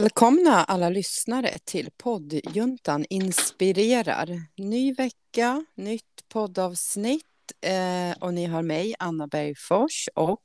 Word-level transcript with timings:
Välkomna 0.00 0.64
alla 0.64 0.88
lyssnare 0.88 1.58
till 1.64 1.90
poddjuntan 1.96 3.04
inspirerar. 3.10 4.28
Ny 4.56 4.94
vecka, 4.94 5.64
nytt 5.74 6.28
poddavsnitt 6.28 7.24
eh, 7.60 8.22
och 8.22 8.34
ni 8.34 8.46
har 8.46 8.62
mig, 8.62 8.94
Anna 8.98 9.26
Bergfors 9.26 10.08
och... 10.14 10.40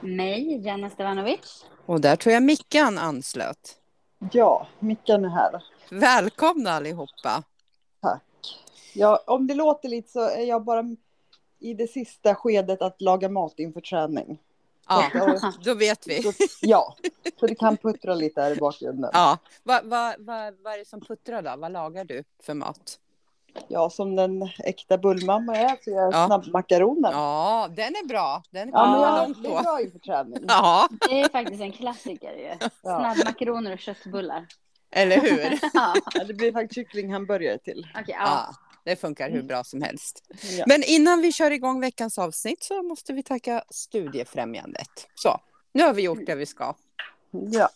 Mig, 0.00 0.60
Janna 0.64 0.90
Stevanovic. 0.90 1.66
Och 1.86 2.00
där 2.00 2.16
tror 2.16 2.32
jag 2.32 2.42
Mickan 2.42 2.98
anslöt. 2.98 3.76
Ja, 4.32 4.66
Mickan 4.78 5.24
är 5.24 5.28
här. 5.28 5.64
Välkomna 5.90 6.70
allihopa. 6.70 7.42
Tack. 8.00 8.22
Ja, 8.94 9.22
om 9.26 9.46
det 9.46 9.54
låter 9.54 9.88
lite 9.88 10.10
så 10.10 10.28
är 10.28 10.44
jag 10.44 10.64
bara 10.64 10.96
i 11.58 11.74
det 11.74 11.86
sista 11.86 12.34
skedet 12.34 12.82
att 12.82 13.00
laga 13.00 13.28
mat 13.28 13.54
inför 13.58 13.80
träning. 13.80 14.38
Ja, 14.88 15.10
då 15.64 15.74
vet 15.74 16.06
vi. 16.06 16.22
Så, 16.22 16.32
ja, 16.60 16.96
så 17.40 17.46
det 17.46 17.54
kan 17.54 17.76
puttra 17.76 18.14
lite 18.14 18.40
här 18.40 18.50
i 18.50 18.56
bakgrunden. 18.56 19.10
Ja, 19.12 19.38
vad 19.62 19.84
va, 19.84 20.14
va, 20.18 20.50
va 20.64 20.74
är 20.74 20.78
det 20.78 20.88
som 20.88 21.00
puttrar 21.00 21.42
då? 21.42 21.54
Vad 21.56 21.72
lagar 21.72 22.04
du 22.04 22.24
för 22.42 22.54
mat? 22.54 22.98
Ja, 23.68 23.90
som 23.90 24.16
den 24.16 24.42
äkta 24.58 24.98
bullmamma 24.98 25.56
är 25.56 25.76
så 25.84 25.90
gör 25.90 25.96
jag 26.02 26.14
Ja. 26.14 26.26
snabbmakaroner. 26.26 27.12
Ja, 27.12 27.68
den 27.76 27.86
är 27.96 28.06
bra. 28.08 28.42
Den 28.50 28.68
Ja, 28.72 28.84
kommer 28.84 28.98
jag, 29.06 29.22
långt 29.28 29.42
det 29.42 29.48
är 29.48 29.56
på. 29.56 29.62
bra 29.62 29.80
inför 29.80 29.98
träning. 29.98 30.44
Ja, 30.48 30.88
Det 31.08 31.20
är 31.20 31.28
faktiskt 31.28 31.60
en 31.62 31.72
klassiker 31.72 32.32
ju. 32.32 32.68
Snabbmakaroner 32.80 33.72
och 33.72 33.78
köttbullar. 33.78 34.46
eller 34.90 35.20
hur? 35.20 35.58
Ja, 35.74 35.94
Ja, 36.14 36.24
det 36.24 36.34
blir 36.34 36.52
faktiskt 36.52 36.74
kycklinghamburgare 36.74 37.58
till. 37.58 37.86
okej. 38.00 38.16
ja. 38.18 38.24
Ja, 38.26 38.54
det 38.86 38.96
funkar 38.96 39.30
hur 39.30 39.42
bra 39.42 39.64
som 39.64 39.82
helst. 39.82 40.22
Ja. 40.58 40.64
Men 40.66 40.82
innan 40.82 41.20
vi 41.20 41.32
kör 41.32 41.50
igång 41.50 41.80
veckans 41.80 42.18
avsnitt 42.18 42.62
så 42.62 42.82
måste 42.82 43.12
vi 43.12 43.22
tacka 43.22 43.64
Studiefrämjandet. 43.70 45.06
Så, 45.14 45.40
nu 45.72 45.82
har 45.82 45.94
vi 45.94 46.02
gjort 46.02 46.26
det 46.26 46.34
vi 46.34 46.46
ska. 46.46 46.74
ja. 47.30 47.68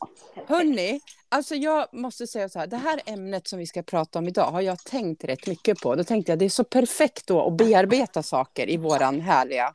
Hörni, 0.47 1.01
alltså 1.29 1.55
jag 1.55 1.95
måste 1.95 2.27
säga 2.27 2.49
så 2.49 2.59
här, 2.59 2.67
det 2.67 2.77
här 2.77 3.01
ämnet 3.07 3.49
som 3.49 3.59
vi 3.59 3.67
ska 3.67 3.83
prata 3.83 4.19
om 4.19 4.29
idag 4.29 4.51
har 4.51 4.61
jag 4.61 4.85
tänkt 4.85 5.25
rätt 5.25 5.47
mycket 5.47 5.81
på. 5.81 5.95
Då 5.95 6.05
tänkte 6.05 6.33
jag 6.33 6.39
det 6.39 6.45
är 6.45 6.49
så 6.49 6.65
perfekt 6.65 7.27
då 7.27 7.47
att 7.47 7.57
bearbeta 7.57 8.23
saker 8.23 8.71
i 8.71 8.77
våran 8.77 9.21
härliga, 9.21 9.75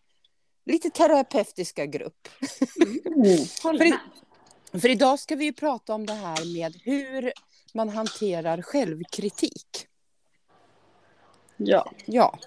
lite 0.66 0.90
terapeutiska 0.90 1.86
grupp. 1.86 2.28
Mm. 3.16 3.38
För 3.62 3.86
i-. 3.86 4.80
För 4.80 4.90
idag 4.90 5.20
ska 5.20 5.36
vi 5.36 5.46
ju 5.46 5.54
prata 5.54 5.94
om 5.94 6.06
det 6.06 6.14
här 6.14 6.54
med 6.54 6.76
hur 6.84 7.32
man 7.74 7.90
hanterar 7.90 8.62
självkritik. 8.62 9.88
Ja. 11.58 11.92
Ja, 12.06 12.40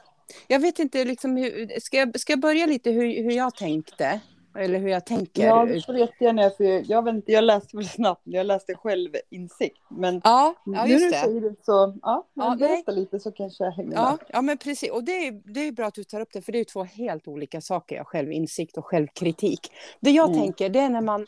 jag 0.46 0.60
vet 0.60 0.78
inte, 0.78 1.04
liksom, 1.04 1.36
hur, 1.36 1.80
ska, 1.80 1.96
jag, 1.96 2.20
ska 2.20 2.32
jag 2.32 2.40
börja 2.40 2.66
lite 2.66 2.90
hur, 2.90 3.22
hur 3.22 3.32
jag 3.32 3.54
tänkte? 3.54 4.20
Eller 4.58 4.78
hur 4.78 4.88
jag 4.88 5.06
tänker? 5.06 5.46
Ja, 5.46 5.64
det 5.64 5.86
får 5.86 5.96
jättegärna 5.98 6.50
för 6.50 6.90
jag, 6.90 7.02
vet 7.04 7.14
inte, 7.14 7.32
jag 7.32 7.44
läste 7.44 7.76
väl 7.76 7.88
snabbt, 7.88 8.20
jag 8.24 8.46
läste 8.46 8.74
självinsikt. 8.74 9.76
Men 9.88 10.20
Ja, 10.24 10.54
ja 10.64 10.84
nu 10.84 10.92
just 10.92 11.04
du 11.04 11.10
det. 11.10 11.16
säger 11.16 11.40
det 11.40 11.54
så, 11.62 11.98
ja, 12.02 12.26
Ja, 12.34 12.56
berätta 12.58 12.92
lite 12.92 13.20
så 13.20 13.32
kanske 13.32 13.64
jag 13.64 13.72
hänger 13.72 13.92
Ja, 13.92 14.10
med. 14.10 14.18
ja, 14.28 14.42
men 14.42 14.58
precis. 14.58 14.90
Och 14.90 15.04
det 15.04 15.12
är, 15.26 15.32
det 15.54 15.60
är 15.60 15.72
bra 15.72 15.86
att 15.86 15.94
du 15.94 16.04
tar 16.04 16.20
upp 16.20 16.28
det, 16.32 16.42
för 16.42 16.52
det 16.52 16.58
är 16.60 16.64
två 16.64 16.84
helt 16.84 17.28
olika 17.28 17.60
saker, 17.60 18.04
självinsikt 18.04 18.76
och 18.76 18.86
självkritik. 18.86 19.72
Det 20.00 20.10
jag 20.10 20.28
Mm. 20.28 20.40
tänker, 20.40 20.68
det 20.68 20.78
är 20.80 20.88
när 20.88 21.00
man... 21.00 21.26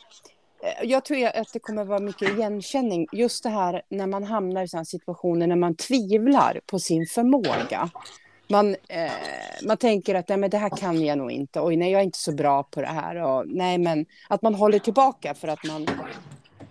Eh, 0.62 0.84
jag 0.84 1.04
tror 1.04 1.26
att 1.26 1.52
det 1.52 1.58
kommer 1.58 1.84
vara 1.84 2.00
mycket 2.00 2.28
igenkänning, 2.28 3.06
just 3.12 3.42
det 3.42 3.48
här 3.48 3.82
när 3.88 4.06
man 4.06 4.24
hamnar 4.24 4.62
i 4.62 4.68
sådana 4.68 4.84
situationer 4.84 5.46
när 5.46 5.56
man 5.56 5.74
tvivlar 5.74 6.60
på 6.66 6.78
sin 6.78 7.06
förmåga. 7.06 7.90
Man, 8.48 8.76
eh, 8.88 9.10
man 9.62 9.76
tänker 9.76 10.14
att 10.14 10.28
nej, 10.28 10.38
men 10.38 10.50
det 10.50 10.58
här 10.58 10.76
kan 10.76 11.04
jag 11.04 11.18
nog 11.18 11.30
inte, 11.30 11.60
oj 11.60 11.76
nej 11.76 11.90
jag 11.92 12.00
är 12.00 12.04
inte 12.04 12.18
så 12.18 12.32
bra 12.32 12.62
på 12.62 12.80
det 12.80 12.86
här. 12.86 13.16
Och, 13.16 13.44
nej, 13.48 13.78
men 13.78 14.06
att 14.28 14.42
man 14.42 14.54
håller 14.54 14.78
tillbaka 14.78 15.34
för 15.34 15.48
att 15.48 15.64
man, 15.64 15.86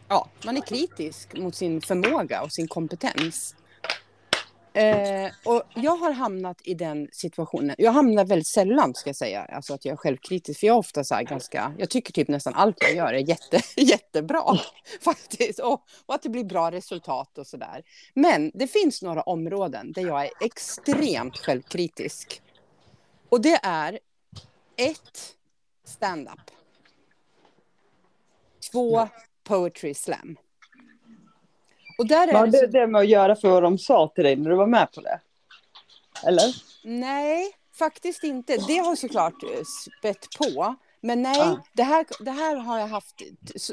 ja, 0.07 0.27
man 0.45 0.57
är 0.57 0.61
kritisk 0.61 1.37
mot 1.37 1.55
sin 1.55 1.81
förmåga 1.81 2.41
och 2.41 2.51
sin 2.51 2.67
kompetens. 2.67 3.55
Eh, 4.73 5.31
och 5.45 5.63
jag 5.75 5.95
har 5.95 6.11
hamnat 6.11 6.61
i 6.63 6.73
den 6.73 7.07
situationen. 7.11 7.75
Jag 7.77 7.91
hamnar 7.91 8.25
väldigt 8.25 8.47
sällan 8.47 8.93
ska 8.95 9.09
jag 9.09 9.15
säga, 9.15 9.41
alltså 9.41 9.73
att 9.73 9.85
jag 9.85 9.93
är 9.93 9.97
självkritisk. 9.97 10.59
För 10.59 10.67
jag 10.67 10.73
är 10.73 10.79
ofta 10.79 11.03
så 11.03 11.15
här 11.15 11.23
ganska, 11.23 11.73
jag 11.77 11.89
tycker 11.89 12.13
typ 12.13 12.27
nästan 12.27 12.53
allt 12.53 12.77
jag 12.79 12.95
gör 12.95 13.13
är 13.13 13.29
jätte, 13.29 13.61
jättebra 13.81 14.57
faktiskt. 15.01 15.59
Och, 15.59 15.83
och 16.05 16.15
att 16.15 16.21
det 16.21 16.29
blir 16.29 16.43
bra 16.43 16.71
resultat 16.71 17.37
och 17.37 17.47
så 17.47 17.57
där. 17.57 17.83
Men 18.13 18.51
det 18.53 18.67
finns 18.67 19.01
några 19.01 19.21
områden 19.21 19.91
där 19.91 20.01
jag 20.01 20.25
är 20.25 20.31
extremt 20.41 21.37
självkritisk. 21.37 22.41
Och 23.29 23.41
det 23.41 23.59
är 23.63 23.99
ett, 24.75 25.35
stand-up. 25.85 26.51
Två, 28.71 29.07
poetry 29.43 29.93
slam. 29.93 30.37
Och 31.99 32.07
där 32.07 32.27
är 32.27 32.31
Vad 32.33 32.41
har 32.41 32.47
det 32.47 32.57
så- 32.57 32.65
det, 32.65 32.87
med 32.87 32.99
att 33.01 33.07
göra 33.07 33.35
för 33.35 33.49
vad 33.49 33.63
de 33.63 33.77
sa 33.77 34.11
till 34.15 34.23
dig 34.23 34.35
när 34.35 34.49
du 34.49 34.55
var 34.55 34.67
med 34.67 34.91
på 34.91 35.01
det? 35.01 35.19
Eller? 36.27 36.55
Nej, 36.83 37.51
faktiskt 37.79 38.23
inte. 38.23 38.57
Det 38.67 38.77
har 38.77 38.95
såklart 38.95 39.43
eh, 39.43 39.49
spett 39.99 40.27
på. 40.37 40.75
Men 41.01 41.21
nej, 41.21 41.41
Ah. 41.41 41.57
det, 41.73 41.83
här, 41.83 42.05
det 42.19 42.31
här 42.31 42.55
har 42.55 42.79
jag 42.79 42.87
haft, 42.87 43.15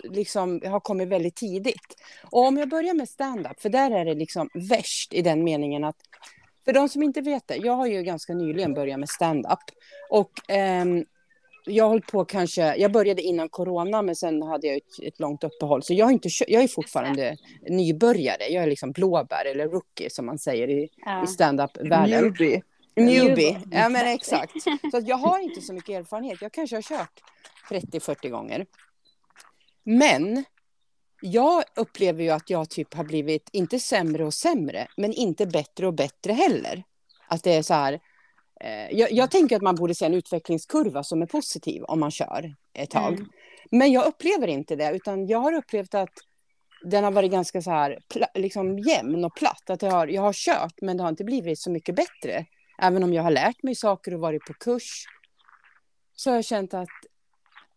liksom, 0.04 0.60
har 0.64 0.80
kommit 0.80 1.08
väldigt 1.08 1.36
tidigt. 1.36 1.94
Och 2.30 2.46
om 2.46 2.56
jag 2.56 2.68
börjar 2.68 2.94
med 2.94 3.08
stand-up, 3.08 3.60
för 3.60 3.68
där 3.68 3.90
är 3.90 4.04
det 4.04 4.14
liksom 4.14 4.48
värst 4.54 5.12
i 5.12 5.22
den 5.22 5.44
meningen 5.44 5.84
att 5.84 5.96
för 6.64 6.72
de 6.72 6.88
som 6.88 7.02
inte 7.02 7.20
vet 7.20 7.46
det, 7.48 7.56
jag 7.56 7.72
har 7.72 7.86
ju 7.86 8.02
ganska 8.02 8.34
nyligen 8.34 8.74
börjat 8.74 9.00
med 9.00 9.08
stand-up. 9.08 9.58
Och 10.10 10.30
ehm, 10.48 11.04
jag 11.66 11.84
har 11.84 11.88
hållit 11.88 12.06
på 12.06 12.24
kanske, 12.24 12.76
jag 12.76 12.92
började 12.92 13.22
innan 13.22 13.48
corona 13.48 14.02
men 14.02 14.16
sen 14.16 14.42
hade 14.42 14.66
jag 14.66 14.76
ett, 14.76 14.98
ett 15.02 15.20
långt 15.20 15.44
uppehåll. 15.44 15.82
Så 15.82 15.94
jag, 15.94 16.06
har 16.06 16.12
inte, 16.12 16.28
jag 16.48 16.62
är 16.62 16.68
fortfarande 16.68 17.36
nybörjare, 17.68 18.46
jag 18.48 18.62
är 18.62 18.66
liksom 18.66 18.92
blåbär 18.92 19.44
eller 19.44 19.68
rookie 19.68 20.10
som 20.10 20.26
man 20.26 20.38
säger 20.38 20.68
i, 20.70 20.88
Ja. 20.96 21.24
i 21.24 21.26
stand-up-världen. 21.26 22.22
Newbie. 22.22 22.62
Newbie, 22.96 23.58
ja 23.70 23.88
men 23.88 24.06
exakt. 24.06 24.52
Så 24.90 24.96
att 24.96 25.08
jag 25.08 25.16
har 25.16 25.38
inte 25.38 25.60
så 25.60 25.72
mycket 25.72 25.90
erfarenhet. 26.00 26.42
Jag 26.42 26.52
kanske 26.52 26.76
har 26.76 26.82
kört 26.82 27.22
30-40 27.70 28.28
gånger. 28.28 28.66
Men 29.84 30.44
jag 31.22 31.64
upplever 31.76 32.22
ju 32.22 32.30
att 32.30 32.50
jag 32.50 32.70
typ 32.70 32.94
har 32.94 33.04
blivit, 33.04 33.48
inte 33.52 33.80
sämre 33.80 34.24
och 34.24 34.34
sämre, 34.34 34.86
men 34.96 35.12
inte 35.12 35.46
bättre 35.46 35.86
och 35.86 35.94
bättre 35.94 36.32
heller. 36.32 36.84
Att 37.28 37.42
det 37.42 37.54
är 37.54 37.62
så 37.62 37.74
här, 37.74 38.00
jag, 38.90 39.12
jag 39.12 39.30
tänker 39.30 39.56
att 39.56 39.62
man 39.62 39.74
borde 39.74 39.94
se 39.94 40.06
en 40.06 40.14
utvecklingskurva 40.14 41.02
som 41.02 41.22
är 41.22 41.26
positiv 41.26 41.82
om 41.82 42.00
man 42.00 42.10
kör 42.10 42.54
ett 42.74 42.90
tag. 42.90 43.14
Mm. 43.14 43.28
Men 43.70 43.92
jag 43.92 44.06
upplever 44.06 44.46
inte 44.46 44.76
det, 44.76 44.92
utan 44.92 45.26
jag 45.26 45.38
har 45.38 45.52
upplevt 45.52 45.94
att 45.94 46.12
den 46.82 47.04
har 47.04 47.10
varit 47.10 47.30
ganska 47.30 47.62
så 47.62 47.70
här, 47.70 47.98
liksom 48.34 48.78
jämn 48.78 49.24
och 49.24 49.34
platt. 49.34 49.70
Att 49.70 49.82
jag 49.82 49.90
har, 49.90 50.06
jag 50.06 50.22
har 50.22 50.32
kört, 50.32 50.74
men 50.82 50.96
det 50.96 51.02
har 51.02 51.10
inte 51.10 51.24
blivit 51.24 51.58
så 51.58 51.70
mycket 51.70 51.96
bättre. 51.96 52.46
Även 52.78 53.02
om 53.02 53.12
jag 53.12 53.22
har 53.22 53.30
lärt 53.30 53.62
mig 53.62 53.74
saker 53.74 54.14
och 54.14 54.20
varit 54.20 54.44
på 54.44 54.52
kurs. 54.52 55.04
Så 56.12 56.30
har 56.30 56.36
jag 56.36 56.44
känt 56.44 56.74
att 56.74 56.88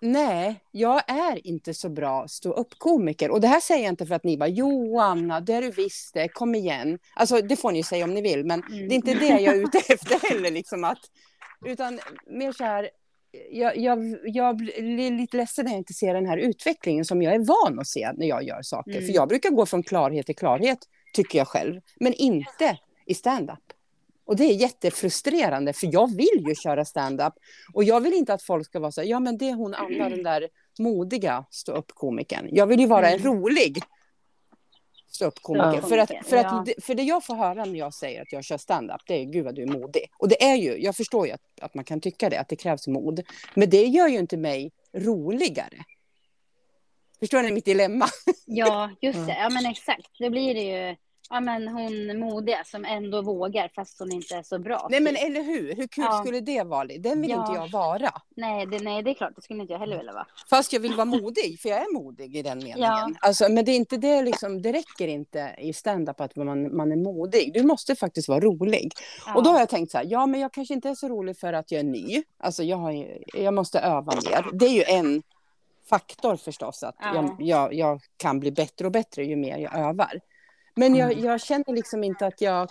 nej, 0.02 0.60
jag 0.72 1.02
är 1.12 1.48
inte 1.48 1.74
så 1.74 1.90
bra 1.90 2.28
stå 2.28 2.52
upp 2.52 2.74
komiker. 2.78 3.32
Och 3.32 3.42
det 3.42 3.48
här 3.48 3.60
säger 3.60 3.84
jag 3.84 3.92
inte 3.92 4.06
för 4.06 4.16
att 4.16 4.24
ni 4.24 4.38
bara, 4.38 4.50
Joanna, 4.50 5.40
det 5.40 5.54
är 5.54 5.62
du 5.62 5.72
visst 5.72 6.14
det, 6.14 6.28
kom 6.28 6.56
igen. 6.56 7.00
Alltså 7.16 7.42
det 7.42 7.56
får 7.56 7.72
ni 7.72 7.84
säga 7.84 8.04
om 8.04 8.14
ni 8.14 8.22
vill, 8.22 8.46
men 8.46 8.64
Mm. 8.64 8.88
det 8.88 8.94
är 8.94 8.96
inte 8.96 9.14
det 9.14 9.28
jag 9.28 9.56
är 9.56 9.62
ute 9.64 9.78
efter 9.94 10.30
heller. 10.30 10.52
Liksom 10.52 10.84
att, 10.84 11.00
utan 11.66 12.00
mer 12.28 12.52
så 12.52 12.64
här, 12.64 12.90
jag, 13.52 13.78
jag, 13.78 14.00
jag 14.24 14.58
blir 14.58 15.12
lite 15.12 15.38
ledsen 15.38 15.66
när 15.66 15.72
jag 15.72 15.80
inte 15.80 15.94
ser 15.94 16.14
den 16.14 16.26
här 16.26 16.38
utvecklingen 16.38 17.06
som 17.06 17.22
jag 17.22 17.34
är 17.34 17.40
van 17.40 17.80
att 17.80 17.88
se 17.88 18.12
när 18.18 18.28
jag 18.28 18.44
gör 18.44 18.62
saker. 18.62 18.92
Mm. 18.92 19.06
För 19.06 19.14
jag 19.14 19.28
brukar 19.28 19.50
gå 19.50 19.66
från 19.66 19.84
klarhet 19.84 20.26
till 20.26 20.36
klarhet, 20.36 20.80
tycker 21.14 21.38
jag 21.38 21.48
själv. 21.48 21.81
Men 22.00 22.14
inte 22.14 22.78
i 23.06 23.14
stand-up. 23.14 23.60
Och 24.29 24.35
det 24.35 24.44
är 24.44 24.53
jättefrustrerande, 24.53 25.73
för 25.73 25.90
jag 25.94 26.16
vill 26.16 26.44
ju 26.47 26.56
köra 26.56 26.85
stand-up. 26.85 27.34
Och 27.73 27.84
jag 27.84 28.01
vill 28.01 28.13
inte 28.13 28.34
att 28.34 28.44
folk 28.44 28.66
ska 28.66 28.79
vara 28.79 28.91
så 28.91 29.01
här, 29.01 29.07
ja 29.07 29.19
men 29.19 29.38
det 29.38 29.50
är 29.50 29.53
hon 29.53 29.73
Anna, 29.73 30.09
den 30.09 30.23
där 30.23 30.47
modiga 30.79 31.45
ståuppkomikern. 31.50 32.50
Jag 32.51 32.68
vill 32.68 32.79
ju 32.79 32.88
vara 32.88 33.09
en 33.09 33.19
Mm. 33.19 33.34
rolig 33.34 33.81
ståuppkomiker. 35.07 35.81
För, 35.81 35.98
att, 35.98 36.12
för, 36.25 36.38
att, 36.38 36.69
för 36.81 36.95
det 36.95 37.04
jag 37.04 37.25
får 37.25 37.36
höra 37.36 37.65
när 37.65 37.80
jag 37.80 37.94
säger 37.94 38.21
att 38.21 38.31
jag 38.31 38.44
kör 38.44 38.57
stand-up, 38.57 39.01
det 39.07 39.13
är 39.13 39.24
gud 39.24 39.45
vad 39.45 39.56
du 39.56 39.62
är 39.63 39.68
modig. 39.68 40.12
Och 40.18 40.30
det 40.30 40.44
är 40.44 40.56
ju, 40.56 40.77
jag 40.83 40.95
förstår 40.95 41.27
ju 41.27 41.33
att, 41.33 41.42
att 41.62 41.74
man 41.74 41.83
kan 41.83 42.01
tycka 42.01 42.30
det, 42.30 42.39
att 42.39 42.50
det 42.50 42.56
krävs 42.56 42.88
mod. 42.88 43.21
Men 43.54 43.69
det 43.69 43.86
gör 43.86 44.07
ju 44.07 44.18
inte 44.19 44.38
mig 44.38 44.71
roligare. 44.94 45.77
Förstår 47.19 47.42
ni 47.42 47.51
mitt 47.51 47.65
dilemma? 47.65 48.06
Ja, 48.45 48.92
just 49.01 49.19
det. 49.27 49.38
Ja, 49.39 49.50
men 49.50 49.65
exakt. 49.65 50.07
Det 50.19 50.30
blir 50.30 50.54
det 50.54 50.62
ju. 50.89 50.95
Ja, 51.30 51.40
men 51.40 51.68
hon 51.68 52.20
modiga 52.20 52.64
som 52.66 52.86
ändå 52.86 53.22
vågar 53.22 53.72
fast 53.76 54.00
hon 54.00 54.12
inte 54.12 54.36
är 54.36 54.44
så 54.44 54.60
bra. 54.60 54.88
Nej 54.92 55.00
men 55.00 55.16
typ. 55.16 55.24
eller 55.26 55.42
hur, 55.44 55.76
hur 55.76 55.88
kul 55.88 56.04
Ja. 56.08 56.22
skulle 56.26 56.40
det 56.40 56.64
vara? 56.64 56.88
Den 57.00 57.22
vill 57.22 57.30
Ja. 57.30 57.40
inte 57.48 57.62
jag 57.62 57.68
vara. 57.72 58.10
nej, 58.36 58.66
det, 58.66 58.80
nej, 58.80 59.04
det 59.04 59.10
är 59.10 59.14
klart. 59.14 59.36
Det 59.36 59.42
skulle 59.42 59.62
inte 59.62 59.74
jag 59.74 59.80
heller 59.80 59.98
vilja 59.98 60.14
vara. 60.14 60.28
Fast 60.50 60.74
jag 60.74 60.80
vill 60.80 60.94
vara 60.94 61.06
modig, 61.06 61.60
för 61.62 61.70
jag 61.70 61.78
är 61.80 61.94
modig 61.94 62.36
i 62.36 62.42
den 62.42 62.58
meningen. 62.58 62.80
Ja. 62.80 63.10
Alltså, 63.20 63.50
men 63.52 63.66
det, 63.66 63.72
är 63.72 63.76
inte 63.76 63.98
det, 63.98 64.22
liksom, 64.22 64.62
det 64.62 64.74
räcker 64.74 65.08
inte 65.08 65.56
i 65.58 65.74
stand-up 65.74 66.22
att 66.22 66.36
man, 66.36 66.76
man 66.78 66.92
är 66.92 66.96
modig. 66.96 67.52
Du 67.54 67.64
måste 67.64 67.96
faktiskt 67.96 68.30
vara 68.30 68.40
rolig. 68.40 68.92
Ja. 69.26 69.36
Och 69.36 69.44
då 69.44 69.50
har 69.50 69.60
jag 69.60 69.70
tänkt 69.70 69.92
så 69.92 69.98
här, 69.98 70.06
ja 70.10 70.26
men 70.26 70.40
jag 70.40 70.54
kanske 70.54 70.74
inte 70.74 70.90
är 70.90 70.96
så 70.96 71.08
rolig 71.08 71.38
för 71.38 71.54
att 71.54 71.72
jag 71.72 71.80
är 71.80 71.84
ny. 71.84 72.24
Alltså 72.38 72.64
jag, 72.64 72.78
har, 72.78 73.08
jag 73.34 73.54
måste 73.54 73.80
öva 73.80 74.14
mer. 74.16 74.46
Det 74.54 74.66
är 74.66 74.74
ju 74.74 74.84
en 74.84 75.24
faktor 75.90 76.36
förstås. 76.36 76.84
Att 76.84 76.96
Ja. 77.00 77.16
jag, 77.16 77.36
jag, 77.40 77.74
jag 77.74 78.02
kan 78.18 78.40
bli 78.40 78.52
bättre 78.52 78.86
och 78.86 78.92
bättre 78.92 79.24
ju 79.26 79.36
mer 79.36 79.58
jag 79.58 79.78
övar. 79.80 80.20
Men 80.80 80.96
jag, 80.96 81.12
Mm. 81.12 81.26
jag 81.26 81.42
känner 81.42 81.74
liksom 81.74 82.04
inte 82.04 82.26
att 82.28 82.42
jag 82.42 82.70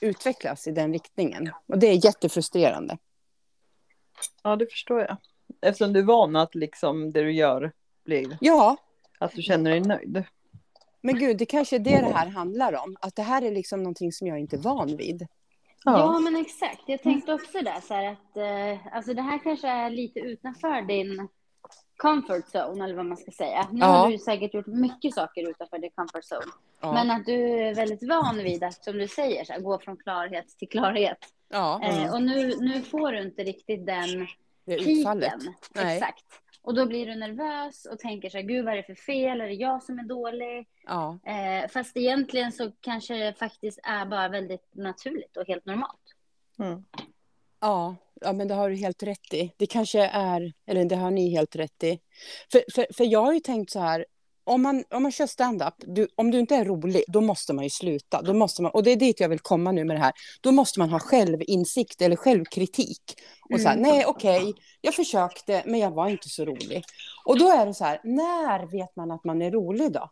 utvecklas 0.00 0.66
i 0.66 0.70
den 0.70 0.92
riktningen. 0.92 1.50
Och 1.66 1.78
det 1.78 1.86
är 1.86 2.04
jättefrustrerande. 2.04 2.98
Ja, 4.42 4.56
det 4.56 4.66
förstår 4.66 5.00
jag. 5.00 5.16
Eftersom 5.60 5.92
du 5.92 6.00
är 6.00 6.04
van 6.04 6.36
att 6.36 6.54
liksom 6.54 7.10
det 7.12 7.22
du 7.22 7.32
gör 7.32 7.72
blir 8.04 8.38
Ja, 8.40 8.76
att 9.18 9.32
du 9.32 9.42
känner 9.42 9.70
dig 9.70 9.80
nöjd. 9.80 10.24
men 11.00 11.18
gud, 11.18 11.36
det 11.38 11.46
kanske 11.46 11.76
är 11.76 11.80
det 11.80 11.90
det 12.00 12.12
här 12.14 12.26
handlar 12.26 12.72
om. 12.84 12.96
Att 13.00 13.16
det 13.16 13.22
här 13.22 13.42
är 13.42 13.50
liksom 13.50 13.82
någonting 13.82 14.12
som 14.12 14.26
jag 14.26 14.38
inte 14.38 14.56
är 14.56 14.60
van 14.60 14.96
vid. 14.96 15.26
Ja, 15.84 16.18
men 16.18 16.36
exakt. 16.36 16.82
Jag 16.86 17.02
tänkte 17.02 17.32
också 17.34 17.58
där 17.62 17.80
så 17.80 17.94
här 17.94 18.04
att 18.12 18.36
eh, 18.36 18.94
alltså 18.96 19.14
det 19.14 19.22
här 19.22 19.38
kanske 19.44 19.68
är 19.68 19.90
lite 19.90 20.18
utanför 20.20 20.82
din 20.82 21.28
comfort 22.02 22.44
zone 22.54 22.84
eller 22.84 22.94
vad 22.94 23.06
man 23.06 23.16
ska 23.16 23.30
säga. 23.30 23.68
Nu 23.72 23.78
Ja. 23.80 23.86
har 23.86 24.10
du 24.10 24.18
säkert 24.18 24.54
gjort 24.54 24.66
mycket 24.66 25.14
saker 25.14 25.50
utanför 25.50 25.78
din 25.78 25.90
comfort 25.90 26.24
zone. 26.32 26.52
Ja. 26.80 26.92
Men 26.92 27.10
att 27.10 27.26
du 27.26 27.58
är 27.58 27.74
väldigt 27.74 28.08
van 28.08 28.36
vid 28.38 28.64
att, 28.64 28.84
som 28.84 28.98
du 28.98 29.08
säger, 29.08 29.44
så 29.44 29.52
här, 29.52 29.60
gå 29.60 29.78
från 29.78 29.96
klarhet 29.96 30.48
till 30.58 30.68
klarhet. 30.68 31.18
ja, 31.48 31.80
Eh, 31.82 32.14
och 32.14 32.22
nu, 32.22 32.56
nu 32.56 32.82
får 32.82 33.12
du 33.12 33.22
inte 33.22 33.44
riktigt 33.44 33.86
den 33.86 34.26
det 34.64 34.76
piken. 34.78 35.18
Nej. 35.74 35.96
Exakt. 35.96 36.24
Och 36.62 36.74
då 36.74 36.86
blir 36.86 37.06
du 37.06 37.14
nervös 37.14 37.86
och 37.86 37.98
tänker 37.98 38.30
så 38.30 38.36
här, 38.38 38.44
gud 38.44 38.64
vad 38.64 38.72
är 38.74 38.76
det 38.76 38.82
för 38.82 38.94
fel? 38.94 39.40
Är 39.40 39.46
det 39.46 39.54
jag 39.54 39.82
som 39.82 39.98
är 39.98 40.02
dålig? 40.04 40.68
Ja, 40.86 41.18
Eh, 41.26 41.68
fast 41.68 41.96
egentligen 41.96 42.52
så 42.52 42.72
kanske 42.80 43.14
det 43.14 43.32
faktiskt 43.38 43.80
är 43.82 44.06
bara 44.06 44.28
väldigt 44.28 44.68
naturligt 44.74 45.36
och 45.36 45.46
helt 45.46 45.66
normalt. 45.66 46.00
Mm. 46.58 46.84
ja, 47.60 47.96
ja, 48.24 48.32
men 48.32 48.48
det 48.48 48.54
har 48.54 48.70
du 48.70 48.76
helt 48.76 49.02
rätt 49.02 49.34
i. 49.34 49.52
Det 49.56 49.66
kanske 49.66 50.00
är, 50.06 50.52
eller 50.66 50.84
det 50.84 50.96
har 50.96 51.10
ni 51.10 51.30
helt 51.30 51.56
rätt 51.56 51.82
i. 51.84 51.98
För, 52.52 52.62
för, 52.74 52.86
för 52.96 53.04
jag 53.04 53.20
har 53.24 53.32
ju 53.32 53.40
tänkt 53.40 53.70
så 53.72 53.78
här, 53.80 54.04
om 54.44 54.62
man, 54.62 54.84
om 54.90 55.02
man 55.02 55.12
kör 55.12 55.26
stand-up, 55.26 55.74
du, 55.78 56.08
om 56.16 56.30
du 56.30 56.38
inte 56.38 56.54
är 56.56 56.64
rolig, 56.64 57.04
då 57.08 57.20
måste 57.20 57.52
man 57.52 57.64
ju 57.64 57.70
sluta. 57.70 58.22
Då 58.22 58.34
måste 58.34 58.62
man, 58.62 58.70
och 58.72 58.82
det 58.82 58.90
är 58.90 58.96
dit 58.96 59.20
jag 59.20 59.28
vill 59.28 59.38
komma 59.40 59.72
nu 59.72 59.84
med 59.84 59.96
det 59.96 60.00
här. 60.00 60.12
Då 60.40 60.52
måste 60.52 60.78
man 60.78 60.90
ha 60.90 60.98
självinsikt 60.98 62.02
eller 62.02 62.16
självkritik. 62.16 63.02
Och 63.50 63.60
så 63.60 63.68
här, 63.68 63.76
Mm. 63.76 63.90
nej 63.90 64.04
okej, 64.06 64.52
jag 64.80 64.94
försökte, 64.94 65.62
men 65.66 65.80
jag 65.80 65.90
var 65.90 66.08
inte 66.08 66.28
så 66.28 66.44
rolig. 66.44 66.84
Och 67.24 67.38
då 67.38 67.48
är 67.50 67.66
det 67.66 67.74
så 67.74 67.84
här, 67.84 68.00
när 68.04 68.66
vet 68.66 68.96
man 68.96 69.10
att 69.10 69.24
man 69.24 69.42
är 69.42 69.50
rolig 69.50 69.92
då? 69.92 70.10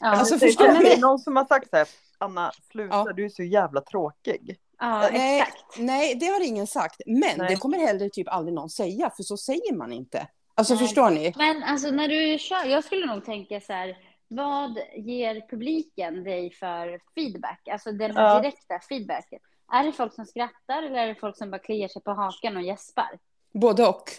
Ja, 0.00 0.06
Alltså, 0.08 0.34
det, 0.34 0.40
förstår 0.46 0.68
det 0.68 0.78
ni? 0.78 0.88
är 0.90 0.98
någon 1.00 1.18
som 1.18 1.36
har 1.36 1.44
sagt 1.44 1.70
så 1.70 1.76
här, 1.76 1.88
Anna, 2.18 2.52
sluta, 2.72 2.94
Ja. 2.96 3.12
du 3.16 3.24
är 3.24 3.28
så 3.28 3.42
jävla 3.42 3.80
tråkig. 3.80 4.56
Ja 4.80 5.08
nej, 5.12 5.40
exakt. 5.40 5.78
nej, 5.78 6.14
det 6.14 6.26
har 6.26 6.46
ingen 6.46 6.66
sagt. 6.66 7.00
Men 7.06 7.38
Nej. 7.38 7.48
det 7.48 7.56
kommer 7.56 7.78
heller 7.78 8.08
typ 8.08 8.28
aldrig 8.28 8.54
någon 8.54 8.70
säga, 8.70 9.10
för 9.16 9.22
så 9.22 9.36
säger 9.36 9.74
man 9.74 9.92
inte. 9.92 10.26
Alltså 10.54 10.74
Nej. 10.74 10.82
förstår 10.86 11.10
ni? 11.10 11.32
Men 11.36 11.62
alltså 11.62 11.90
när 11.90 12.08
du 12.08 12.38
kör, 12.38 12.64
jag 12.64 12.84
skulle 12.84 13.06
nog 13.06 13.24
tänka 13.24 13.60
så 13.60 13.72
här, 13.72 13.96
vad 14.28 14.78
ger 14.96 15.46
publiken 15.50 16.24
dig 16.24 16.50
för 16.52 17.00
feedback? 17.14 17.68
Alltså 17.68 17.92
den 17.92 18.12
Ja. 18.14 18.40
direkta 18.40 18.80
feedbacken. 18.88 19.38
Är 19.72 19.84
det 19.84 19.92
folk 19.92 20.14
som 20.14 20.26
skrattar 20.26 20.82
eller 20.82 20.98
är 20.98 21.06
det 21.06 21.14
folk 21.14 21.36
som 21.36 21.50
bara 21.50 21.58
kliar 21.58 21.88
sig 21.88 22.02
på 22.02 22.10
hakan 22.10 22.56
och 22.56 22.62
gäspar? 22.62 23.18
Både 23.52 23.86
och. 23.86 24.10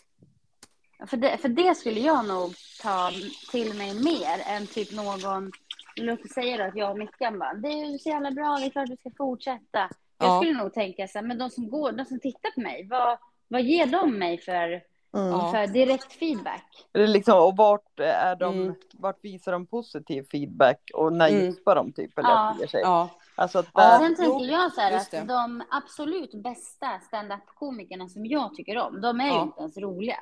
För 1.08 1.18
det, 1.18 1.38
för 1.38 1.50
det 1.50 1.76
skulle 1.76 2.00
jag 2.00 2.28
nog 2.28 2.54
ta 2.82 3.12
till 3.52 3.74
mig 3.74 3.94
mer 3.94 4.42
än 4.48 4.68
typ 4.68 4.92
någon, 4.92 5.52
låt 5.96 6.32
säga 6.32 6.58
då 6.58 6.64
att 6.64 6.76
jag 6.76 6.92
och 6.92 6.98
Mickan 6.98 7.40
bara, 7.40 7.54
det 7.54 7.68
är 7.68 7.86
ju 7.92 8.00
så 8.00 8.10
jävla 8.10 8.32
bra, 8.32 8.58
det 8.60 8.66
är 8.66 8.70
klart 8.70 8.90
vi 8.90 8.98
ska 8.98 9.12
fortsätta. 9.18 9.90
Jag 10.22 10.30
Ja. 10.30 10.38
skulle 10.42 10.58
nog 10.64 10.74
tänka 10.74 11.08
så 11.08 11.18
här, 11.20 11.26
men 11.26 11.38
de 11.38 11.50
som 11.50 11.70
går, 11.70 11.92
de 11.92 12.06
som 12.06 12.20
tittar 12.20 12.52
på 12.52 12.60
mig, 12.62 12.88
vad, 12.90 13.18
vad 13.48 13.62
ger 13.62 13.86
de 13.86 14.20
mig 14.20 14.38
för, 14.38 14.92
Mm. 15.18 15.52
För 15.52 15.68
direkt 15.68 16.14
feedback? 16.14 16.88
Eller 16.94 17.08
liksom, 17.08 17.40
och 17.40 17.58
vart, 17.58 18.00
är 18.00 18.36
de, 18.36 18.54
Mm. 18.62 18.76
vart 18.94 19.24
visar 19.24 19.52
de 19.52 19.66
positiv 19.66 20.24
feedback 20.32 20.92
och 20.94 21.14
när 21.14 21.30
Mm. 21.30 21.56
de 21.66 21.92
typ? 21.94 22.18
Eller 22.20 22.30
Ja. 22.30 22.56
ger 22.60 22.68
sig? 22.68 22.82
Ja, 22.82 23.10
Alltså 23.36 23.60
att 23.60 23.68
Ja. 23.74 23.82
där, 23.82 23.98
Sen 24.00 24.16
tänker 24.16 24.46
jag 24.46 24.74
så 24.74 24.82
här 24.82 24.92
just 24.92 25.14
att 25.14 25.28
det. 25.28 25.34
de 25.34 25.64
absolut 25.70 26.34
bästa 26.44 27.00
stand-up-komikerna 27.00 28.10
som 28.10 28.26
jag 28.26 28.56
tycker 28.56 28.78
om, 28.78 29.02
de 29.02 29.20
är 29.20 29.26
ju 29.26 29.32
Ja. 29.32 29.42
inte 29.42 29.62
ens 29.62 29.78
roliga. 29.78 30.18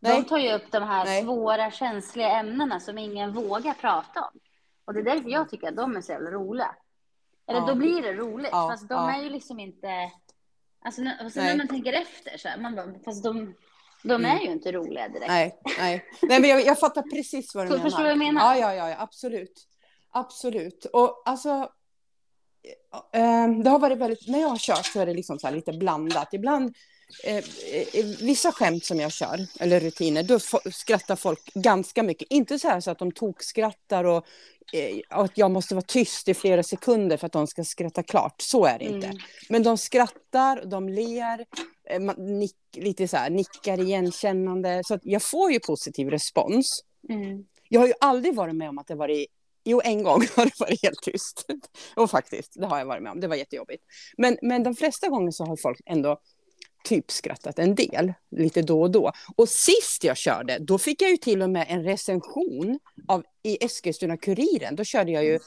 Nej. 0.00 0.16
De 0.22 0.28
tar 0.28 0.38
ju 0.38 0.52
upp 0.52 0.70
de 0.72 0.82
här 0.82 1.04
Nej. 1.04 1.22
svåra, 1.22 1.70
känsliga 1.70 2.28
ämnena 2.30 2.80
som 2.80 2.98
ingen 2.98 3.32
vågar 3.32 3.72
prata 3.74 4.20
om. 4.20 4.40
Och 4.84 4.94
det 4.94 5.00
är 5.00 5.04
därför 5.04 5.30
jag 5.30 5.48
tycker 5.48 5.68
att 5.68 5.76
de 5.76 5.96
är 5.96 6.00
så 6.00 6.12
jävla 6.12 6.30
roliga. 6.30 6.74
Eller 7.48 7.60
Ja. 7.60 7.66
då 7.66 7.74
blir 7.74 8.02
det 8.02 8.12
roligt, 8.12 8.48
Ja, 8.52 8.68
fast 8.70 8.88
de 8.88 8.94
ja. 8.94 9.14
är 9.18 9.22
ju 9.22 9.30
liksom 9.30 9.60
inte... 9.60 10.10
Alltså, 10.84 11.02
Nej. 11.02 11.16
när 11.34 11.56
man 11.56 11.68
tänker 11.68 11.92
efter 11.92 12.38
så 12.38 12.48
här, 12.48 12.58
man 12.58 12.74
bara, 12.76 12.86
fast 13.04 13.24
de, 13.24 13.54
de 14.02 14.10
Mm. 14.24 14.36
är 14.36 14.40
ju 14.44 14.50
inte 14.52 14.72
roliga 14.72 15.08
direkt. 15.08 15.28
nej, 15.28 15.58
nej. 15.78 16.04
nej 16.22 16.40
men 16.40 16.50
jag, 16.50 16.64
jag 16.64 16.78
fattar 16.78 17.02
precis 17.02 17.54
vad 17.54 17.64
du 17.66 17.68
menar. 17.70 17.82
förstår 17.84 17.98
du 17.98 18.04
vad 18.04 18.10
jag 18.10 18.18
menar? 18.18 18.56
Ja, 18.56 18.74
ja, 18.74 18.88
ja, 18.88 18.96
absolut. 18.98 19.68
Absolut. 20.10 20.84
Och 20.84 21.22
alltså, 21.24 21.48
eh, 23.12 23.48
det 23.64 23.70
har 23.70 23.78
varit 23.78 23.98
väldigt, 23.98 24.28
när 24.28 24.40
jag 24.40 24.48
har 24.48 24.56
kört 24.58 24.86
så 24.86 25.00
är 25.00 25.06
det 25.06 25.14
liksom 25.14 25.38
så 25.38 25.46
här 25.46 25.54
lite 25.54 25.72
blandat. 25.72 26.34
Ibland, 26.34 26.76
eh, 27.24 27.36
eh, 27.36 28.04
vissa 28.20 28.52
skämt 28.52 28.84
som 28.84 29.00
jag 29.00 29.12
kör, 29.12 29.46
eller 29.60 29.80
rutiner, 29.80 30.22
då 30.22 30.38
skrattar 30.72 31.16
folk 31.16 31.54
ganska 31.54 32.02
mycket. 32.02 32.28
Inte 32.30 32.58
så 32.58 32.68
här 32.68 32.80
så 32.80 32.90
att 32.90 32.98
de 32.98 33.12
tokskrattar 33.12 34.04
och, 34.04 34.26
eh, 34.72 35.18
och 35.18 35.24
att 35.24 35.38
jag 35.38 35.50
måste 35.50 35.74
vara 35.74 35.84
tyst 35.88 36.28
i 36.28 36.34
flera 36.34 36.62
sekunder 36.62 37.16
för 37.16 37.26
att 37.26 37.32
de 37.32 37.46
ska 37.46 37.64
skratta 37.64 38.02
klart. 38.02 38.34
Så 38.38 38.64
är 38.64 38.78
det 38.78 38.84
inte. 38.84 39.06
Mm. 39.06 39.18
Men 39.48 39.62
de 39.62 39.78
skrattar, 39.78 40.64
de 40.64 40.88
ler, 40.88 41.46
eh, 41.90 42.00
nick, 42.18 42.56
lite 42.76 43.08
så 43.08 43.16
här, 43.16 43.30
nickar 43.30 43.80
igenkännande. 43.80 44.82
Så 44.86 44.94
att 44.94 45.00
jag 45.04 45.22
får 45.22 45.52
ju 45.52 45.60
positiv 45.60 46.10
respons. 46.10 46.84
Mm. 47.08 47.44
Jag 47.68 47.80
har 47.80 47.86
ju 47.86 47.94
aldrig 48.00 48.34
varit 48.34 48.56
med 48.56 48.68
om 48.68 48.78
att 48.78 48.86
det 48.86 48.94
varit 48.94 49.26
Jo, 49.64 49.80
en 49.84 50.02
gång 50.02 50.20
har 50.36 50.44
det 50.44 50.60
varit 50.60 50.82
helt 50.82 51.02
tyst. 51.02 51.46
Och 51.96 52.10
faktiskt, 52.10 52.52
det 52.54 52.66
har 52.66 52.78
jag 52.78 52.86
varit 52.86 53.02
med 53.02 53.12
om. 53.12 53.20
Det 53.20 53.28
var 53.28 53.36
jättejobbigt. 53.36 53.84
Men, 54.16 54.38
men 54.42 54.62
de 54.62 54.74
flesta 54.74 55.08
gånger 55.08 55.30
så 55.30 55.44
har 55.44 55.56
folk 55.56 55.80
ändå 55.86 56.20
typ 56.88 57.10
skrattat 57.10 57.58
en 57.58 57.74
del, 57.74 58.12
lite 58.30 58.62
då 58.62 58.82
och 58.82 58.90
då. 58.90 59.12
Och 59.36 59.48
sist 59.48 60.04
jag 60.04 60.16
körde, 60.16 60.58
då 60.58 60.78
fick 60.78 61.02
jag 61.02 61.10
ju 61.10 61.16
till 61.16 61.42
och 61.42 61.50
med 61.50 61.66
en 61.68 61.84
recension 61.84 62.78
av, 63.08 63.24
i 63.42 63.64
Eskilstuna-Kuriren. 63.64 64.76
Då 64.76 64.84
körde 64.84 65.10
jag 65.12 65.24
ju 65.24 65.38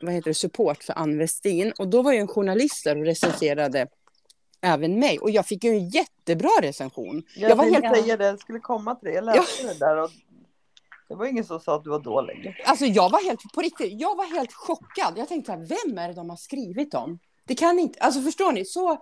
vad 0.00 0.12
heter 0.14 0.30
det, 0.30 0.34
support 0.34 0.84
för 0.84 0.92
Ann 0.98 1.18
Westin. 1.18 1.72
Och 1.78 1.88
då 1.88 2.02
var 2.02 2.12
ju 2.12 2.18
en 2.18 2.28
journalist 2.28 2.84
där 2.84 2.98
och 2.98 3.04
recenserade 3.04 3.86
även 4.60 4.98
mig. 4.98 5.18
Och 5.18 5.30
jag 5.30 5.46
fick 5.46 5.64
ju 5.64 5.70
en 5.70 5.88
jättebra 5.88 6.50
recension. 6.62 7.22
jag, 7.36 7.50
Jag 7.50 7.56
var 7.56 7.64
helt- 7.64 7.96
säga 7.96 8.16
det, 8.16 8.24
jag 8.26 8.40
skulle 8.40 8.60
komma 8.60 8.94
till 8.94 9.08
det. 9.08 9.14
Jag 9.14 9.24
läste 9.24 9.66
det 9.66 9.78
där 9.78 9.96
och 10.02 10.10
det 11.08 11.14
var 11.14 11.26
ingen 11.26 11.44
som 11.44 11.60
sa 11.60 11.76
att 11.76 11.84
du 11.84 11.90
var 11.90 12.00
dålig. 12.00 12.62
Alltså 12.64 12.84
jag 12.84 13.10
var 13.10 13.24
helt, 13.24 13.40
på 13.54 13.60
riktigt, 13.60 14.00
jag 14.00 14.16
var 14.16 14.24
helt 14.36 14.52
chockad. 14.52 15.12
Jag 15.16 15.28
tänkte, 15.28 15.52
här, 15.52 15.58
vem 15.58 15.98
är 15.98 16.08
det 16.08 16.14
de 16.14 16.30
har 16.30 16.36
skrivit 16.36 16.94
om? 16.94 17.18
Det 17.44 17.54
kan 17.54 17.78
inte, 17.78 17.98
alltså 18.00 18.22
förstår 18.22 18.52
ni, 18.52 18.64
så 18.64 18.98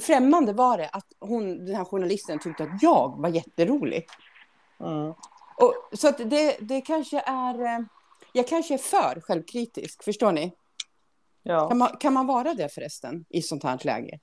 främmande 0.00 0.52
var 0.52 0.78
det 0.78 0.88
att 0.88 1.06
hon, 1.20 1.64
den 1.66 1.74
här 1.76 1.84
journalisten 1.84 2.38
tyckte 2.38 2.62
att 2.64 2.82
jag 2.82 3.14
var 3.20 3.28
jätterolig. 3.28 4.06
Mm. 4.80 5.10
Och, 5.56 5.74
så 5.92 6.08
att 6.08 6.18
det, 6.30 6.56
det 6.60 6.80
kanske 6.80 7.20
är, 7.26 7.60
eh, 7.64 7.78
jag 8.32 8.48
kanske 8.48 8.74
är 8.74 8.78
för 8.78 9.20
självkritisk, 9.20 10.04
förstår 10.04 10.32
ni? 10.32 10.52
Ja, 11.42 11.68
Kan 11.68 11.78
man, 11.78 11.96
kan 12.00 12.12
man 12.12 12.26
vara 12.26 12.54
det 12.54 12.68
förresten 12.68 13.24
i 13.28 13.42
sånt 13.42 13.62
här 13.62 13.78
läge? 13.84 14.18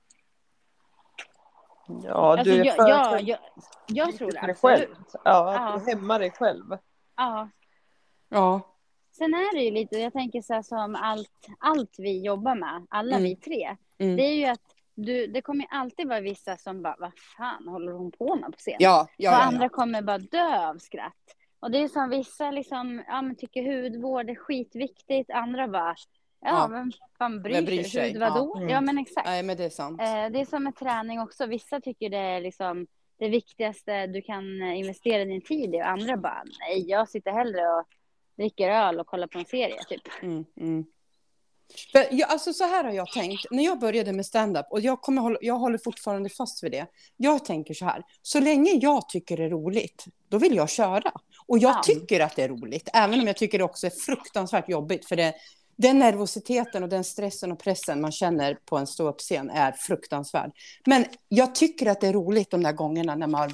ja 2.03 2.11
Alltså, 2.31 2.43
du 2.43 2.61
är 2.61 2.71
för 2.75 2.89
jag, 2.89 3.21
jag, 3.21 3.39
jag 3.87 4.17
tror 4.17 4.31
det 4.31 4.53
själv. 4.53 4.85
Ja, 5.13 5.19
Ja. 5.23 5.57
att 5.73 5.85
du 5.85 5.91
hämmar 5.91 6.19
dig 6.19 6.31
själv. 6.31 6.77
Ja. 7.17 7.49
Ja, 8.29 8.61
Sen 9.17 9.33
är 9.33 9.55
det 9.55 9.63
ju 9.63 9.71
lite, 9.71 9.97
jag 9.97 10.13
tänker 10.13 10.41
så 10.41 10.53
här 10.53 10.61
som 10.61 10.95
allt, 10.95 11.47
allt 11.59 11.95
vi 11.97 12.21
jobbar 12.21 12.55
med, 12.55 12.87
alla 12.89 13.11
Mm. 13.15 13.23
vi 13.23 13.35
tre, 13.35 13.77
Mm. 13.97 14.15
det 14.17 14.23
är 14.23 14.33
ju 14.33 14.45
att 14.45 14.70
du, 14.95 15.27
det 15.27 15.41
kommer 15.41 15.65
alltid 15.69 16.07
vara 16.07 16.21
vissa 16.21 16.57
som 16.57 16.81
bara, 16.81 16.95
vad 16.99 17.11
fan 17.37 17.67
håller 17.67 17.91
hon 17.91 18.11
på 18.11 18.35
med 18.35 18.51
på 18.51 18.57
scen? 18.57 18.75
ja, 18.79 19.07
ja. 19.17 19.31
och 19.31 19.37
ja, 19.37 19.41
andra 19.41 19.63
ja. 19.63 19.69
kommer 19.69 20.01
bara 20.01 20.17
dö 20.17 20.67
av 20.67 20.77
skratt. 20.77 21.35
Och 21.59 21.71
det 21.71 21.77
är 21.77 21.87
som 21.87 22.09
vissa 22.09 22.51
liksom, 22.51 23.03
ja 23.07 23.21
men 23.21 23.35
tycker 23.35 23.83
hudvård 23.83 24.29
är 24.29 24.35
skitviktigt, 24.35 25.29
andra 25.31 25.67
bara, 25.67 25.95
ja, 26.41 26.49
Ja. 26.49 26.67
men 26.67 26.91
fan 27.17 27.41
bryr, 27.41 27.53
Vem 27.53 27.65
bryr 27.65 27.83
sig? 27.83 28.11
Hud 28.11 28.19
vadå? 28.19 28.53
Ja. 28.55 28.61
Ja. 28.61 28.77
Mm. 28.77 28.85
men 28.85 28.97
exakt. 28.97 29.27
Nej, 29.27 29.43
men 29.43 29.57
det 29.57 29.63
är 29.63 29.69
sant. 29.69 30.01
Eh, 30.01 30.05
det 30.05 30.41
är 30.41 30.45
som 30.45 30.63
med 30.63 30.75
träning 30.75 31.19
också, 31.19 31.45
vissa 31.45 31.81
tycker 31.81 32.09
det 32.09 32.17
är 32.17 32.41
liksom 32.41 32.87
det 33.17 33.29
viktigaste 33.29 34.07
du 34.07 34.21
kan 34.21 34.61
eh, 34.61 34.79
investera 34.79 35.25
din 35.25 35.41
tid 35.41 35.75
i 35.75 35.77
och 35.77 35.87
andra 35.87 36.17
bara, 36.17 36.43
nej 36.59 36.89
jag 36.89 37.09
sitter 37.09 37.31
hellre 37.31 37.67
och 37.67 37.85
dricker 38.35 38.69
öl 38.69 38.99
och 38.99 39.07
kollar 39.07 39.27
på 39.27 39.39
en 39.39 39.45
serie 39.45 39.83
typ. 39.89 40.01
Mm, 40.21 40.45
mm. 40.57 40.85
För 41.91 42.07
jag, 42.11 42.29
alltså 42.29 42.53
så 42.53 42.63
här 42.63 42.83
har 42.83 42.91
jag 42.91 43.11
tänkt. 43.11 43.45
När 43.51 43.63
jag 43.63 43.79
började 43.79 44.13
med 44.13 44.25
stand-up, 44.25 44.65
och 44.69 44.81
jag, 44.81 45.01
kommer 45.01 45.21
hålla, 45.21 45.37
jag 45.41 45.55
håller 45.57 45.77
fortfarande 45.77 46.29
fast 46.29 46.63
vid 46.63 46.71
det. 46.71 46.87
Jag 47.17 47.45
tänker 47.45 47.73
så 47.73 47.85
här, 47.85 48.03
så 48.21 48.39
länge 48.39 48.71
jag 48.71 49.09
tycker 49.09 49.37
det 49.37 49.43
är 49.43 49.49
roligt, 49.49 50.05
då 50.29 50.37
vill 50.37 50.55
jag 50.55 50.69
köra. 50.69 51.11
Och 51.47 51.57
jag 51.57 51.71
Ja. 51.71 51.81
tycker 51.83 52.19
att 52.19 52.35
det 52.35 52.43
är 52.43 52.49
roligt, 52.49 52.89
även 52.93 53.19
om 53.19 53.27
jag 53.27 53.37
tycker 53.37 53.57
det 53.57 53.63
också 53.63 53.85
är 53.87 53.91
fruktansvärt 54.05 54.69
jobbigt. 54.69 55.05
För 55.05 55.15
det, 55.15 55.33
den 55.75 55.99
nervositeten 55.99 56.83
och 56.83 56.89
den 56.89 57.03
stressen 57.03 57.51
och 57.51 57.59
pressen 57.59 58.01
man 58.01 58.11
känner 58.11 58.53
på 58.65 58.77
en 58.77 58.87
ståuppscen 58.87 59.49
är 59.49 59.71
fruktansvärd. 59.71 60.51
Men 60.85 61.05
jag 61.29 61.55
tycker 61.55 61.85
att 61.85 62.01
det 62.01 62.07
är 62.07 62.13
roligt 62.13 62.51
de 62.51 62.63
där 62.63 62.71
gångerna 62.73 63.15
när 63.15 63.27
man 63.27 63.51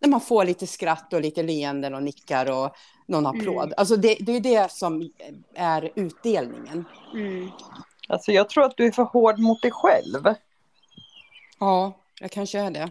när 0.00 0.08
man 0.08 0.20
får 0.20 0.44
lite 0.44 0.66
skratt 0.66 1.12
och 1.12 1.20
lite 1.20 1.42
leenden 1.42 1.94
och 1.94 2.02
nickar 2.02 2.50
och 2.50 2.70
någon 3.06 3.26
applåd. 3.26 3.64
Mm. 3.64 3.74
Alltså 3.76 3.96
det, 3.96 4.16
det 4.20 4.32
är 4.32 4.40
det 4.40 4.72
som 4.72 5.10
är 5.54 5.92
utdelningen. 5.94 6.84
Mm. 7.14 7.50
Alltså 8.08 8.32
jag 8.32 8.48
tror 8.48 8.64
att 8.64 8.76
du 8.76 8.86
är 8.86 8.90
för 8.90 9.02
hård 9.02 9.38
mot 9.38 9.62
dig 9.62 9.70
själv. 9.70 10.34
Ja, 11.58 11.92
jag 12.20 12.30
kanske 12.30 12.60
är 12.60 12.70
det. 12.70 12.90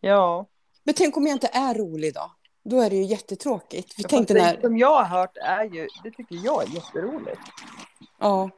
Ja. 0.00 0.46
Men 0.84 0.94
tänk 0.94 1.16
om 1.16 1.26
jag 1.26 1.34
inte 1.34 1.50
är 1.52 1.74
rolig 1.74 2.14
då? 2.14 2.30
Då 2.62 2.80
är 2.80 2.90
det 2.90 2.96
ju 2.96 3.04
jättetråkigt. 3.04 3.94
Vi 3.98 4.02
tänkte 4.02 4.34
det 4.34 4.42
när... 4.42 4.60
som 4.60 4.78
jag 4.78 5.04
har 5.04 5.18
hört 5.18 5.36
är 5.36 5.64
ju, 5.64 5.88
det 6.02 6.10
tycker 6.10 6.36
jag 6.44 6.62
är 6.62 6.74
jätteroligt. 6.74 7.40
Ja, 8.18 8.50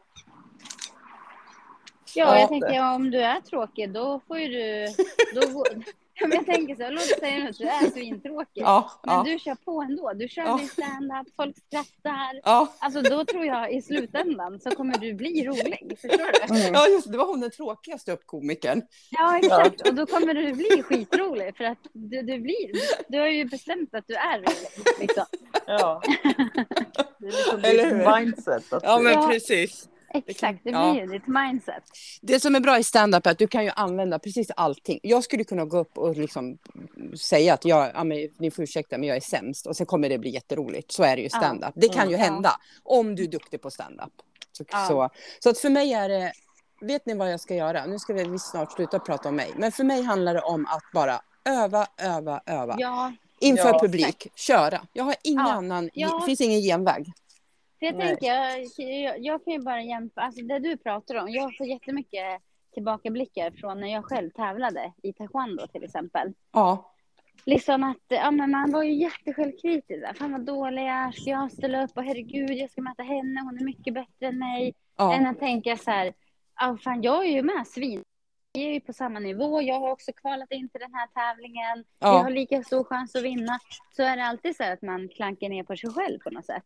Ja, 2.15 2.25
Ja, 2.35 2.41
jag 2.41 2.49
tänker 2.49 2.73
ja, 2.73 2.95
om 2.95 3.11
du 3.11 3.21
är 3.21 3.41
tråkig 3.41 3.93
då 3.93 4.21
får 4.29 4.39
ju 4.39 4.49
du... 4.49 4.87
Då, 5.35 5.65
men 6.29 6.33
jag 6.33 6.47
tänker 6.47 6.75
så 6.77 6.91
låt 6.91 7.03
säga 7.03 7.49
att 7.49 7.59
du 7.59 7.65
är 7.65 7.91
svintråkig. 7.91 8.63
ja, 8.63 8.91
Men 9.07 9.15
ja. 9.15 9.23
du 9.27 9.39
kör 9.39 9.55
på 9.55 9.83
ändå. 9.83 10.13
Du 10.15 10.29
kör 10.29 10.43
Ja. 10.43 10.57
din 10.57 10.69
standup, 10.69 11.35
folk 11.37 11.57
skrattar. 11.67 12.41
Ja, 12.45 12.73
Alltså 12.79 13.03
då 13.03 13.25
tror 13.25 13.45
jag 13.45 13.73
i 13.73 13.83
slutändan 13.83 14.61
så 14.61 14.71
kommer 14.71 14.99
du 14.99 15.15
bli 15.15 15.47
rolig. 15.47 15.99
Förstår 16.01 16.49
du? 16.49 16.61
Mm. 16.61 16.75
ja, 16.75 16.89
just 16.89 17.13
det. 17.13 17.19
Var 17.19 17.27
hon 17.27 17.41
den 17.41 17.51
tråkigaste 17.51 18.13
uppkomikern. 18.13 18.83
Ja, 19.11 19.39
exakt. 19.39 19.89
Och 19.89 19.95
då 19.95 20.07
kommer 20.07 20.35
du 20.35 20.53
bli 20.53 20.83
skitrolig 20.83 21.57
för 21.57 21.65
att 21.65 21.79
du, 21.93 22.23
du 22.23 22.39
blir... 22.41 22.71
Du 23.09 23.19
har 23.19 23.27
ju 23.27 23.45
bestämt 23.45 23.95
att 23.95 24.05
du 24.07 24.15
är 24.15 24.39
rolig. 24.39 25.01
Liksom. 25.01 25.25
Ja. 25.67 26.03
Det 27.21 27.27
är 27.27 27.31
liksom 27.33 27.61
Eller 27.65 27.85
hur? 27.95 28.21
mindset. 28.21 28.73
Att 28.73 28.83
Ja, 28.83 28.99
men 28.99 29.13
Ja. 29.13 29.29
precis. 29.29 29.89
Exakt, 30.15 30.61
det 30.65 30.71
Ja. 30.71 30.93
blir 30.93 31.03
ju 31.03 31.07
ditt 31.09 31.27
mindset. 31.27 31.83
Det 32.23 32.41
som 32.41 32.55
är 32.55 32.61
bra 32.61 32.79
i 32.79 32.85
stand-up 32.85 33.27
är 33.27 33.31
att 33.31 33.39
du 33.39 33.47
kan 33.47 33.65
ju 33.65 33.71
använda 33.77 34.19
precis 34.19 34.51
allting. 34.57 35.01
Jag 35.03 35.25
skulle 35.25 35.45
kunna 35.45 35.65
gå 35.65 35.79
upp 35.79 35.99
och 35.99 36.17
liksom 36.17 36.59
säga 37.21 37.55
att 37.55 37.65
jag, 37.65 37.91
ja, 37.95 38.05
men, 38.05 38.29
ni 38.39 38.51
får 38.51 38.63
ursäkta 38.65 38.99
men 38.99 39.09
jag 39.09 39.17
är 39.17 39.21
sämst 39.21 39.67
och 39.67 39.77
sen 39.77 39.87
kommer 39.87 40.09
det 40.09 40.19
bli 40.19 40.31
jätteroligt. 40.31 40.93
Så 40.93 41.03
är 41.03 41.17
det 41.17 41.23
ju 41.23 41.29
Ja. 41.33 41.39
stand-up. 41.39 41.73
Det 41.75 41.89
kan 41.89 42.11
ju 42.11 42.17
Ja. 42.17 42.23
hända 42.23 42.53
om 42.83 43.15
du 43.15 43.23
är 43.25 43.29
duktig 43.29 43.63
på 43.63 43.71
stand-up. 43.71 44.13
Så, 44.53 44.65
Ja. 44.71 44.87
så, 44.89 45.09
så 45.41 45.51
att 45.51 45.59
för 45.59 45.71
mig 45.71 45.93
är 45.93 46.09
det, 46.09 46.33
vet 46.81 47.07
ni 47.07 47.15
vad 47.15 47.33
jag 47.33 47.41
ska 47.41 47.55
göra? 47.55 47.87
Nu 47.87 47.99
ska 47.99 48.13
vi 48.13 48.39
snart 48.39 48.73
sluta 48.73 48.99
prata 48.99 49.29
om 49.29 49.37
mig. 49.37 49.51
Men 49.57 49.73
för 49.73 49.85
mig 49.85 50.03
handlar 50.03 50.35
det 50.35 50.41
om 50.41 50.67
att 50.67 50.83
bara 50.95 51.21
öva, 51.45 51.87
öva, 51.99 52.41
öva. 52.47 52.77
Ja, 52.79 53.13
Inför 53.41 53.69
Ja. 53.69 53.79
publik, 53.81 54.29
köra. 54.35 54.81
Jag 54.93 55.05
har 55.05 55.15
ingen 55.23 55.47
Ja. 55.47 55.53
annan, 55.53 55.91
Ja. 55.93 56.19
det 56.21 56.27
finns 56.27 56.41
ingen 56.41 56.61
genväg. 56.61 57.13
För 57.79 57.87
jag 57.87 57.95
Nej. 57.95 58.07
tänker, 58.07 58.27
jag, 58.27 58.61
jag, 58.91 59.19
jag 59.21 59.45
kan 59.45 59.53
ju 59.53 59.61
bara 59.63 59.83
jämföra, 59.83 60.25
alltså 60.25 60.43
det 60.43 60.59
du 60.59 60.77
pratar 60.77 61.15
om, 61.15 61.29
jag 61.29 61.57
får 61.57 61.67
jättemycket 61.67 62.43
tillbakablickar 62.75 63.51
från 63.51 63.81
när 63.81 63.89
jag 63.93 64.05
själv 64.05 64.31
tävlade 64.31 64.93
i 65.03 65.13
taekwondo 65.13 65.67
till 65.67 65.85
exempel. 65.85 66.33
Ja, 66.53 66.95
Liksom 67.45 67.85
att 67.85 68.05
ja, 68.09 68.31
men 68.31 68.51
man 68.51 68.73
var 68.73 68.83
ju 68.83 68.93
jättesjälvkritisk. 68.95 70.01
där. 70.01 70.15
Fan 70.15 70.33
vad 70.33 70.41
dålig 70.41 70.83
jag 70.83 70.89
är. 70.89 71.13
Ska 71.13 71.31
jag 71.31 71.53
ställa 71.53 71.85
upp? 71.85 71.91
Och 71.97 72.05
herregud, 72.05 72.51
jag 72.51 72.71
ska 72.71 72.83
möta 72.83 73.03
henne. 73.03 73.41
Hon 73.41 73.59
är 73.59 73.65
mycket 73.65 73.95
bättre 73.95 74.27
än 74.27 74.39
mig. 74.39 74.75
ja, 74.97 75.15
Än 75.15 75.27
att 75.27 75.39
tänka 75.39 75.77
så 75.77 75.91
här, 75.91 76.13
ja, 76.61 76.77
fan 76.85 77.03
jag 77.03 77.27
är 77.27 77.31
ju 77.31 77.43
med 77.43 77.67
svin. 77.67 78.05
Vi 78.53 78.67
är 78.67 78.73
ju 78.73 78.81
på 78.81 78.93
samma 78.93 79.19
nivå. 79.19 79.63
Jag 79.63 79.81
har 79.81 79.91
också 79.91 80.13
kvalat 80.13 80.53
in 80.53 80.69
till 80.69 80.81
den 80.81 80.95
här 80.95 81.07
tävlingen. 81.07 81.85
Jag 81.99 82.09
har 82.09 82.25
ja, 82.25 82.29
lika 82.29 82.63
stor 82.63 82.85
chans 82.85 83.15
att 83.15 83.23
vinna. 83.23 83.59
Så 83.97 84.03
är 84.03 84.17
det 84.17 84.25
alltid 84.25 84.57
så 84.57 84.63
här 84.63 84.73
att 84.73 84.83
man 84.83 85.09
klankar 85.09 85.49
ner 85.49 85.63
på 85.63 85.77
sig 85.77 85.91
själv 85.91 86.19
på 86.19 86.31
något 86.31 86.47
sätt. 86.47 86.65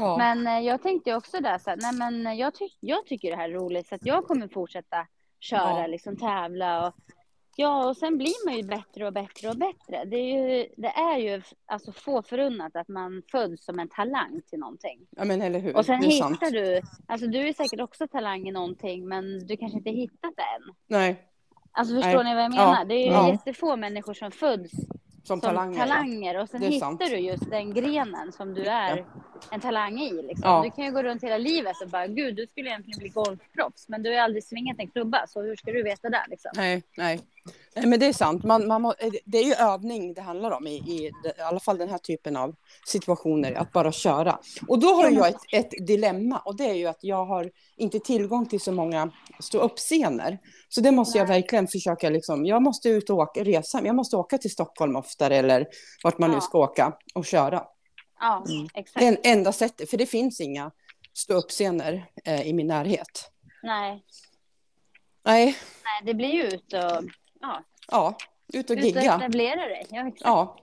Ja. 0.00 0.16
Men 0.18 0.46
eh, 0.46 0.60
jag 0.66 0.82
tänkte 0.82 1.14
också 1.14 1.40
där 1.40 1.58
så 1.58 1.70
här, 1.70 1.78
nej 1.82 1.92
men 2.10 2.36
jag, 2.36 2.54
ty- 2.54 2.68
jag 2.80 3.06
tycker 3.06 3.30
det 3.30 3.36
här 3.36 3.48
är 3.48 3.54
roligt 3.54 3.86
så 3.88 3.94
att 3.94 4.06
jag 4.06 4.24
kommer 4.26 4.48
fortsätta 4.48 5.06
köra, 5.40 5.80
Ja. 5.80 5.86
liksom 5.86 6.16
tävla 6.16 6.86
och 6.86 6.94
ja, 7.56 7.88
och 7.88 7.96
sen 7.96 8.18
blir 8.18 8.46
man 8.46 8.56
ju 8.56 8.62
bättre 8.62 9.06
och 9.06 9.12
bättre 9.12 9.48
och 9.48 9.56
bättre. 9.56 10.04
Det 10.04 10.16
är 10.16 10.48
ju, 10.48 10.66
det 10.76 10.88
är 10.88 11.18
ju 11.18 11.42
alltså 11.66 11.92
få 11.92 12.22
förunnat 12.22 12.76
att 12.76 12.88
man 12.88 13.22
föds 13.30 13.64
som 13.64 13.78
en 13.78 13.88
talang 13.88 14.40
till 14.50 14.58
någonting. 14.58 15.06
ja 15.10 15.24
men 15.24 15.42
eller 15.42 15.58
hur. 15.60 15.76
Och 15.76 15.86
sen 15.86 16.04
är 16.04 16.10
sant. 16.10 16.36
hittar 16.42 16.50
du, 16.50 16.80
alltså 17.08 17.26
du 17.26 17.48
är 17.48 17.52
säkert 17.52 17.80
också 17.80 18.08
talang 18.08 18.48
i 18.48 18.52
någonting 18.52 19.08
men 19.08 19.46
du 19.46 19.56
kanske 19.56 19.78
inte 19.78 19.90
hittat 19.90 20.32
det 20.36 20.42
än. 20.42 20.74
Nej, 20.86 21.26
Alltså 21.72 21.94
förstår 21.94 22.24
Nej. 22.24 22.24
ni 22.24 22.34
vad 22.34 22.44
jag 22.44 22.52
Ja. 22.52 22.70
menar? 22.70 22.84
Det 22.84 22.94
är 22.94 23.06
ju 23.06 23.12
Ja. 23.12 23.28
jättefå 23.30 23.76
människor 23.76 24.14
som 24.14 24.30
föds 24.30 24.72
som, 25.22 25.40
som 25.40 25.40
talanger. 25.40 25.78
talanger, 25.78 26.40
och 26.40 26.48
sen 26.48 26.62
hittar 26.62 26.86
sant. 26.86 27.00
du 27.00 27.16
just 27.16 27.50
den 27.50 27.74
grenen 27.74 28.32
som 28.32 28.54
du 28.54 28.64
är 28.64 29.04
en 29.50 29.60
talang 29.60 30.00
i. 30.00 30.22
Liksom. 30.22 30.50
Ja. 30.50 30.62
Du 30.64 30.70
kan 30.70 30.84
ju 30.84 30.90
gå 30.90 31.02
runt 31.02 31.22
hela 31.22 31.38
livet 31.38 31.82
och 31.82 31.88
bara, 31.88 32.06
gud 32.06 32.36
du 32.36 32.46
skulle 32.46 32.68
egentligen 32.70 32.98
bli 32.98 33.08
golfproffs, 33.08 33.88
men 33.88 34.02
du 34.02 34.08
har 34.08 34.14
ju 34.14 34.20
aldrig 34.20 34.44
svingat 34.44 34.78
en 34.78 34.88
klubba, 34.90 35.26
så 35.26 35.42
hur 35.42 35.56
ska 35.56 35.72
du 35.72 35.82
veta 35.82 36.10
det? 36.10 36.24
Liksom? 36.28 36.50
Nej, 36.54 36.82
nej. 36.96 37.20
Nej, 37.76 37.86
men 37.86 38.00
det 38.00 38.06
är 38.06 38.12
sant. 38.12 38.44
Man, 38.44 38.66
man 38.68 38.82
må, 38.82 38.94
det 39.24 39.38
är 39.38 39.44
ju 39.44 39.54
övning 39.54 40.14
det 40.14 40.20
handlar 40.20 40.50
om 40.50 40.66
i, 40.66 40.74
i, 40.74 41.06
i 41.06 41.42
alla 41.42 41.60
fall 41.60 41.78
den 41.78 41.88
här 41.88 41.98
typen 41.98 42.36
av 42.36 42.54
situationer, 42.86 43.52
att 43.52 43.72
bara 43.72 43.92
köra. 43.92 44.38
Och 44.68 44.78
då 44.78 44.86
har 44.94 45.10
jag 45.10 45.28
ett, 45.28 45.36
ett 45.52 45.86
dilemma 45.86 46.38
och 46.38 46.56
det 46.56 46.64
är 46.70 46.74
ju 46.74 46.86
att 46.86 46.98
jag 47.04 47.24
har 47.26 47.50
inte 47.76 47.98
tillgång 48.00 48.46
till 48.46 48.60
så 48.60 48.72
många 48.72 49.10
stå-upp-scener. 49.40 50.38
Så 50.68 50.80
det 50.80 50.90
måste 50.90 51.18
jag 51.18 51.26
verkligen 51.26 51.68
försöka, 51.68 52.10
liksom, 52.10 52.46
jag 52.46 52.62
måste 52.62 52.88
ut 52.88 53.10
och 53.10 53.16
åka, 53.18 53.44
resa, 53.44 53.80
jag 53.84 53.94
måste 53.94 54.16
åka 54.16 54.38
till 54.38 54.50
Stockholm 54.50 54.96
oftare 54.96 55.36
eller 55.36 55.66
vart 56.04 56.18
man 56.18 56.30
nu 56.30 56.36
Ja. 56.36 56.40
ska 56.40 56.58
åka 56.58 56.92
och 57.14 57.24
köra. 57.26 57.64
Ja, 58.20 58.44
Mm. 58.48 58.68
exakt. 58.74 58.98
Det 58.98 59.04
är 59.06 59.08
en 59.12 59.38
enda 59.38 59.52
sättet, 59.52 59.90
för 59.90 59.96
det 59.96 60.06
finns 60.06 60.40
inga 60.40 60.70
stå-upp-scener 61.14 62.06
eh, 62.24 62.42
i 62.48 62.52
min 62.52 62.66
närhet. 62.66 63.30
Nej. 63.62 64.04
Nej, 65.24 65.44
Nej, 65.84 66.02
det 66.04 66.14
blir 66.14 66.28
ju 66.28 66.42
ut 66.42 66.72
och, 66.72 67.04
ja, 67.40 67.62
ja, 67.90 68.16
ut 68.52 68.70
och 68.70 68.74
ut 68.74 68.80
och 68.80 68.86
gigga. 68.86 69.14
etablera 69.16 69.60
dig. 69.68 69.86
Ja, 69.90 70.06
exakt. 70.08 70.20
Ja, 70.24 70.56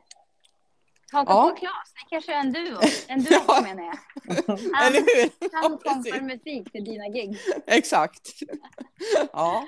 Haka 1.12 1.32
Ja. 1.34 1.50
på 1.50 1.56
Klas, 1.56 1.94
ni 1.96 2.10
kanske 2.10 2.34
är 2.34 2.40
en 2.40 2.54
duo. 2.54 2.80
En 3.08 3.24
duo 3.24 3.40
Ja. 3.48 3.62
menar 3.62 3.84
jag. 3.84 3.98
eller 4.88 5.00
hur? 5.00 5.30
Han 5.62 5.72
Ja, 5.72 5.80
kom 5.84 6.04
precis. 6.04 6.14
för 6.14 6.22
musik 6.22 6.72
för 6.72 6.80
dina 6.80 7.08
gig. 7.10 7.38
Exakt. 7.68 8.30
Ja. 9.34 9.64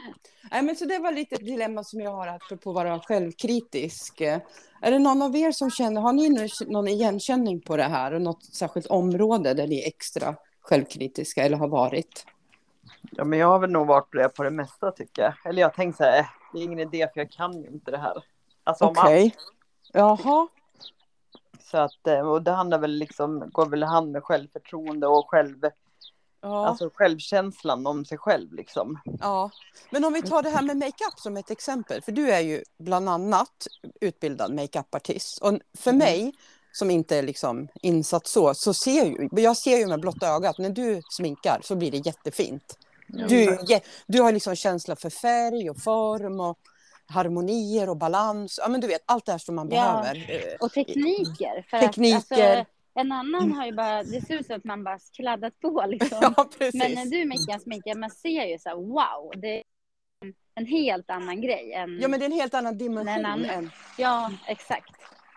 Nej, 0.52 0.62
men 0.64 0.76
så 0.76 0.86
det 0.86 1.00
var 1.00 1.12
lite 1.12 1.36
ett 1.36 1.46
dilemma 1.46 1.84
som 1.84 2.00
jag 2.02 2.12
har 2.12 2.28
apropå 2.28 2.70
att 2.70 2.76
vara 2.76 3.00
självkritisk. 3.00 4.22
Är 4.82 4.92
det 4.92 5.00
någon 5.00 5.22
av 5.22 5.36
er 5.36 5.52
som 5.52 5.72
känner, 5.72 6.02
har 6.02 6.14
ni 6.14 6.30
nu 6.30 6.48
någon 6.68 6.88
igenkänning 6.88 7.62
på 7.62 7.78
det 7.78 7.84
här 7.84 8.14
och 8.14 8.22
något 8.22 8.44
särskilt 8.46 8.88
område 8.88 9.54
där 9.54 9.68
ni 9.68 9.82
är 9.84 9.88
extra 9.88 10.36
självkritiska 10.62 11.44
eller 11.44 11.58
har 11.58 11.68
varit? 11.68 12.26
Ja, 13.12 13.24
men 13.24 13.40
jag 13.40 13.48
har 13.48 13.60
väl 13.60 13.72
nog 13.72 13.88
varit 13.88 14.12
på 14.12 14.18
det 14.18 14.30
på 14.30 14.44
det 14.44 14.52
mesta 14.52 14.92
tycker 14.92 15.22
jag. 15.22 15.34
Eller 15.46 15.62
jag 15.62 15.74
tänkte 15.74 15.98
så 15.98 16.04
här, 16.04 16.20
eh, 16.20 16.26
det 16.54 16.60
är 16.60 16.64
ingen 16.64 16.80
idé 16.80 17.08
för 17.14 17.20
jag 17.22 17.32
kan 17.32 17.62
ju 17.62 17.68
inte 17.68 17.92
det 17.92 17.98
här. 17.98 18.24
Alltså 18.64 18.86
om 18.86 18.96
Okej. 18.98 19.24
allt. 19.24 19.54
Jaha. 19.94 20.48
Så 21.72 21.78
att, 21.78 22.08
eh, 22.08 22.20
och 22.20 22.42
det 22.42 22.52
handlar 22.52 22.80
väl 22.80 22.92
liksom, 22.92 23.50
går 23.52 23.66
väl 23.66 23.84
hand 23.84 24.12
med 24.12 24.24
självförtroende 24.24 25.08
och 25.08 25.30
själv, 25.30 25.58
Ja, 26.42 26.68
alltså 26.68 26.90
självkänslan 26.94 27.88
om 27.88 28.06
sig 28.06 28.18
själv 28.18 28.54
liksom. 28.54 29.00
ja. 29.20 29.50
Men 29.92 30.06
om 30.06 30.14
vi 30.14 30.22
tar 30.22 30.42
det 30.44 30.50
här 30.50 30.62
med 30.62 30.78
makeup 30.78 31.20
som 31.20 31.38
ett 31.38 31.52
exempel. 31.52 32.02
För 32.02 32.12
du 32.12 32.32
är 32.32 32.40
ju 32.40 32.64
bland 32.80 33.10
annat 33.10 33.68
utbildad 34.02 34.54
makeupartist. 34.54 35.42
Och 35.42 35.60
för 35.78 35.92
Mm. 35.92 35.98
mig 36.00 36.34
som 36.72 36.92
inte 36.92 37.18
är 37.18 37.24
liksom 37.24 37.68
insatt 37.82 38.28
så, 38.28 38.54
så 38.54 38.74
ser 38.74 39.06
ju, 39.06 39.30
jag 39.32 39.58
ser 39.58 39.78
ju 39.78 39.88
med 39.88 40.00
blotta 40.02 40.28
ögat, 40.28 40.58
när 40.58 40.70
du 40.70 41.02
sminkar 41.10 41.60
så 41.64 41.76
blir 41.76 41.92
det 41.92 41.98
jättefint. 41.98 42.78
Du, 43.10 43.58
du 44.08 44.22
har 44.22 44.32
liksom 44.32 44.56
känsla 44.56 44.96
för 44.96 45.10
färg 45.10 45.70
och 45.70 45.78
form 45.84 46.40
och 46.40 46.60
harmonier 47.06 47.90
och 47.90 47.98
balans. 47.98 48.60
Ja, 48.64 48.70
men 48.70 48.82
du 48.82 48.88
vet, 48.88 49.02
allt 49.06 49.26
det 49.26 49.32
här 49.32 49.40
som 49.40 49.56
man 49.56 49.70
Ja. 49.72 50.02
behöver. 50.02 50.32
Eh, 50.32 50.56
Och 50.60 50.72
tekniker. 50.72 51.66
För 51.70 51.80
Tekniker. 51.80 52.18
Att, 52.18 52.32
alltså, 52.58 52.66
en 52.96 53.12
annan 53.12 53.52
har 53.52 53.66
ju 53.66 53.72
bara, 53.72 54.04
det 54.04 54.26
ser 54.26 54.40
ut 54.40 54.46
som 54.48 54.56
att 54.56 54.64
man 54.64 54.84
bara 54.84 55.00
kladdat 55.16 55.60
på 55.60 55.86
liksom. 55.90 56.18
Ja, 56.22 56.50
precis. 56.58 56.84
Men 56.84 56.92
när 56.92 57.06
du 57.06 57.26
Mickan 57.26 57.60
sminkar, 57.60 57.96
man 57.96 58.10
ser 58.10 58.46
ju 58.46 58.60
så 58.60 58.70
här, 58.70 58.76
wow, 58.76 59.32
det 59.42 59.58
är 59.58 59.64
en 60.56 60.66
helt 60.66 61.10
annan 61.10 61.42
grej 61.42 61.74
än... 61.74 62.00
Ja, 62.02 62.08
men 62.08 62.20
det 62.20 62.26
är 62.26 62.30
en 62.30 62.36
helt 62.40 62.54
annan 62.54 62.78
dimension. 62.78 63.08
En 63.08 63.26
annan. 63.26 63.46
än- 63.46 63.72
Ja, 63.98 64.32
exakt. 64.48 64.92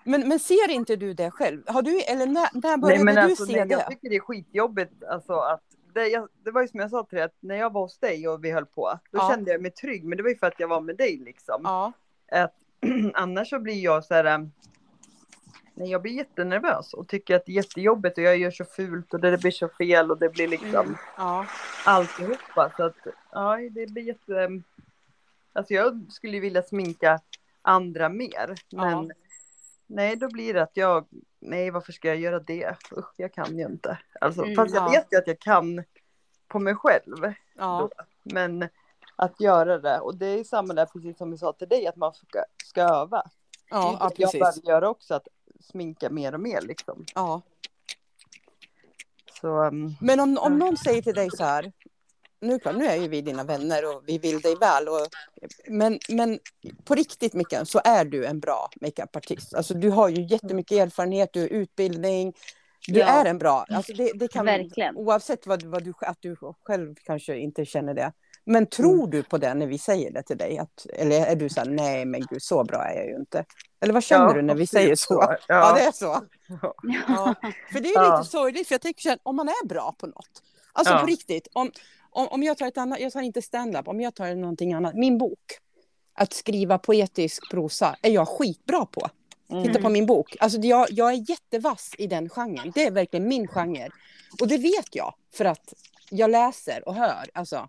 Men, 0.05 0.29
men 0.29 0.38
ser 0.38 0.71
inte 0.71 0.97
du 0.97 1.14
det 1.14 1.31
själv? 1.31 1.62
Har 1.67 1.83
du, 1.83 2.00
eller 2.00 2.26
när, 2.26 2.49
när 2.52 2.61
Nej, 2.69 2.76
började 2.79 3.05
men 3.05 3.14
du 3.14 3.21
alltså, 3.21 3.47
se 3.47 3.52
nej, 3.57 3.67
det? 3.67 3.73
jag 3.75 3.88
tycker 3.88 4.11
det 4.11 4.17
är 4.17 4.21
skitjobbigt 4.21 5.05
alltså 5.05 5.33
att 5.33 5.62
det, 5.93 6.09
jag, 6.09 6.29
det 6.45 6.51
var 6.51 6.63
ju 6.63 6.69
som 6.69 6.81
jag 6.81 6.91
sa 6.91 7.05
till 7.05 7.17
dig, 7.17 7.25
att 7.25 7.37
när 7.41 7.57
jag 7.57 7.73
var 7.73 7.81
hos 7.81 7.99
dig 7.99 8.29
och 8.29 8.45
vi 8.45 8.51
höll 8.51 8.67
på, 8.67 8.99
då 9.11 9.19
Ja. 9.19 9.29
kände 9.31 9.53
jag 9.53 9.63
mig 9.63 9.71
trygg, 9.71 10.05
men 10.05 10.17
det 10.17 10.23
var 10.23 10.31
ju 10.31 10.37
för 10.37 10.47
att 10.47 10.61
jag 10.61 10.69
var 10.69 10.81
med 10.81 10.97
dig 10.97 11.17
liksom. 11.25 11.61
Ja, 11.65 11.93
Att, 12.33 12.55
annars 13.15 13.49
så 13.49 13.59
blir 13.59 13.81
jag 13.85 14.05
så 14.05 14.15
här, 14.15 14.25
ähm, 14.25 14.53
nej 15.75 15.91
jag 15.91 16.03
blir 16.03 16.13
jättenervös 16.13 16.95
och 16.95 17.09
tycker 17.09 17.37
att 17.37 17.47
det 17.47 17.53
är 17.53 17.57
jättejobbigt 17.57 18.19
och 18.19 18.25
jag 18.25 18.37
gör 18.39 18.51
så 18.51 18.65
fult 18.65 19.15
och 19.15 19.21
det 19.21 19.39
blir 19.41 19.51
så 19.51 19.69
fel 19.69 20.11
och 20.11 20.19
det 20.19 20.29
blir 20.29 20.49
liksom 20.49 20.81
mm, 20.81 20.97
ja, 21.17 21.47
alltihopa. 21.87 22.73
Så 22.77 22.83
att, 22.85 22.97
ja, 23.33 23.57
det 23.71 23.87
blir 23.87 24.03
jätte... 24.03 24.63
Alltså 25.53 25.75
jag 25.75 26.07
skulle 26.11 26.33
ju 26.35 26.41
vilja 26.41 26.63
sminka 26.63 27.21
andra 27.63 28.09
mer, 28.09 28.55
men 28.71 29.13
nej, 29.93 30.17
då 30.17 30.29
blir 30.29 30.55
det 30.55 30.63
att 30.63 30.77
jag, 30.77 31.07
nej, 31.41 31.71
varför 31.71 31.93
ska 31.93 32.09
jag 32.09 32.17
göra 32.17 32.41
det? 32.41 32.77
Usch, 32.97 33.15
jag 33.17 33.33
kan 33.33 33.59
ju 33.59 33.65
inte. 33.65 33.99
Alltså, 34.21 34.43
Mm, 34.43 34.57
fast 34.57 34.75
jag 34.75 34.85
ja. 34.85 34.89
vet 34.89 35.07
ju 35.11 35.19
att 35.19 35.27
jag 35.27 35.39
kan 35.39 35.85
på 36.49 36.59
mig 36.59 36.75
själv, 36.75 37.33
ja, 37.55 37.91
men 38.23 38.69
att 39.17 39.41
göra 39.41 39.79
det, 39.79 40.01
och 40.01 40.17
det 40.17 40.27
är 40.27 40.45
samma 40.45 40.75
där 40.75 40.87
precis 40.87 41.19
som 41.19 41.31
vi 41.31 41.39
sa 41.39 41.53
till 41.53 41.69
dig, 41.69 41.87
att 41.87 41.97
man 41.97 42.15
ska, 42.15 42.45
ska 42.65 42.83
öva. 42.83 43.23
Ja, 43.71 43.97
ja 44.01 44.11
jag 44.17 44.17
precis. 44.17 44.41
behöver 44.41 44.69
göra 44.69 44.89
också, 44.89 45.15
att 45.15 45.29
sminka 45.61 46.11
mer 46.11 46.35
och 46.35 46.41
mer 46.41 46.61
liksom. 46.61 47.05
Ja. 47.15 47.43
Så 49.41 49.63
um, 49.63 49.97
Men 50.01 50.21
om, 50.21 50.39
om 50.39 50.59
någon 50.59 50.77
säger 50.77 51.03
till 51.03 51.15
dig 51.15 51.31
så 51.31 51.45
här, 51.45 51.73
nu, 52.43 52.59
klart, 52.59 52.77
nu 52.77 52.87
är 52.87 52.97
ju 52.97 53.09
vi 53.09 53.21
dina 53.21 53.45
vänner 53.45 53.97
och 53.97 54.03
vi 54.07 54.19
vill 54.19 54.41
dig 54.41 54.57
väl. 54.57 54.89
Och, 54.89 55.07
men, 55.69 55.99
men 56.09 56.39
på 56.85 56.95
riktigt 56.95 57.35
Mikael, 57.35 57.67
så 57.67 57.81
är 57.85 58.05
du 58.05 58.27
en 58.27 58.41
bra 58.41 58.71
makeupartist. 58.81 59.55
Alltså 59.55 59.75
du 59.75 59.91
har 59.91 60.09
ju 60.09 60.23
jättemycket 60.27 60.79
erfarenhet, 60.79 61.31
du 61.33 61.41
har 61.41 61.49
utbildning. 61.49 62.33
Du 62.89 63.01
Ja. 63.01 63.07
är 63.07 63.25
en 63.25 63.39
bra, 63.39 63.67
alltså 63.69 63.93
det, 63.93 64.13
det 64.15 64.29
kan, 64.29 64.47
Verkligen. 64.47 64.97
oavsett 64.97 65.47
vad, 65.47 65.63
vad 65.63 65.85
du, 65.85 65.93
att 66.01 66.19
du 66.21 66.37
själv 66.67 66.95
kanske 67.05 67.37
inte 67.39 67.65
känner 67.65 67.95
det. 67.95 68.13
Men 68.45 68.67
tror 68.67 69.07
du 69.07 69.23
på 69.23 69.39
det 69.39 69.55
när 69.55 69.67
vi 69.67 69.79
säger 69.79 70.13
det 70.13 70.23
till 70.23 70.39
dig? 70.39 70.59
Att, 70.59 70.87
eller 70.95 71.27
är 71.27 71.37
du 71.37 71.49
så 71.49 71.61
här, 71.61 71.69
nej 71.69 72.05
men 72.05 72.21
gud 72.31 72.43
så 72.43 72.65
bra 72.65 72.85
är 72.85 72.97
jag 72.97 73.07
ju 73.07 73.15
inte. 73.17 73.45
Eller 73.81 73.93
vad 73.95 74.05
känner 74.05 74.27
ja, 74.27 74.33
du 74.33 74.43
när 74.43 74.55
vi 74.55 74.67
säger 74.67 74.95
så? 74.95 75.15
Ja, 75.15 75.37
Ja. 75.49 75.75
det 75.75 75.81
är 75.81 75.93
så. 75.93 76.21
Ja. 77.09 77.35
För 77.73 77.81
det 77.81 77.89
är 77.89 78.19
lite 78.19 78.31
sorgligt, 78.31 78.69
för 78.69 78.75
jag 78.75 78.81
tänker 78.83 79.03
så 79.03 79.09
här, 79.09 79.19
om 79.23 79.37
man 79.37 79.49
är 79.49 79.67
bra 79.67 79.95
på 79.99 80.07
något. 80.07 80.43
Alltså 80.73 80.99
på 80.99 81.07
riktigt, 81.07 81.49
om, 81.53 81.71
om, 82.12 82.28
om 82.28 82.42
jag 82.42 82.59
tar 82.59 82.66
ett 82.66 82.78
annat, 82.78 83.00
jag 83.00 83.12
tar 83.12 83.21
inte 83.23 83.42
stand-up, 83.42 83.88
om 83.88 84.00
jag 84.00 84.14
tar 84.14 84.35
någonting 84.35 84.73
annat, 84.73 84.95
min 84.95 85.19
bok. 85.19 85.38
Att 86.14 86.33
skriva 86.33 86.78
poetisk 86.78 87.50
prosa 87.50 87.97
är 88.02 88.11
jag 88.11 88.28
skitbra 88.28 88.87
på. 88.87 89.09
Titta 89.49 89.71
Mm. 89.71 89.83
på 89.83 89.88
min 89.88 90.07
bok. 90.07 90.37
Alltså 90.40 90.59
det- 90.59 90.69
jag, 90.69 90.87
jag 90.90 91.12
är 91.12 91.31
jättevass 91.31 91.95
i 91.99 92.07
den 92.07 92.28
genren. 92.28 92.73
Det 92.75 92.85
är 92.85 92.90
verkligen 92.90 93.28
min 93.28 93.49
genre. 93.49 93.88
Och 94.40 94.49
det 94.49 94.59
vet 94.59 94.95
jag, 94.95 95.14
för 95.35 95.45
att 95.45 95.75
jag 96.11 96.31
läser 96.31 96.88
och 96.88 96.95
hör. 96.95 97.26
Alltså, 97.35 97.69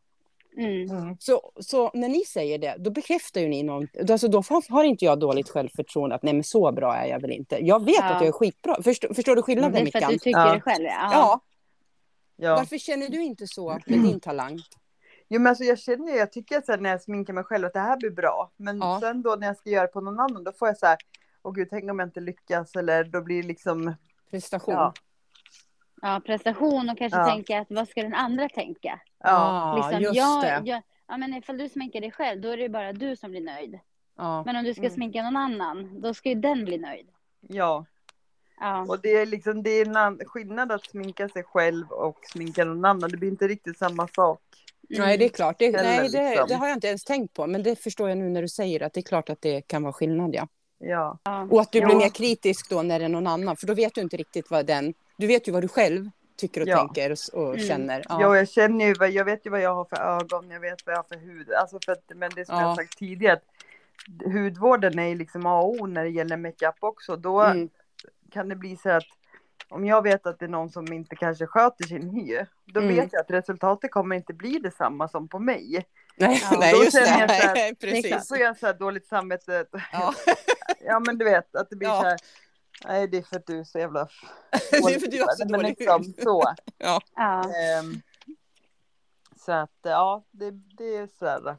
Mm. 0.58 0.90
Mm. 0.98 1.18
så, 1.20 1.52
så 1.60 1.92
när 1.94 2.10
ni 2.10 2.26
säger 2.26 2.58
det, 2.58 2.76
då 2.80 2.90
bekräftar 2.92 3.42
ju 3.42 3.48
ni 3.48 3.64
någon, 3.64 3.88
alltså 4.10 4.28
då 4.28 4.44
har 4.70 4.84
inte 4.84 5.06
jag 5.06 5.20
dåligt 5.20 5.50
självförtroende 5.50 6.16
att 6.16 6.24
nej 6.24 6.34
men 6.34 6.44
så 6.44 6.72
bra 6.72 6.96
är 6.96 7.06
jag 7.08 7.20
väl 7.20 7.32
inte. 7.32 7.58
Jag 7.66 7.86
vet 7.86 7.96
Ja. 7.96 8.04
att 8.04 8.22
jag 8.22 8.28
är 8.28 8.32
skitbra. 8.32 8.84
Förstår, 8.84 9.14
förstår 9.14 9.32
du 9.36 9.42
Det 9.42 9.44
skillnaden 9.46 9.74
är 9.74 9.78
för 9.80 9.86
Mickan? 9.86 10.04
att 10.04 10.10
du 10.10 10.18
tycker 10.18 10.40
Ja. 10.40 10.54
det 10.54 10.62
själv. 10.62 10.84
Ja. 10.86 11.10
Ja, 11.14 11.40
Ja. 12.36 12.56
varför 12.56 12.78
känner 12.78 13.08
du 13.10 13.24
inte 13.24 13.48
så 13.48 13.80
med 13.86 14.00
din 14.00 14.20
talang? 14.20 14.60
Jo 15.30 15.40
men 15.42 15.48
alltså 15.48 15.64
jag 15.64 15.80
känner 15.80 16.16
jag 16.18 16.32
tycker 16.32 16.58
att 16.58 16.82
när 16.82 16.90
jag 16.90 17.02
sminkar 17.02 17.34
mig 17.34 17.44
själv 17.44 17.66
att 17.66 17.74
det 17.74 17.80
här 17.80 17.98
blir 17.98 18.12
bra. 18.12 18.52
Men 18.58 18.78
Ja. 18.78 19.00
sen 19.02 19.22
då 19.22 19.36
när 19.36 19.48
jag 19.48 19.58
ska 19.58 19.70
göra 19.70 19.82
det 19.86 19.92
på 19.94 20.02
någon 20.02 20.20
annan 20.20 20.44
då 20.44 20.52
får 20.52 20.68
jag 20.68 20.78
så 20.78 20.86
här, 20.86 20.98
åh 21.44 21.54
gud 21.54 21.68
tänk 21.70 21.92
om 21.92 22.00
jag 22.00 22.08
inte 22.08 22.20
lyckas 22.20 22.76
eller 22.76 23.04
då 23.04 23.22
blir 23.22 23.42
det 23.42 23.48
liksom, 23.48 23.94
Prestation. 24.32 24.74
ja. 24.76 24.94
ja, 26.02 26.22
prestation 26.26 26.90
och 26.90 26.98
kanske 26.98 27.20
Ja. 27.20 27.26
tänka 27.26 27.60
att 27.60 27.68
vad 27.70 27.88
ska 27.88 28.02
den 28.04 28.14
andra 28.14 28.50
tänka? 28.50 29.00
Ja, 29.20 29.30
Ah, 29.32 29.76
liksom, 29.76 30.02
just 30.02 30.16
jag, 30.16 30.42
det. 30.44 30.62
Jag, 30.66 30.82
ja, 31.08 31.18
men 31.18 31.34
ifall 31.34 31.58
du 31.58 31.70
sminkar 31.70 32.02
dig 32.02 32.12
själv, 32.12 32.42
då 32.42 32.50
är 32.50 32.58
det 32.58 32.70
bara 32.70 32.94
du 32.94 33.16
som 33.16 33.32
blir 33.32 33.42
nöjd. 33.42 33.80
Ja. 34.18 34.44
Men 34.46 34.56
om 34.56 34.64
du 34.64 34.74
ska 34.74 34.82
Mm. 34.84 34.94
sminka 34.94 35.24
någon 35.24 35.38
annan, 35.38 36.02
då 36.02 36.14
ska 36.14 36.30
ju 36.30 36.36
den 36.36 36.66
bli 36.66 36.78
nöjd. 36.78 37.08
ja. 37.42 37.86
Ja, 38.60 38.86
Och 38.90 39.00
det 39.02 39.10
är 39.18 39.26
liksom, 39.26 39.64
det 39.64 39.70
är 39.82 40.26
skillnad 40.26 40.72
att 40.72 40.86
sminka 40.86 41.30
sig 41.30 41.44
själv 41.44 41.92
och 41.92 42.18
sminka 42.34 42.64
någon 42.66 42.86
annan. 42.86 43.10
Det 43.10 43.18
blir 43.18 43.30
inte 43.30 43.48
riktigt 43.48 43.78
samma 43.78 44.08
sak. 44.08 44.40
Nej, 44.90 45.18
det 45.18 45.26
är 45.26 45.30
klart. 45.30 45.56
Det, 45.60 45.66
Eller 45.66 45.84
nej, 45.84 46.10
det, 46.10 46.30
liksom. 46.30 46.48
det 46.48 46.56
har 46.56 46.68
jag 46.68 46.78
inte 46.78 46.88
ens 46.88 47.04
tänkt 47.04 47.34
på. 47.34 47.48
Men 47.48 47.64
det 47.64 47.76
förstår 47.84 48.10
jag 48.10 48.18
nu 48.18 48.30
när 48.30 48.42
du 48.42 48.48
säger 48.48 48.84
att 48.84 48.94
det 48.94 49.00
är 49.00 49.02
klart 49.02 49.30
att 49.30 49.42
det 49.42 49.62
kan 49.62 49.84
vara 49.84 49.94
skillnad. 49.94 50.36
Ja. 50.36 50.48
Ja, 50.80 51.18
ja. 51.24 51.48
Och 51.52 51.62
att 51.62 51.72
du 51.72 51.82
blir 51.82 51.92
Jo. 51.94 51.98
mer 52.00 52.10
kritisk 52.10 52.70
då 52.70 52.82
när 52.82 53.00
det 53.00 53.06
är 53.06 53.10
någon 53.10 53.28
annan. 53.28 53.56
För 53.58 53.68
då 53.68 53.74
vet 53.74 53.96
du 53.96 54.02
inte 54.02 54.18
riktigt 54.18 54.50
vad 54.52 54.66
den... 54.66 54.94
Du 55.18 55.28
vet 55.28 55.48
ju 55.48 55.52
vad 55.52 55.62
du 55.64 55.68
själv 55.68 56.10
tycker 56.38 56.62
och 56.62 56.68
Ja. 56.68 56.78
tänker 56.78 57.12
och, 57.12 57.42
och 57.44 57.54
Mm. 57.54 57.68
känner. 57.68 58.06
ja. 58.10 58.22
Ja. 58.22 58.38
jag 58.38 58.50
känner 58.50 58.86
ju, 58.86 59.08
jag 59.08 59.26
vet 59.26 59.46
ju 59.46 59.50
vad 59.50 59.62
jag 59.62 59.76
har 59.76 59.86
för 59.86 59.98
ögon, 60.22 60.50
jag 60.50 60.60
vet 60.60 60.86
vad 60.86 60.94
jag 60.94 60.98
har 61.00 61.04
för 61.18 61.26
hud. 61.26 61.52
Alltså 61.52 61.80
för 61.86 61.92
att, 61.92 62.12
men 62.16 62.32
det 62.36 62.46
som 62.46 62.56
jag 62.56 62.64
Ja. 62.64 62.68
har 62.68 62.76
sagt 62.76 62.98
tidigare, 62.98 63.34
att 63.34 63.44
hudvården 64.34 65.00
är 65.00 65.08
ju 65.08 65.16
liksom 65.16 65.46
A 65.46 65.60
och 65.62 65.70
O 65.82 65.86
när 65.86 66.04
det 66.04 66.10
gäller 66.10 66.38
makeup 66.38 66.76
också. 66.80 67.16
Då 67.16 67.42
Mm. 67.42 67.70
Kan 68.34 68.50
det 68.50 68.56
bli 68.56 68.78
så 68.78 68.90
att 68.90 69.04
om 69.70 69.86
jag 69.86 70.02
vet 70.02 70.28
att 70.28 70.40
det 70.40 70.46
är 70.46 70.50
någon 70.50 70.70
som 70.70 70.94
inte 70.94 71.16
kanske 71.16 71.48
sköter 71.48 71.84
sin 71.84 72.10
hy, 72.10 72.38
då 72.66 72.80
Mm. 72.80 72.96
vet 72.96 73.10
jag 73.14 73.22
att 73.22 73.32
resultatet 73.32 73.92
kommer 73.92 74.16
inte 74.16 74.34
bli 74.34 74.60
detsamma 74.60 75.08
som 75.08 75.28
på 75.28 75.40
mig. 75.40 75.86
Nej, 76.18 76.42
Ja, 76.52 76.58
nej, 76.60 76.74
då 76.74 76.84
just 76.84 76.98
känner 76.98 77.28
det. 77.28 77.34
jag 77.34 77.42
så 77.42 77.48
här- 77.48 77.70
Så 77.70 77.76
precis. 77.76 78.28
får 78.28 78.38
jag 78.38 78.58
så 78.58 78.66
här 78.66 78.74
dåligt 78.74 79.08
samvete. 79.08 79.66
Ja. 79.92 80.14
Ja 80.86 81.00
men 81.00 81.18
du 81.18 81.26
vet 81.26 81.56
att 81.56 81.70
det 81.70 81.76
blir 81.76 81.88
Ja. 81.90 82.02
så 82.02 82.08
här. 82.08 82.20
Nej 82.88 83.08
det 83.08 83.18
är 83.18 83.22
för 83.22 83.36
att 83.36 83.48
du 83.48 83.60
är 83.60 83.64
så 83.64 83.80
jävla 83.80 84.08
Det 84.72 84.78
är 84.78 85.00
för 85.00 85.06
att 85.08 85.12
du 85.12 85.22
har 85.22 85.36
så 85.36 85.44
Men 85.46 85.52
dålig 85.52 85.76
liksom 85.80 86.04
så. 86.24 86.44
Ja. 86.78 87.00
ja. 87.16 87.42
Ehm, 87.44 88.02
så 89.46 89.52
att 89.52 89.78
ja, 89.84 90.24
det, 90.32 90.52
det 90.52 90.96
är 90.96 91.08
så 91.20 91.26
här. 91.26 91.58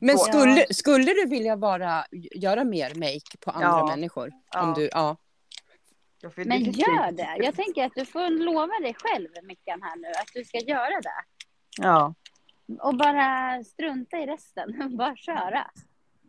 Men 0.00 0.18
Så. 0.18 0.24
skulle, 0.24 0.66
skulle 0.70 1.14
du 1.14 1.26
vilja 1.26 1.56
vara, 1.56 2.04
göra 2.34 2.64
mer 2.64 2.94
make 2.94 3.38
på 3.40 3.50
andra 3.50 3.68
Ja. 3.68 3.86
människor? 3.86 4.32
Ja. 4.52 4.62
Om 4.62 4.74
du, 4.74 4.88
ja. 4.92 5.16
Men 6.36 6.62
gör 6.62 7.12
det. 7.12 7.36
Jag 7.38 7.54
tänker 7.54 7.84
att 7.86 7.92
du 7.94 8.04
får 8.04 8.30
lova 8.30 8.72
dig 8.82 8.94
själv, 9.02 9.28
Mickan, 9.42 9.82
här 9.82 9.96
nu, 9.96 10.08
att 10.08 10.28
du 10.34 10.44
ska 10.44 10.58
göra 10.58 11.00
det. 11.00 11.24
Ja, 11.80 12.14
Och 12.80 12.94
bara 12.96 13.64
strunta 13.64 14.16
i 14.18 14.26
resten. 14.26 14.96
bara 14.96 15.16
köra. 15.16 15.50
ja, 15.52 15.70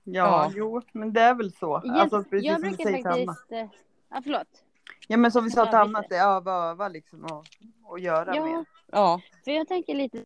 Ja. 0.04 0.52
jo, 0.56 0.82
men 0.94 1.14
det 1.14 1.22
är 1.22 1.34
väl 1.36 1.52
så. 1.54 1.82
Jag, 1.84 1.98
Alltså 1.98 2.24
precis 2.24 2.46
jag 2.48 2.60
som 2.60 2.70
brukar 2.70 3.12
Anna. 3.12 3.34
faktiskt... 3.34 3.52
eh, 3.52 3.68
Ja, 4.10 4.22
förlåt. 4.24 4.64
Ja 5.08 5.18
men 5.18 5.32
som 5.32 5.44
vi 5.44 5.50
sa 5.50 5.66
till 5.66 5.74
Ja, 5.74 5.80
Anna, 5.80 6.00
att 6.00 6.12
öva, 6.12 6.54
öva 6.54 6.88
liksom 6.88 7.24
och, 7.26 7.46
och 7.84 8.00
göra 8.00 8.36
Ja, 8.36 8.46
mer. 8.46 8.66
Ja. 8.92 9.22
för 9.44 9.52
jag 9.52 9.68
tänker 9.68 9.96
lite... 9.96 10.24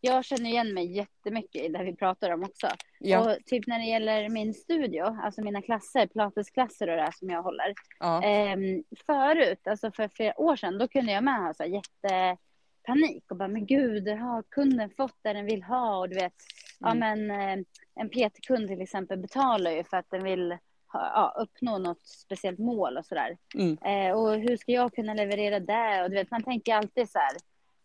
Jag 0.00 0.24
känner 0.24 0.50
igen 0.50 0.74
mig 0.74 0.96
jättemycket 0.96 1.62
i 1.64 1.68
det 1.68 1.84
vi 1.84 1.96
pratar 1.96 2.30
om 2.30 2.42
också. 2.42 2.68
Ja. 2.98 3.20
Och 3.20 3.44
typ 3.46 3.66
när 3.66 3.78
det 3.78 3.84
gäller 3.84 4.28
min 4.28 4.54
studio, 4.54 5.04
alltså 5.22 5.42
mina 5.42 5.62
klasser, 5.62 6.06
pilatesklasser 6.06 6.88
och 6.88 6.96
det 6.96 7.02
här 7.02 7.12
som 7.12 7.30
jag 7.30 7.42
håller. 7.42 7.74
ja. 8.00 8.22
Ehm, 8.22 8.84
förut, 9.06 9.66
alltså 9.66 9.90
för 9.90 10.08
flera 10.08 10.40
år 10.40 10.56
sedan, 10.56 10.78
då 10.78 10.88
kunde 10.88 11.12
jag 11.12 11.24
med 11.24 11.34
ha 11.44 11.54
så 11.54 11.62
här 11.62 11.70
jättepanik 11.70 13.30
och 13.30 13.36
bara, 13.36 13.48
men 13.48 13.66
gud, 13.66 14.08
har 14.08 14.42
kunden 14.42 14.90
fått 14.90 15.16
det 15.22 15.32
den 15.32 15.46
vill 15.46 15.62
ha? 15.62 15.98
Och 15.98 16.08
du 16.08 16.14
vet, 16.14 16.34
ja 16.80 16.90
Mm. 16.92 16.98
men 17.26 17.30
eh, 17.58 17.64
en 18.00 18.08
PT-kund 18.08 18.68
till 18.68 18.80
exempel 18.80 19.18
betalar 19.18 19.70
ju 19.70 19.84
för 19.84 19.96
att 19.96 20.10
den 20.10 20.22
vill 20.24 20.58
ja, 20.92 21.36
uppnå 21.38 21.78
något 21.78 22.06
speciellt 22.06 22.58
mål 22.58 22.96
och 22.98 23.06
sådär. 23.06 23.36
Mm. 23.54 23.78
Eh, 23.84 24.16
och 24.18 24.34
hur 24.34 24.56
ska 24.56 24.72
jag 24.72 24.94
kunna 24.94 25.14
leverera 25.14 25.60
det? 25.60 26.02
Och 26.02 26.10
du 26.10 26.16
vet, 26.16 26.30
man 26.30 26.42
tänker 26.42 26.74
alltid 26.74 27.10
så 27.10 27.18
här, 27.18 27.36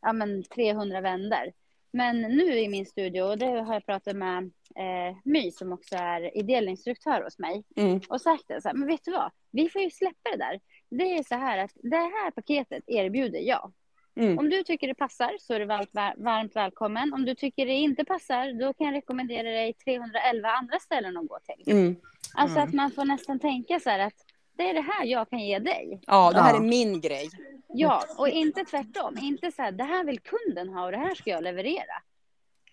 ja 0.01 0.13
men 0.13 0.43
300 0.43 1.01
vänder. 1.01 1.51
Men 1.93 2.21
nu 2.21 2.59
i 2.59 2.67
min 2.69 2.85
studio, 2.85 3.21
och 3.23 3.37
det 3.37 3.45
har 3.45 3.73
jag 3.73 3.85
pratat 3.85 4.15
med 4.15 4.37
eh, 4.75 5.17
My 5.23 5.51
som 5.51 5.73
också 5.73 5.95
är 5.95 6.37
ideell 6.37 6.67
instruktör 6.69 7.23
hos 7.23 7.39
mig 7.39 7.63
Mm. 7.75 8.01
och 8.09 8.21
sagt 8.21 8.43
det 8.47 8.61
så 8.61 8.67
här, 8.67 8.75
men 8.75 8.87
vet 8.87 9.05
du 9.05 9.11
vad? 9.11 9.31
Vi 9.51 9.69
får 9.69 9.81
ju 9.81 9.89
släppa 9.89 10.29
det 10.31 10.37
där. 10.37 10.59
Det 10.89 11.17
är 11.17 11.23
så 11.23 11.35
här 11.35 11.57
att 11.57 11.71
det 11.83 11.95
här 11.95 12.31
paketet 12.31 12.83
erbjuder 12.87 13.39
jag. 13.39 13.71
Mm. 14.15 14.37
Om 14.39 14.49
du 14.49 14.63
tycker 14.63 14.87
det 14.87 14.95
passar 14.95 15.31
så 15.39 15.53
är 15.53 15.59
du 15.59 15.65
varmt, 15.65 15.89
varmt 16.17 16.55
välkommen. 16.55 17.13
Om 17.13 17.25
du 17.25 17.35
tycker 17.35 17.65
det 17.65 17.73
inte 17.73 18.05
passar, 18.05 18.59
då 18.59 18.73
kan 18.73 18.87
jag 18.87 18.95
rekommendera 18.95 19.49
dig 19.49 19.73
311 19.73 20.49
andra 20.49 20.79
ställen 20.79 21.17
att 21.17 21.27
gå 21.27 21.39
till. 21.43 21.71
Mm. 21.73 21.95
Alltså 22.35 22.57
Mm. 22.57 22.67
att 22.69 22.73
man 22.75 22.91
får 22.91 23.05
nästan 23.05 23.39
tänka 23.39 23.79
så 23.79 23.89
här 23.89 23.99
att 23.99 24.13
det 24.61 24.69
är 24.69 24.73
det 24.73 24.81
här 24.81 25.05
jag 25.05 25.29
kan 25.29 25.39
ge 25.39 25.59
dig. 25.59 26.01
Ja, 26.07 26.31
det 26.31 26.41
här 26.41 26.53
Ja. 26.53 26.57
är 26.59 26.63
min 26.63 27.01
grej. 27.01 27.29
Ja, 27.73 28.03
och 28.17 28.29
inte 28.29 28.63
tvärtom. 28.65 29.17
Inte 29.21 29.51
så 29.51 29.61
här, 29.61 29.71
det 29.71 29.83
här 29.83 30.03
vill 30.03 30.19
kunden 30.19 30.69
ha 30.73 30.85
och 30.85 30.91
det 30.91 30.97
här 30.97 31.15
ska 31.15 31.29
jag 31.29 31.43
leverera. 31.43 31.95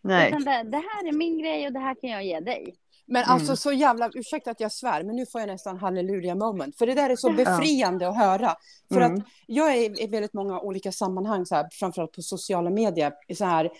Nej. 0.02 0.28
Utan 0.28 0.44
det, 0.44 0.62
det 0.62 0.76
här 0.76 1.08
är 1.08 1.12
min 1.12 1.38
grej 1.38 1.66
och 1.66 1.72
det 1.72 1.78
här 1.78 1.94
kan 2.00 2.10
jag 2.10 2.24
ge 2.24 2.40
dig. 2.40 2.74
Men 3.06 3.22
Mm. 3.22 3.34
alltså 3.34 3.56
så 3.56 3.72
jävla, 3.72 4.10
ursäkta 4.14 4.50
att 4.50 4.60
jag 4.60 4.72
svär, 4.72 5.02
men 5.02 5.16
nu 5.16 5.26
får 5.26 5.40
jag 5.40 5.48
nästan 5.48 5.76
halleluja 5.78 6.34
moment. 6.34 6.78
För 6.78 6.86
det 6.86 6.94
där 6.94 7.10
är 7.10 7.16
så 7.16 7.30
befriande 7.32 8.08
att 8.08 8.16
höra. 8.16 8.54
För 8.92 9.00
Mm. 9.00 9.14
att 9.18 9.24
jag 9.46 9.76
är 9.76 10.02
i 10.02 10.06
väldigt 10.06 10.32
många 10.34 10.60
olika 10.60 10.92
sammanhang, 10.92 11.46
så 11.46 11.54
här, 11.54 11.68
framförallt 11.72 12.12
på 12.12 12.22
sociala 12.22 12.70
medier, 12.70 13.12
i 13.28 13.34
så 13.34 13.44
här 13.44 13.70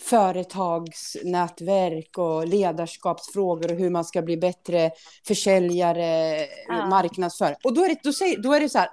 företagsnätverk 0.00 2.18
och 2.18 2.46
ledarskapsfrågor 2.46 3.72
och 3.72 3.78
hur 3.78 3.90
man 3.90 4.04
ska 4.04 4.22
bli 4.22 4.36
bättre 4.36 4.90
försäljare, 5.26 6.36
Ja. 6.68 6.86
marknadsförare. 6.86 7.56
Och 7.64 7.74
då 7.74 7.84
är 7.84 7.88
det, 7.88 7.96
då 8.02 8.12
säger, 8.12 8.38
då 8.42 8.52
är 8.52 8.60
det 8.60 8.68
så 8.68 8.78
här, 8.78 8.88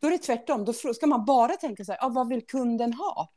då 0.00 0.06
är 0.06 0.10
det 0.10 0.18
tvärtom. 0.18 0.64
Då 0.64 0.72
ska 0.72 1.06
man 1.06 1.24
bara 1.24 1.52
tänka 1.52 1.84
så 1.84 1.92
här, 1.92 2.04
ah, 2.04 2.08
vad 2.08 2.28
vill 2.28 2.46
kunden 2.46 2.92
ha? 2.92 3.28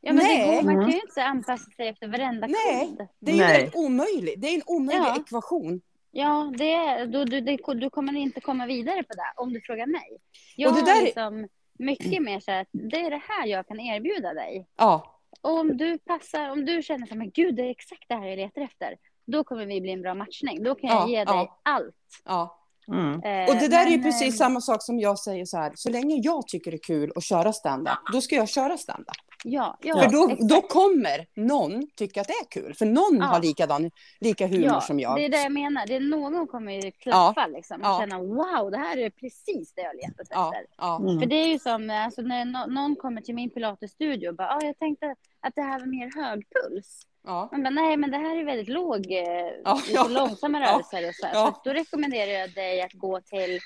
Ja, 0.00 0.12
men 0.12 0.24
Nej. 0.24 0.46
det 0.46 0.54
går, 0.56 0.62
man 0.62 0.74
kan 0.84 0.90
ju 0.90 1.00
inte 1.00 1.24
anpassa 1.24 1.70
sig 1.70 1.88
efter 1.88 2.08
varenda 2.08 2.46
Nej. 2.46 2.86
kund. 2.86 3.08
Det 3.18 3.30
är 3.30 3.34
ju 3.36 3.40
Nej. 3.42 3.70
omöjligt. 3.74 4.40
Det 4.40 4.48
är 4.48 4.54
en 4.54 4.62
omöjlig 4.66 5.04
Ja. 5.06 5.16
ekvation. 5.20 5.80
Ja, 6.10 6.52
det, 6.58 6.72
är- 6.72 7.06
du, 7.06 7.24
det, 7.24 7.56
du 7.74 7.90
kommer 7.90 8.16
inte 8.16 8.40
komma 8.40 8.66
vidare 8.66 9.02
på 9.02 9.12
det 9.14 9.32
om 9.42 9.52
du 9.52 9.60
frågar 9.60 9.86
mig. 9.86 10.18
Jag 10.56 10.70
Och 10.70 10.74
det 10.76 10.80
har 10.80 10.86
där 10.94 11.00
är- 11.02 11.04
liksom 11.04 11.48
mycket 11.78 12.22
mer 12.22 12.40
så 12.40 12.50
här 12.50 12.60
att 12.60 12.68
det 12.72 12.96
är 13.00 13.10
det 13.10 13.22
här 13.28 13.46
jag 13.46 13.66
kan 13.68 13.80
erbjuda 13.80 14.34
dig. 14.34 14.66
Ja, 14.76 15.17
Och 15.40 15.58
om 15.58 15.76
du 15.76 15.98
passar, 15.98 16.50
om 16.50 16.64
du 16.64 16.82
känner 16.82 17.06
så 17.06 17.14
men 17.16 17.30
gud, 17.30 17.54
det 17.54 17.62
är 17.62 17.70
exakt 17.70 18.04
det 18.08 18.14
här 18.14 18.26
jag 18.26 18.36
letar 18.36 18.60
efter. 18.62 18.96
Då 19.26 19.44
kommer 19.44 19.66
vi 19.66 19.80
bli 19.80 19.92
en 19.92 20.02
bra 20.02 20.14
matchning. 20.14 20.62
Då 20.62 20.74
kan 20.74 20.90
jag 20.90 21.02
Ja, 21.02 21.08
ge 21.08 21.24
dig 21.24 21.34
ja. 21.34 21.60
allt. 21.62 21.96
ja. 22.24 22.54
Mm. 22.88 23.22
Eh, 23.22 23.54
Och 23.54 23.60
det 23.60 23.68
där 23.68 23.86
är 23.86 23.90
ju 23.90 23.96
men, 23.96 24.04
precis 24.04 24.34
eh, 24.34 24.38
samma 24.38 24.60
sak 24.60 24.82
som 24.82 25.00
jag 25.00 25.18
säger 25.18 25.44
så 25.44 25.56
här, 25.56 25.72
så 25.74 25.90
länge 25.90 26.16
jag 26.22 26.46
tycker 26.46 26.70
det 26.70 26.76
är 26.76 26.82
kul 26.82 27.12
att 27.14 27.24
köra 27.24 27.52
stand-up, 27.52 27.98
då 28.12 28.20
ska 28.20 28.34
jag 28.34 28.48
köra 28.48 28.76
stand-up. 28.76 29.16
Ja, 29.44 29.78
ja, 29.82 29.94
För 30.02 30.08
då, 30.12 30.28
exakt. 30.30 30.48
då 30.48 30.60
kommer 30.62 31.26
någon 31.34 31.86
tycka 31.96 32.20
att 32.20 32.26
det 32.26 32.32
är 32.32 32.50
kul. 32.50 32.74
För 32.74 32.86
någon 32.86 33.16
Ja. 33.20 33.24
har 33.24 33.40
likadan, 33.42 33.90
lika 34.20 34.46
humor 34.46 34.64
ja, 34.66 34.80
som 34.80 35.00
jag. 35.00 35.16
Det 35.16 35.24
är 35.24 35.28
det 35.28 35.42
jag 35.42 35.52
menar. 35.52 35.86
Det 35.86 35.96
är 35.96 36.00
någon 36.00 36.46
kommer 36.46 36.72
ju 36.72 36.90
klaffa 36.92 37.46
liksom 37.46 37.80
och 37.80 37.86
Ja. 37.86 37.98
känna 38.00 38.18
wow, 38.18 38.70
det 38.70 38.78
här 38.78 38.96
är 38.98 39.10
precis 39.10 39.72
det 39.74 39.82
jag 39.82 39.96
letat 39.96 40.26
Ja, 40.30 40.52
efter. 40.54 40.66
ja, 40.78 40.98
Mm. 41.00 41.20
För 41.20 41.26
det 41.26 41.36
är 41.36 41.46
ju 41.46 41.58
som 41.58 41.90
alltså, 41.90 42.22
när 42.22 42.44
nå- 42.44 42.66
någon 42.66 42.96
kommer 42.96 43.20
till 43.20 43.34
min 43.34 43.50
pilatesstudio 43.50 44.28
och 44.28 44.34
bara, 44.36 44.48
ah, 44.48 44.62
jag 44.64 44.78
tänkte 44.78 45.14
att 45.40 45.54
det 45.54 45.62
här 45.62 45.78
var 45.80 45.86
mer 45.86 46.10
högpuls. 46.24 47.02
ja. 47.26 47.48
Man 47.52 47.62
bara, 47.62 47.70
nej 47.70 47.96
men 47.96 48.10
det 48.10 48.16
här 48.18 48.36
är 48.36 48.44
väldigt 48.44 48.68
låg, 48.68 49.12
eh, 49.12 49.18
Ja, 49.64 49.74
lite 49.74 49.92
ja. 49.92 50.08
långsamma 50.08 50.60
Ja, 50.60 50.72
rörelser 50.72 51.08
och 51.08 51.14
så. 51.14 51.26
här. 51.26 51.34
ja. 51.34 51.60
Så 51.64 51.68
då 51.68 51.74
rekommenderar 51.74 52.30
jag 52.30 52.54
dig 52.54 52.82
att 52.82 52.92
gå 52.92 53.20
till, 53.20 53.58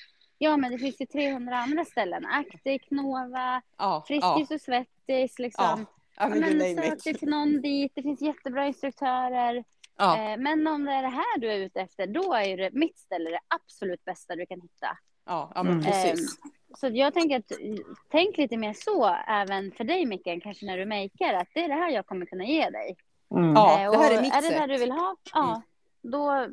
ja 0.42 0.56
men 0.56 0.72
det 0.72 0.78
finns 0.78 1.00
ju 1.00 1.06
300 1.06 1.56
andra 1.56 1.84
ställen. 1.84 2.26
Actic, 2.26 2.82
Nova, 2.90 3.62
ja, 3.78 4.04
Friskis 4.08 4.50
och 4.50 4.60
Svettis 4.60 5.38
liksom. 5.38 5.64
ja. 5.64 5.78
ja 6.16 6.28
men 6.28 6.40
men 6.58 6.76
sök 6.76 7.04
dig 7.04 7.14
till 7.14 7.28
någon 7.28 7.60
dit, 7.60 7.92
det 7.94 8.02
finns 8.02 8.20
jättebra 8.22 8.66
instruktörer. 8.66 9.64
Ja, 9.96 10.18
Eh, 10.18 10.36
men 10.38 10.66
om 10.66 10.84
det 10.84 10.92
är 10.92 11.02
det 11.02 11.08
här 11.08 11.38
du 11.38 11.52
är 11.52 11.56
ute 11.58 11.80
efter, 11.80 12.06
då 12.06 12.34
är 12.34 12.44
ju 12.44 12.56
det, 12.56 12.70
mitt 12.72 12.98
ställe 12.98 13.30
det 13.30 13.40
absolut 13.48 14.04
bästa 14.04 14.36
du 14.36 14.46
kan 14.46 14.60
hitta. 14.60 14.98
ja, 15.26 15.52
ja, 15.54 15.62
men 15.62 15.72
Mm. 15.72 15.84
precis. 15.84 16.38
Så 16.76 16.88
jag 16.92 17.14
tänker 17.14 17.38
att, 17.38 17.52
tänk 18.10 18.36
lite 18.38 18.56
mer 18.56 18.72
så, 18.72 19.16
även 19.28 19.72
för 19.72 19.84
dig 19.84 20.06
Mikael, 20.06 20.40
kanske 20.42 20.66
när 20.66 20.78
du 20.78 20.86
makear, 20.86 21.34
att 21.34 21.48
det 21.54 21.64
är 21.64 21.68
det 21.68 21.74
här 21.74 21.90
jag 21.90 22.06
kommer 22.06 22.26
kunna 22.26 22.44
ge 22.44 22.70
dig. 22.70 22.96
Mm. 23.34 23.52
Ja, 23.54 23.80
Eh, 23.84 23.90
det 23.90 23.98
här 23.98 24.18
är 24.18 24.22
mitt 24.22 24.34
Är 24.34 24.42
det 24.42 24.58
där 24.58 24.68
du 24.68 24.78
vill 24.78 24.90
ha, 24.92 25.16
ja, 25.34 25.48
Mm. 25.50 25.62
då, 26.02 26.46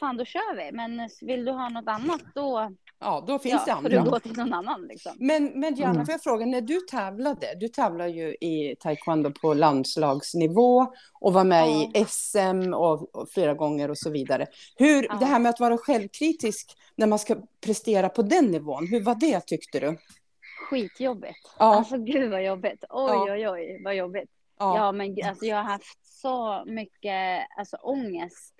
fan 0.00 0.16
då 0.16 0.24
kör 0.24 0.56
vi. 0.56 0.72
Men 0.72 1.08
vill 1.22 1.44
du 1.44 1.52
ha 1.52 1.68
något 1.68 1.88
annat, 1.88 2.22
då 2.34 2.70
Ja, 3.02 3.24
då 3.26 3.38
finns 3.38 3.64
det 3.64 3.70
ja, 3.70 3.76
får 3.76 3.84
andra. 3.86 4.02
du 4.04 4.10
gå 4.10 4.20
till 4.20 4.32
någon 4.36 4.52
annan 4.52 4.82
liksom. 4.82 5.12
Men, 5.18 5.44
men 5.60 5.74
Diana, 5.74 5.92
Mm. 5.94 6.06
får 6.06 6.12
jag 6.12 6.22
fråga, 6.22 6.46
när 6.46 6.60
du 6.60 6.80
tävlade, 6.80 7.54
du 7.60 7.68
tävlar 7.68 8.06
ju 8.06 8.34
i 8.40 8.76
taekwondo 8.80 9.30
på 9.40 9.54
landslagsnivå 9.54 10.86
och 11.20 11.32
var 11.32 11.44
med 11.44 11.68
Ja. 11.68 11.90
i 11.94 12.04
SM 12.08 12.74
och, 12.74 13.14
och 13.16 13.28
flera 13.30 13.54
gånger 13.54 13.90
och 13.90 13.98
så 13.98 14.10
vidare. 14.10 14.46
Hur, 14.76 15.06
Ja. 15.08 15.14
Det 15.20 15.24
här 15.26 15.38
med 15.38 15.50
att 15.50 15.60
vara 15.60 15.78
självkritisk 15.78 16.76
när 16.96 17.06
man 17.06 17.18
ska 17.18 17.36
prestera 17.66 18.08
på 18.08 18.22
den 18.22 18.44
nivån, 18.46 18.86
hur 18.86 19.02
var 19.04 19.14
det 19.14 19.40
tyckte 19.40 19.80
du? 19.80 19.98
Skitjobbigt. 20.70 21.38
Ja. 21.58 21.64
Alltså 21.76 21.98
gud 21.98 22.30
vad 22.30 22.44
jobbigt. 22.44 22.84
Oj, 22.90 23.10
Ja. 23.12 23.26
oj, 23.32 23.48
oj, 23.48 23.80
vad 23.84 23.94
jobbigt. 23.96 24.30
Ja, 24.58 24.76
Ja, 24.76 24.92
men 24.92 25.16
alltså, 25.28 25.44
jag 25.44 25.56
har 25.56 25.62
haft 25.64 25.98
så 26.22 26.62
mycket 26.66 27.46
alltså, 27.58 27.76
ångest 27.76 28.54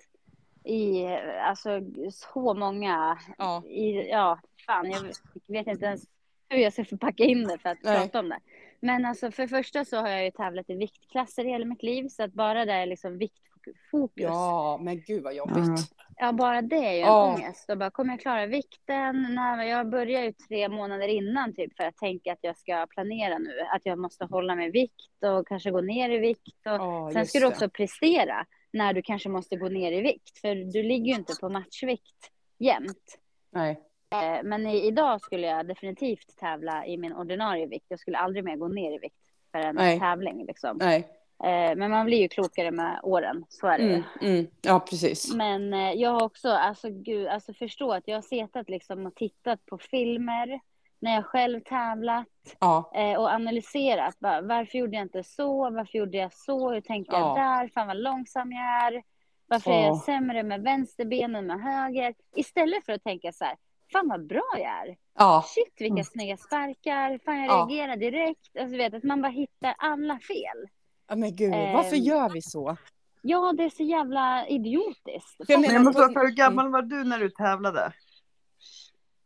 i 0.65 1.05
alltså, 1.41 1.79
så 2.11 2.53
många... 2.53 3.17
ja, 3.37 3.63
I, 3.65 4.09
ja, 4.09 4.39
fan, 4.65 4.91
jag 4.91 5.01
vet 5.47 5.67
inte 5.67 5.85
ens 5.85 6.03
hur 6.49 6.57
jag 6.59 6.73
ska 6.73 6.85
förpacka 6.85 7.23
in 7.23 7.47
det 7.47 7.57
för 7.57 7.69
att 7.69 7.77
Nej. 7.83 7.97
prata 7.97 8.19
om 8.19 8.29
det. 8.29 8.39
Men 8.79 9.05
alltså, 9.05 9.31
för 9.31 9.43
det 9.43 9.49
första 9.49 9.85
så 9.85 9.97
har 9.97 10.09
jag 10.09 10.23
ju 10.25 10.31
tävlat 10.31 10.69
i 10.69 10.73
viktklasser 10.75 11.43
hela 11.45 11.65
mitt 11.65 11.83
liv, 11.83 12.07
så 12.07 12.23
att 12.23 12.33
bara 12.33 12.65
det 12.65 12.73
är 12.73 12.85
liksom 12.85 13.17
viktfokus. 13.17 14.23
ja, 14.23 14.79
men 14.81 15.01
gud 15.01 15.23
vad 15.23 15.33
jobbigt. 15.35 15.57
Mm. 15.57 15.75
Ja, 16.17 16.31
bara 16.31 16.61
det 16.61 16.75
är 16.75 16.91
ju 16.93 16.99
en 16.99 17.05
Ja. 17.07 17.33
ångest. 17.33 17.69
Och 17.69 17.77
bara, 17.77 17.89
kommer 17.91 18.13
jag 18.13 18.19
klara 18.19 18.45
vikten? 18.45 19.27
Nej, 19.35 19.69
jag 19.69 19.89
börjar 19.89 20.21
ju 20.23 20.31
tre 20.33 20.69
månader 20.69 21.07
innan 21.07 21.53
typ 21.55 21.77
för 21.77 21.83
att 21.83 21.97
tänka 21.97 22.31
att 22.33 22.39
jag 22.41 22.57
ska 22.57 22.87
planera 22.89 23.37
nu. 23.37 23.59
Att 23.71 23.85
jag 23.85 23.99
måste 23.99 24.25
hålla 24.25 24.55
mig 24.55 24.67
i 24.67 24.71
vikt 24.71 25.23
och 25.39 25.47
kanske 25.47 25.71
gå 25.71 25.81
ner 25.81 26.09
i 26.09 26.17
vikt. 26.17 26.57
Och 26.65 26.71
Ja, 26.71 27.09
sen 27.13 27.25
ska 27.25 27.39
du 27.39 27.45
det. 27.45 27.51
också 27.51 27.69
prestera 27.69 28.45
när 28.73 28.93
du 28.93 29.01
kanske 29.01 29.29
måste 29.29 29.55
gå 29.55 29.69
ner 29.69 29.91
i 29.91 30.01
vikt. 30.01 30.39
För 30.41 30.55
du 30.55 30.83
ligger 30.83 31.05
ju 31.05 31.15
inte 31.15 31.33
på 31.41 31.49
matchvikt 31.49 32.31
jämt. 32.57 33.19
Nej. 33.51 33.79
Eh, 34.13 34.43
Men 34.43 34.67
i, 34.67 34.87
idag 34.87 35.21
skulle 35.21 35.47
jag 35.47 35.67
definitivt 35.67 36.37
tävla 36.37 36.85
i 36.85 36.97
min 36.97 37.13
ordinarie 37.13 37.67
vikt. 37.67 37.85
Jag 37.87 37.99
skulle 37.99 38.17
aldrig 38.17 38.43
mer 38.43 38.55
gå 38.55 38.67
ner 38.67 38.91
i 38.91 38.97
vikt 38.97 39.31
för 39.51 39.59
en 39.59 39.75
Nej. 39.75 39.99
tävling. 39.99 40.45
Liksom. 40.45 40.77
Nej. 40.77 41.07
Eh, 41.43 41.75
Men 41.75 41.91
man 41.91 42.05
blir 42.05 42.17
ju 42.17 42.27
klokare 42.27 42.71
med 42.71 42.99
åren, 43.03 43.45
så 43.49 43.67
är 43.67 43.77
det. 43.77 43.83
Mm, 43.83 44.03
mm, 44.21 44.47
ja, 44.61 44.79
precis. 44.79 45.33
Men 45.33 45.73
eh, 45.73 45.91
jag 45.91 46.09
har 46.09 46.23
också, 46.23 46.49
alltså 46.49 46.89
gud, 46.89 47.27
alltså 47.27 47.53
förstå 47.53 47.91
att 47.91 48.07
jag 48.07 48.17
har 48.17 48.21
setat 48.21 48.69
liksom 48.69 49.05
och 49.05 49.15
tittat 49.15 49.65
på 49.65 49.77
filmer 49.77 50.59
när 51.03 51.13
jag 51.15 51.25
själv 51.25 51.59
tävlat 51.61 52.27
Ja, 52.59 52.91
eh, 52.95 53.19
och 53.19 53.27
analyserat. 53.29 54.19
Bara, 54.19 54.41
varför 54.41 54.77
gjorde 54.77 54.95
jag 54.95 55.05
inte 55.05 55.23
så? 55.23 55.69
Varför 55.69 55.97
gjorde 55.97 56.17
jag 56.17 56.33
så? 56.33 56.71
Hur 56.71 56.81
tänkte 56.81 57.15
jag 57.15 57.21
Ja. 57.21 57.35
där? 57.35 57.67
Fan 57.67 57.87
vad 57.87 57.97
långsam 57.97 58.51
jag 58.51 58.61
är. 58.93 59.03
Varför 59.47 59.71
är 59.71 59.79
jag 59.81 59.87
Ja. 59.95 60.01
sämre 60.05 60.43
med 60.43 60.61
vänsterben 60.61 61.35
än 61.35 61.45
med 61.47 61.61
höger? 61.61 62.13
Istället 62.35 62.85
för 62.85 62.93
att 62.93 63.03
tänka 63.03 63.31
så 63.31 63.45
här, 63.45 63.55
fan 63.93 64.07
vad 64.09 64.27
bra 64.27 64.43
jag 64.51 64.61
är. 64.89 64.95
ja, 65.19 65.43
Shit 65.47 65.73
vilka 65.77 65.93
Mm. 65.93 66.03
snygga 66.03 66.37
sparkar. 66.37 67.19
Fan 67.25 67.37
jag 67.43 67.47
Ja. 67.47 67.67
reagerar 67.69 67.95
direkt. 67.97 68.57
Alltså 68.59 68.77
vet 68.77 68.93
att 68.93 69.03
man 69.03 69.21
bara 69.21 69.31
hittar 69.31 69.75
alla 69.77 70.19
fel. 70.19 70.67
ja 71.09 71.15
men 71.15 71.35
gud, 71.35 71.53
Ehm, 71.53 71.73
varför 71.73 71.95
gör 71.95 72.29
vi 72.29 72.41
så? 72.41 72.77
Ja, 73.21 73.53
det 73.57 73.63
är 73.63 73.69
så 73.69 73.83
jävla 73.83 74.47
idiotiskt. 74.47 75.37
För 75.45 75.53
jag 75.53 75.61
Men 75.61 75.61
menar- 75.61 75.73
jag 75.73 75.83
måste 75.83 76.01
fråga, 76.01 76.19
hur 76.21 76.29
gammal 76.35 76.69
var 76.71 76.81
du 76.81 77.03
när 77.03 77.19
du 77.19 77.29
tävlade? 77.29 77.93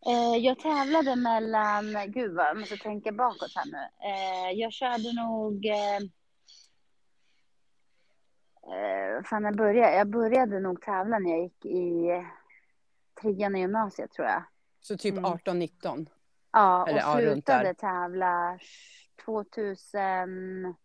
Eh, 0.08 0.38
jag 0.38 0.60
tävlade 0.60 1.15
mellan, 1.15 2.12
gud 2.12 2.36
vad, 2.36 2.46
jag 2.46 2.58
måste 2.60 2.78
tänka 2.78 3.12
bakåt 3.12 3.52
här 3.56 3.65
nu. 3.65 3.78
Eh, 4.10 4.52
jag 4.60 4.74
körde 4.74 5.13
nog, 5.13 5.65
eh, 5.65 5.98
eh, 8.74 9.24
fan 9.24 9.43
jag 9.43 9.56
började, 9.58 9.96
jag 9.96 10.08
började 10.10 10.60
nog 10.60 10.82
tävla 10.82 11.20
när 11.20 11.30
jag 11.32 11.39
gick 11.43 11.65
i 11.65 12.08
trean 13.22 13.56
i 13.56 13.60
gymnasiet 13.60 14.12
tror 14.12 14.28
jag. 14.28 14.43
Så 14.82 14.98
typ 14.98 15.13
Mm. 15.17 15.26
18-19? 15.26 16.10
Ja, 16.52 16.82
och 16.82 16.89
Eller, 16.89 17.00
ja, 17.00 17.15
slutade 17.17 17.74
tävla 17.74 18.60
2014 19.26 20.76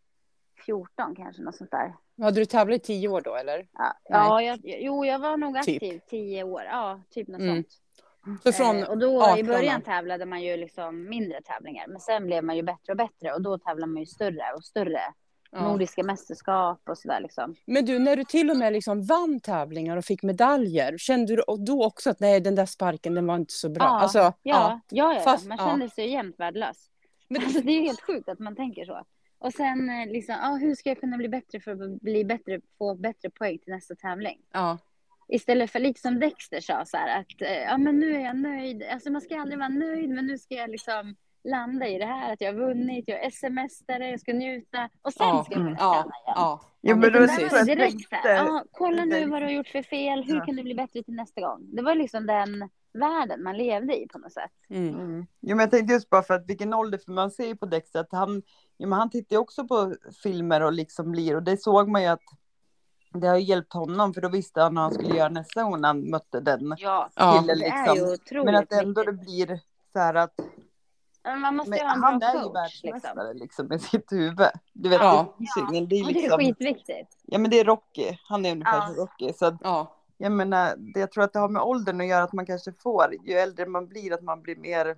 kanske, 1.17 1.43
något 1.43 1.57
sånt 1.57 1.71
där. 1.71 1.95
Hade 2.23 2.41
du 2.41 2.45
tävlat 2.45 2.77
i 2.77 2.79
tio 2.79 3.09
år 3.09 3.21
då 3.21 3.35
eller? 3.37 3.69
Ja, 3.73 3.93
Nej. 4.11 4.21
ja 4.29 4.43
jag, 4.43 4.59
jo 4.65 5.05
jag 5.05 5.19
var 5.19 5.37
nog 5.37 5.63
Typ. 5.63 5.83
aktiv 5.83 6.01
tio 6.07 6.43
år, 6.45 6.63
ja 6.63 7.01
typ 7.11 7.29
något 7.29 7.41
Mm. 7.41 7.55
sånt. 7.57 7.82
Så 8.45 8.53
från, 8.53 8.77
Eh, 8.77 8.91
och 8.91 8.99
då 8.99 9.23
18 9.23 9.39
i 9.39 9.43
början 9.45 9.83
tävlade 9.83 10.27
man 10.27 10.43
ju 10.43 10.57
liksom 10.57 11.09
mindre 11.09 11.43
tävlingar, 11.43 11.87
men 11.89 12.01
sen 12.01 12.27
blev 12.27 12.45
man 12.45 12.57
ju 12.57 12.63
bättre 12.63 12.93
och 12.93 12.97
bättre 12.97 13.33
och 13.33 13.43
då 13.43 13.59
tävlar 13.59 13.87
man 13.87 14.01
ju 14.01 14.07
större 14.07 14.53
och 14.57 14.65
större. 14.65 15.01
ja. 15.51 15.63
Nordiska 15.69 16.03
mästerskap 16.03 16.81
och 16.89 16.99
sådär 16.99 17.21
liksom. 17.21 17.55
Men 17.67 17.85
du, 17.85 17.99
när 17.99 18.17
du 18.17 18.25
till 18.25 18.51
och 18.51 18.57
med 18.57 18.73
liksom 18.73 19.03
vann 19.03 19.41
tävlingar 19.41 19.97
och 19.97 20.05
fick 20.05 20.23
medaljer, 20.23 20.99
kände 20.99 21.37
du 21.37 21.43
då 21.59 21.85
också 21.85 22.11
att 22.11 22.21
nej, 22.21 22.41
den 22.41 22.55
där 22.55 22.67
sparken, 22.67 23.15
den 23.15 23.27
var 23.27 23.37
inte 23.37 23.53
så 23.55 23.69
bra? 23.69 23.85
Ja, 23.85 24.01
Alltså, 24.01 24.19
Ja, 24.19 24.33
ja, 24.43 25.15
ja, 25.15 25.21
Fast- 25.21 25.47
man 25.49 25.59
ja. 25.61 25.67
kände 25.71 25.91
sig 25.91 26.11
jämt 26.11 26.35
värdelös. 26.41 26.91
Men- 27.29 27.43
Alltså, 27.43 27.61
det 27.61 27.73
är 27.73 27.77
ju 27.81 27.83
helt 27.87 28.01
sjukt 28.03 28.29
att 28.29 28.39
man 28.39 28.57
tänker 28.57 28.85
så. 28.85 29.05
Och 29.39 29.53
sen 29.53 29.91
eh, 29.91 30.07
liksom, 30.13 30.35
ja, 30.43 30.59
hur 30.61 30.75
ska 30.75 30.89
jag 30.89 31.01
kunna 31.01 31.17
bli 31.17 31.29
bättre 31.29 31.61
för 31.61 31.71
att 31.73 32.01
bli 32.01 32.25
bättre, 32.25 32.61
få 32.79 32.95
bättre 32.95 33.31
poäng 33.31 33.59
till 33.59 33.73
nästa 33.73 33.95
tävling? 33.95 34.39
ja, 34.53 34.79
Istället 35.29 35.71
för 35.71 35.79
lite 35.79 36.01
som 36.01 36.21
Dexter 36.21 36.61
sa 36.61 36.85
så 36.85 36.97
här 36.97 37.21
att 37.21 37.41
eh, 37.43 37.63
ja 37.63 37.79
men 37.79 37.99
nu 37.99 38.15
är 38.17 38.21
jag 38.21 38.37
nöjd. 38.37 38.83
Alltså 38.83 39.11
man 39.11 39.21
ska 39.21 39.41
aldrig 39.41 39.59
vara 39.59 39.69
nöjd 39.69 40.11
men 40.11 40.27
nu 40.27 40.39
ska 40.39 40.55
jag 40.55 40.71
liksom 40.71 41.15
landa 41.45 41.89
i 41.89 41.99
det 41.99 42.07
här 42.07 42.33
att 42.33 42.41
jag 42.41 42.53
har 42.53 42.61
vunnit, 42.61 43.05
jag 43.09 43.25
är 43.25 43.31
sms-are, 43.31 44.11
jag 44.11 44.21
ska 44.21 44.33
njuta 44.33 44.89
och 45.03 45.13
sen 45.13 45.27
ja, 45.27 45.45
ska 45.45 45.55
jag 45.55 45.63
kunna 45.63 45.77
ja, 45.81 45.93
träna 45.93 46.03
igen. 46.03 46.35
ja. 46.37 46.61
Jo, 46.83 46.97
men 46.97 47.13
precis. 47.13 47.67
direkt 47.67 48.09
så 48.09 48.17
här, 48.17 48.35
ja, 48.37 48.65
kolla 48.73 49.05
nu 49.05 49.27
vad 49.27 49.43
du 49.43 49.47
har 49.47 49.53
gjort 49.53 49.69
för 49.69 49.83
fel, 49.83 50.25
hur 50.25 50.37
Ja. 50.37 50.45
kan 50.45 50.57
du 50.57 50.63
bli 50.63 50.75
bättre 50.75 51.03
till 51.03 51.15
nästa 51.15 51.41
gång? 51.41 51.69
Det 51.73 51.83
var 51.83 51.95
liksom 51.95 52.27
den 52.27 52.69
världen 52.93 53.43
man 53.43 53.57
levde 53.57 54.03
i 54.03 54.09
på 54.09 54.19
något 54.19 54.33
sätt. 54.33 54.51
Mm. 54.71 54.95
Mm. 54.95 55.27
Jo, 55.41 55.57
men 55.57 55.59
jag 55.59 55.71
tänkte 55.71 55.93
just 55.93 56.11
bara 56.11 56.23
för 56.23 56.35
att 56.35 56.49
vilken 56.49 56.75
ålder, 56.75 56.99
för 56.99 57.13
man 57.13 57.31
ser 57.31 57.47
ju 57.47 57.57
på 57.57 57.67
Dexter 57.67 58.01
att 58.01 58.13
han, 58.13 58.43
jo, 58.79 58.89
men 58.89 58.99
han 58.99 59.11
tittar 59.11 59.37
ju 59.37 59.41
också 59.41 59.67
på 59.67 59.95
filmer 60.23 60.61
och 60.63 60.73
liksom 60.73 61.11
blir, 61.13 61.37
och 61.37 61.43
det 61.43 61.57
såg 61.57 61.89
man 61.89 62.03
ju 62.03 62.09
att 62.09 62.23
det 63.15 63.27
har 63.29 63.37
ju 63.37 63.43
hjälpt 63.43 63.73
honom, 63.73 64.15
för 64.15 64.21
då 64.21 64.29
visste 64.29 64.61
han 64.61 64.75
vad 64.75 64.85
han 64.85 64.95
skulle 64.95 65.17
göra 65.17 65.29
nästa 65.29 65.63
gång 65.63 65.81
när 65.81 65.89
han 65.89 66.11
mötte 66.11 66.41
den. 66.41 66.75
Ja, 66.79 67.11
Ja. 67.15 67.39
killen, 67.41 67.59
det 67.59 67.67
är 67.67 67.85
liksom. 67.87 67.97
ju 68.09 68.13
otroligt 68.15 68.45
Men 68.45 68.55
att 68.55 68.73
ändå 68.73 69.03
det 69.03 69.13
blir 69.13 69.61
så 69.93 69.99
här 69.99 70.15
att 70.15 70.35
Men 71.25 71.41
Man 71.41 71.57
måste 71.57 71.71
men 71.71 71.79
ju 71.79 71.85
ha 71.85 71.95
en 71.95 72.03
han 72.03 72.23
är 72.23 72.29
ju. 72.33 72.35
Liksom. 72.39 72.53
världsmästare 72.53 73.35
liksom 73.35 73.67
med 73.67 73.83
sitt 73.83 74.13
huvud. 74.13 74.47
Du 74.73 74.89
vet, 74.89 75.01
Ja. 75.01 75.35
det, 75.39 75.47
ingen, 75.71 75.89
det 75.89 75.97
är 75.97 76.05
Och 76.05 76.13
det 76.13 76.19
är 76.19 76.23
liksom, 76.23 76.39
skitviktigt. 76.39 77.17
ja 77.23 77.39
men 77.39 77.51
det 77.51 77.61
är 77.61 77.65
Rocky, 77.65 78.19
han 78.29 78.47
är 78.47 78.53
ungefär 78.53 78.77
Ja. 78.77 78.87
som 78.87 78.95
Rocky. 78.97 79.33
Så 79.33 79.47
att, 79.47 79.55
ja. 79.61 79.97
jag 80.17 80.33
menar, 80.33 80.75
det, 80.77 81.01
jag 81.01 81.11
tror 81.13 81.25
att 81.25 81.33
det 81.33 81.39
har 81.39 81.49
med 81.49 81.63
åldern 81.63 82.01
att 82.01 82.07
göra 82.07 82.23
att 82.23 82.33
man 82.33 82.47
kanske 82.47 82.73
får, 82.73 83.15
ju 83.25 83.35
äldre 83.35 83.67
man 83.67 83.87
blir, 83.89 84.13
att 84.13 84.23
man 84.23 84.43
blir 84.43 84.57
mer 84.57 84.97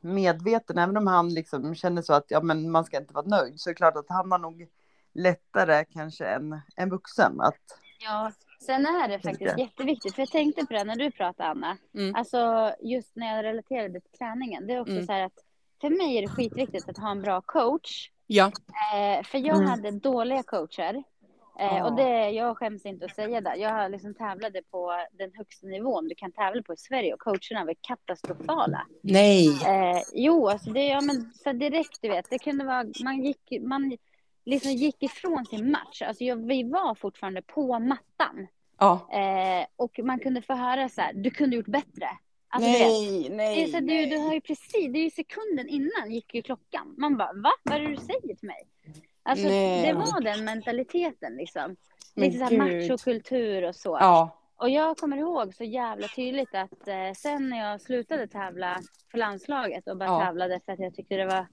medveten. 0.00 0.78
Även 0.78 0.96
om 0.96 1.06
han 1.06 1.28
liksom 1.34 1.74
känner 1.74 2.02
så 2.02 2.14
att 2.14 2.24
ja, 2.28 2.40
men 2.40 2.70
man 2.70 2.84
ska 2.84 2.96
inte 2.96 3.14
vara 3.14 3.26
nöjd, 3.26 3.60
så 3.60 3.70
är 3.70 3.74
det 3.74 3.76
klart 3.76 3.96
att 3.96 4.08
han 4.08 4.32
har 4.32 4.38
nog 4.38 4.66
lättare 5.14 5.84
kanske 5.84 6.26
än 6.26 6.60
en 6.76 6.90
vuxen 6.90 7.40
att 7.40 7.60
Ja, 8.04 8.32
sen 8.66 8.86
är 8.86 9.08
det 9.08 9.18
faktiskt 9.18 9.58
jätteviktigt, 9.58 10.14
för 10.14 10.22
jag 10.22 10.28
tänkte 10.30 10.66
på 10.66 10.72
det 10.72 10.84
när 10.84 10.96
du 10.96 11.10
pratade 11.10 11.48
Anna, 11.48 11.76
Mm. 11.94 12.14
alltså 12.14 12.72
just 12.80 13.16
när 13.16 13.36
jag 13.36 13.44
relaterade 13.44 14.00
till 14.00 14.18
träningen, 14.18 14.66
det 14.66 14.72
är 14.72 14.80
också 14.80 14.92
Mm. 14.92 15.06
så 15.06 15.12
här 15.12 15.22
att 15.24 15.38
för 15.80 15.90
mig 15.90 16.18
är 16.18 16.22
det 16.22 16.28
skitviktigt 16.28 16.88
att 16.88 16.98
ha 16.98 17.10
en 17.10 17.22
bra 17.22 17.40
coach, 17.40 18.10
ja. 18.26 18.46
eh, 18.94 19.24
för 19.24 19.38
jag 19.38 19.56
Mm. 19.56 19.68
hade 19.68 19.90
dåliga 19.90 20.42
coacher 20.42 21.02
Eh, 21.58 21.66
Ja. 21.66 21.84
och 21.84 21.96
det, 21.96 22.30
jag 22.30 22.58
skäms 22.58 22.86
inte 22.86 23.04
att 23.04 23.14
säga 23.14 23.40
det. 23.40 23.56
Jag 23.56 23.90
liksom 23.90 24.14
tävlade 24.14 24.62
på 24.70 24.92
den 25.12 25.30
högsta 25.34 25.66
nivån 25.66 26.08
du 26.08 26.14
kan 26.14 26.32
tävla 26.32 26.62
på 26.62 26.72
i 26.74 26.76
Sverige 26.76 27.14
och 27.14 27.20
coacherna 27.20 27.64
var 27.64 27.74
katastrofala. 27.80 28.86
Nej. 29.02 29.46
Eh, 29.66 30.02
jo, 30.14 30.48
alltså 30.48 30.70
det, 30.70 30.86
ja, 30.86 31.00
men 31.00 31.32
så 31.34 31.52
direkt, 31.52 31.98
du 32.02 32.08
vet, 32.08 32.30
det 32.30 32.38
kunde 32.38 32.64
vara, 32.64 32.84
man 33.04 33.22
gick, 33.24 33.52
man 33.62 33.96
liksom 34.44 34.72
gick 34.72 35.02
ifrån 35.02 35.46
sin 35.46 35.70
match. 35.70 36.02
Alltså 36.02 36.24
jag, 36.24 36.46
vi 36.46 36.62
var 36.62 36.94
fortfarande 36.94 37.42
på 37.42 37.78
mattan. 37.78 38.46
Ja. 38.78 39.08
Eh, 39.12 39.66
och 39.76 40.00
man 40.04 40.18
kunde 40.18 40.42
få 40.42 40.54
höra 40.54 40.88
så 40.88 41.00
här, 41.00 41.12
du 41.12 41.30
kunde 41.30 41.56
gjort 41.56 41.66
bättre. 41.66 42.08
Alltså, 42.48 42.70
du 42.70 42.78
vet, 42.78 42.88
nej, 42.88 43.28
det 43.28 43.34
är 43.34 43.36
nej. 43.36 43.68
så, 43.68 43.76
här, 43.76 43.80
du, 43.80 44.06
du 44.06 44.18
har 44.18 44.34
ju 44.34 44.40
precis, 44.40 44.92
det 44.92 44.98
är 44.98 45.04
ju 45.04 45.10
sekunden 45.10 45.68
innan 45.68 46.10
gick 46.10 46.34
ju 46.34 46.42
klockan. 46.42 46.94
Man 46.98 47.16
bara, 47.16 47.32
va? 47.32 47.50
Vad 47.62 47.76
är 47.76 47.80
det 47.80 47.88
du 47.88 47.96
säger 47.96 48.20
till 48.20 48.48
mig? 48.48 48.68
Alltså 49.22 49.46
Nej. 49.48 49.86
det 49.86 49.92
var 49.92 50.20
den 50.20 50.44
mentaliteten 50.44 51.36
liksom. 51.36 51.76
Men 52.14 52.24
Lite 52.24 52.38
så 52.38 52.44
här 52.44 52.56
machokultur 52.56 53.62
och 53.68 53.74
så. 53.76 53.98
Ja. 54.00 54.40
Och 54.56 54.70
jag 54.70 54.96
kommer 54.96 55.16
ihåg 55.16 55.54
så 55.54 55.64
jävla 55.64 56.08
tydligt 56.08 56.54
att 56.54 56.88
eh, 56.88 57.12
sen 57.16 57.48
när 57.48 57.58
jag 57.58 57.80
slutade 57.80 58.26
tävla 58.26 58.80
för 59.10 59.18
landslaget 59.18 59.88
och 59.88 59.96
bara 59.96 60.08
Ja. 60.08 60.20
tävlade 60.20 60.60
för 60.64 60.72
att 60.72 60.78
jag 60.78 60.94
tyckte 60.94 61.16
det 61.16 61.26
var 61.26 61.46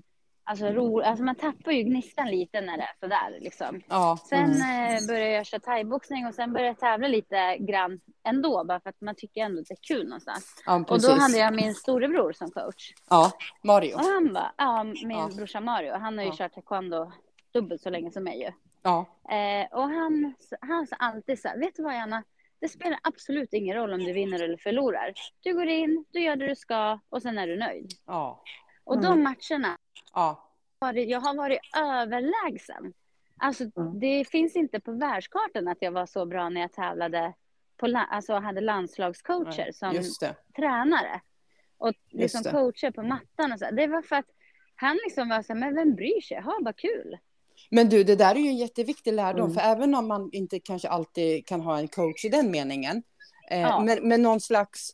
alltså, 0.52 0.66
roligt. 0.66 1.08
Alltså 1.08 1.24
man 1.24 1.36
tappar 1.36 1.72
ju 1.72 1.84
gnistan 1.84 2.28
lite 2.28 2.62
när 2.62 2.78
det 2.78 2.84
är 2.84 2.96
sådär 3.00 3.38
liksom. 3.40 3.82
Ja. 3.90 4.18
Sen 4.30 4.52
mm. 4.52 4.96
eh, 4.96 5.08
började 5.08 5.30
jag 5.32 5.46
köra 5.46 5.60
thaiboxning 5.60 6.28
och 6.28 6.34
sen 6.34 6.54
började 6.54 6.68
jag 6.70 6.80
tävla 6.80 7.08
lite 7.08 7.58
grann 7.58 8.00
ändå 8.28 8.64
bara 8.64 8.80
för 8.80 8.90
att 8.90 9.02
man 9.02 9.16
tycker 9.16 9.42
ändå 9.42 9.62
att 9.62 9.68
det 9.68 9.74
är 9.74 9.96
kul 9.96 10.04
någonstans. 10.08 10.64
ja, 10.66 10.86
Och 10.90 11.02
då 11.02 11.12
hade 11.12 11.38
jag 11.38 11.56
min 11.56 11.76
storebror 11.76 12.32
som 12.34 12.52
coach. 12.52 12.94
Ja, 13.10 13.32
Mario. 13.64 13.96
Och 13.96 14.02
han 14.02 14.34
bara, 14.34 14.52
ja 14.58 14.84
min 14.84 15.10
Ja. 15.12 15.30
brorsa 15.38 15.60
Mario, 15.60 15.94
han 15.94 16.18
har 16.18 16.26
ju 16.26 16.30
Ja. 16.30 16.36
kört 16.38 16.54
taekwondo 16.54 17.12
dubbelt 17.54 17.82
så 17.82 17.90
länge 17.90 18.12
som 18.12 18.24
mig 18.24 18.40
ju. 18.40 18.52
Ja. 18.84 19.06
Eh, 19.36 19.78
och 19.78 19.90
han, 19.90 20.34
han 20.62 20.88
sa 20.88 20.96
alltid 20.96 21.40
så 21.40 21.48
här, 21.48 21.60
vet 21.60 21.76
du 21.76 21.84
vad 21.84 21.94
Anna? 21.96 22.24
Det 22.62 22.70
spelar 22.70 23.00
absolut 23.04 23.54
ingen 23.54 23.76
roll 23.76 23.94
om 23.94 24.00
du 24.00 24.14
vinner 24.14 24.44
eller 24.44 24.58
förlorar. 24.58 25.14
Du 25.44 25.54
går 25.54 25.68
in, 25.68 26.06
du 26.12 26.20
gör 26.22 26.36
det 26.36 26.48
du 26.48 26.56
ska 26.56 27.00
och 27.10 27.22
sen 27.22 27.38
är 27.38 27.48
du 27.48 27.58
nöjd. 27.60 27.92
Ja. 28.08 28.44
Och 28.84 28.96
Mm. 28.96 29.06
de 29.10 29.24
matcherna, 29.24 29.78
Ja. 30.13 30.47
jag 30.95 31.19
har 31.19 31.36
varit 31.36 31.60
överlägsen. 31.78 32.93
Alltså 33.38 33.63
Mm. 33.63 34.00
det 34.00 34.26
finns 34.30 34.56
inte 34.56 34.80
på 34.80 34.91
världskartan 34.91 35.67
att 35.67 35.78
jag 35.82 35.91
var 35.91 36.06
så 36.06 36.26
bra 36.26 36.50
när 36.50 36.62
jag 36.62 36.74
tävlade 36.74 37.34
på, 37.78 38.06
alltså 38.10 38.34
hade 38.34 38.62
landslagscoacher 38.62 39.71
som 39.71 39.93
Just 39.95 40.19
det. 40.19 40.36
tränare. 40.56 41.21
Och 41.78 41.93
liksom 42.10 42.43
coacher 42.43 42.91
på 42.91 43.02
mattan 43.04 43.52
och 43.54 43.60
så. 43.60 43.71
Det 43.71 43.88
var 43.88 44.02
för 44.02 44.15
att 44.15 44.26
han 44.76 45.00
liksom 45.06 45.30
var 45.30 45.41
så 45.41 45.54
här, 45.54 45.60
men 45.60 45.76
vem 45.76 45.95
bryr 45.95 46.21
sig? 46.21 46.41
Ha 46.41 46.58
vad 46.62 46.76
kul. 46.78 47.17
Men 47.71 47.89
du, 47.89 48.04
det 48.04 48.15
där 48.15 48.36
är 48.36 48.39
ju 48.39 48.47
en 48.50 48.58
jätteviktig 48.58 49.13
lärdom, 49.13 49.41
Mm. 49.52 49.54
för 49.54 49.62
även 49.62 49.95
om 49.95 50.08
man 50.08 50.30
inte 50.34 50.60
kanske 50.60 50.89
alltid 50.89 51.45
kan 51.45 51.62
ha 51.62 51.78
en 51.80 51.88
coach 51.88 52.26
i 52.26 52.30
den 52.30 52.52
meningen, 52.52 53.04
eh, 53.50 53.62
Ja. 53.62 53.80
men, 53.80 54.08
men 54.08 54.21
någon 54.21 54.39
slags, 54.41 54.89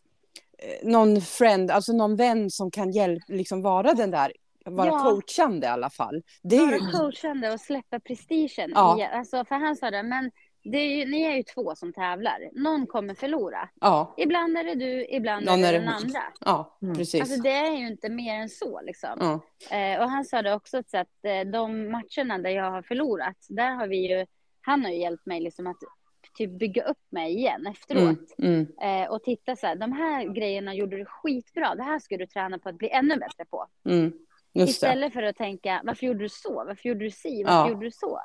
eh, 0.57 0.87
någon 0.89 1.21
friend, 1.21 1.71
alltså 1.71 1.93
någon 1.93 2.15
vän 2.15 2.49
som 2.51 2.71
kan 2.71 2.91
hjälpa, 2.91 3.25
liksom 3.27 3.61
vara 3.61 3.93
den 3.93 4.11
där, 4.11 4.33
vara 4.67 4.87
Ja. 4.87 4.99
coachande 5.03 5.67
i 5.67 5.69
alla 5.69 5.89
fall. 5.89 6.21
Det 6.43 6.55
är 6.55 6.71
ju, 6.71 6.79
Vara 6.79 6.91
coachande 6.91 7.51
och 7.53 7.59
släppa 7.59 7.99
prestigen. 7.99 8.71
Ja. 8.75 9.07
Alltså, 9.13 9.45
för 9.45 9.55
han 9.55 9.75
sa 9.75 9.91
det, 9.91 10.03
men 10.03 10.31
det 10.63 10.77
är 10.77 10.95
ju, 10.95 11.05
ni 11.11 11.21
är 11.23 11.35
ju 11.35 11.43
två 11.43 11.75
som 11.75 11.93
tävlar. 11.93 12.49
Någon 12.53 12.87
kommer 12.87 13.13
förlora. 13.13 13.69
ja, 13.81 14.13
Ibland 14.17 14.57
är 14.57 14.63
det 14.63 14.75
du, 14.75 15.05
ibland 15.09 15.45
Någon 15.45 15.63
är 15.63 15.73
det 15.73 15.79
den 15.79 15.87
andra. 15.89 16.19
ja, 16.45 16.77
Mm. 16.81 16.95
precis. 16.95 17.21
Alltså 17.21 17.41
det 17.41 17.51
är 17.51 17.71
ju 17.77 17.87
inte 17.87 18.09
mer 18.09 18.33
än 18.33 18.49
så 18.49 18.81
liksom. 18.81 19.09
ja. 19.19 19.77
Eh, 19.77 20.01
och 20.03 20.09
han 20.09 20.25
sa 20.25 20.41
det 20.41 20.53
också 20.53 20.83
så 20.87 20.97
att 20.97 21.07
eh, 21.23 21.51
de 21.51 21.91
matcherna 21.91 22.37
där 22.37 22.49
jag 22.49 22.71
har 22.71 22.81
förlorat, 22.81 23.37
där 23.49 23.71
har 23.71 23.87
vi 23.87 23.97
ju, 23.97 24.25
han 24.61 24.83
har 24.85 24.91
ju 24.91 24.97
hjälpt 24.99 25.25
mig 25.25 25.39
liksom 25.41 25.67
att 25.67 25.77
typ 26.37 26.59
bygga 26.59 26.83
upp 26.83 26.97
mig 27.11 27.33
igen 27.37 27.67
efteråt. 27.67 28.19
Mm, 28.37 28.67
mm, 28.81 29.03
Eh, 29.03 29.09
och 29.11 29.23
titta 29.23 29.55
så 29.55 29.67
här, 29.67 29.75
de 29.75 29.91
här 29.91 30.23
grejerna 30.33 30.73
gjorde 30.75 30.97
du 30.97 31.05
skitbra, 31.05 31.75
det 31.75 31.83
här 31.83 31.99
ska 31.99 32.17
du 32.17 32.27
träna 32.27 32.59
på 32.59 32.69
att 32.69 32.75
bli 32.77 32.89
ännu 32.89 33.15
bättre 33.17 33.45
på. 33.49 33.67
mm. 33.85 34.13
Just 34.53 34.81
det, 34.81 34.87
Istället 34.87 35.13
för 35.13 35.23
att 35.23 35.35
tänka, 35.35 35.81
varför 35.83 36.05
gjorde 36.05 36.19
du 36.19 36.29
så? 36.29 36.53
Varför 36.53 36.89
gjorde 36.89 37.05
du 37.05 37.11
si? 37.11 37.43
Varför 37.43 37.57
Ja. 37.57 37.69
gjorde 37.69 37.85
du 37.85 37.91
så? 37.91 38.19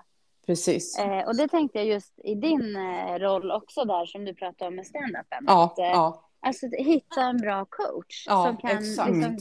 precis. 0.46 0.98
Eh, 0.98 1.26
och 1.26 1.36
det 1.36 1.48
tänkte 1.48 1.78
jag 1.78 1.86
just 1.86 2.12
i 2.24 2.34
din 2.34 2.76
eh, 2.76 3.18
roll 3.18 3.50
också 3.50 3.84
där 3.84 4.06
som 4.06 4.24
du 4.24 4.34
pratade 4.34 4.68
om 4.68 4.74
med 4.76 4.86
stand-upen. 4.86 5.44
Ja, 5.46 5.64
att, 5.64 5.78
eh, 5.78 5.84
ja, 5.84 6.28
Alltså 6.40 6.66
hitta 6.66 7.22
en 7.22 7.36
bra 7.36 7.64
coach 7.64 8.24
ja, 8.28 8.44
som 8.46 8.56
kan 8.56 8.76
liksom, 8.76 9.36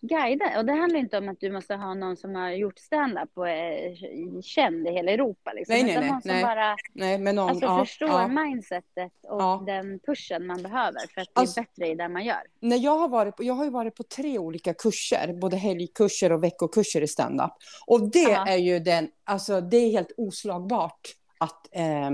guida. 0.00 0.58
Och 0.58 0.64
det 0.64 0.72
handlar 0.72 0.98
inte 1.00 1.18
om 1.18 1.28
att 1.28 1.40
du 1.40 1.52
måste 1.52 1.74
ha 1.74 1.94
någon 1.94 2.16
som 2.16 2.34
har 2.34 2.50
gjort 2.50 2.78
stand-up 2.78 3.30
och 3.34 3.48
är 3.48 4.42
känd 4.42 4.88
i 4.88 4.90
hela 4.90 5.10
Europa. 5.12 5.52
Liksom. 5.52 5.74
Nej, 5.74 5.82
nej, 5.82 5.92
Utan 5.92 6.02
nej, 6.02 6.10
någon 6.12 6.22
som 6.22 6.30
nej. 6.30 6.42
bara 6.44 6.76
Nej, 6.92 7.18
men 7.18 7.34
någon, 7.34 7.48
alltså, 7.50 7.66
ja, 7.66 7.84
förstår 7.84 8.08
ja. 8.08 8.28
mindsetet 8.28 9.12
och 9.28 9.40
Ja. 9.42 9.62
den 9.66 9.98
pushen 10.06 10.46
man 10.46 10.62
behöver 10.62 11.00
för 11.14 11.20
att 11.20 11.34
bli 11.34 11.40
Alltså- 11.40 11.60
bättre 11.60 11.86
i 11.88 11.94
det 11.94 12.08
man 12.08 12.24
gör. 12.24 12.42
när 12.60 12.76
jag 12.76 12.98
har 12.98 13.08
varit 13.08 13.36
på, 13.36 13.44
jag 13.44 13.54
har 13.54 13.64
ju 13.64 13.70
varit 13.70 13.94
på 13.94 14.02
tre 14.02 14.38
olika 14.38 14.74
kurser, 14.74 15.32
både 15.40 15.56
helgkurser 15.56 16.32
och 16.32 16.44
veckokurser 16.44 17.00
i 17.02 17.08
stand-up. 17.08 17.52
Och 17.86 18.10
det 18.10 18.18
Ja. 18.22 18.46
är 18.48 18.56
ju 18.56 18.78
den, 18.78 19.08
alltså 19.24 19.60
det 19.60 19.76
är 19.76 19.90
helt 19.90 20.12
oslagbart 20.16 21.00
att 21.38 21.68
eh, 21.76 22.10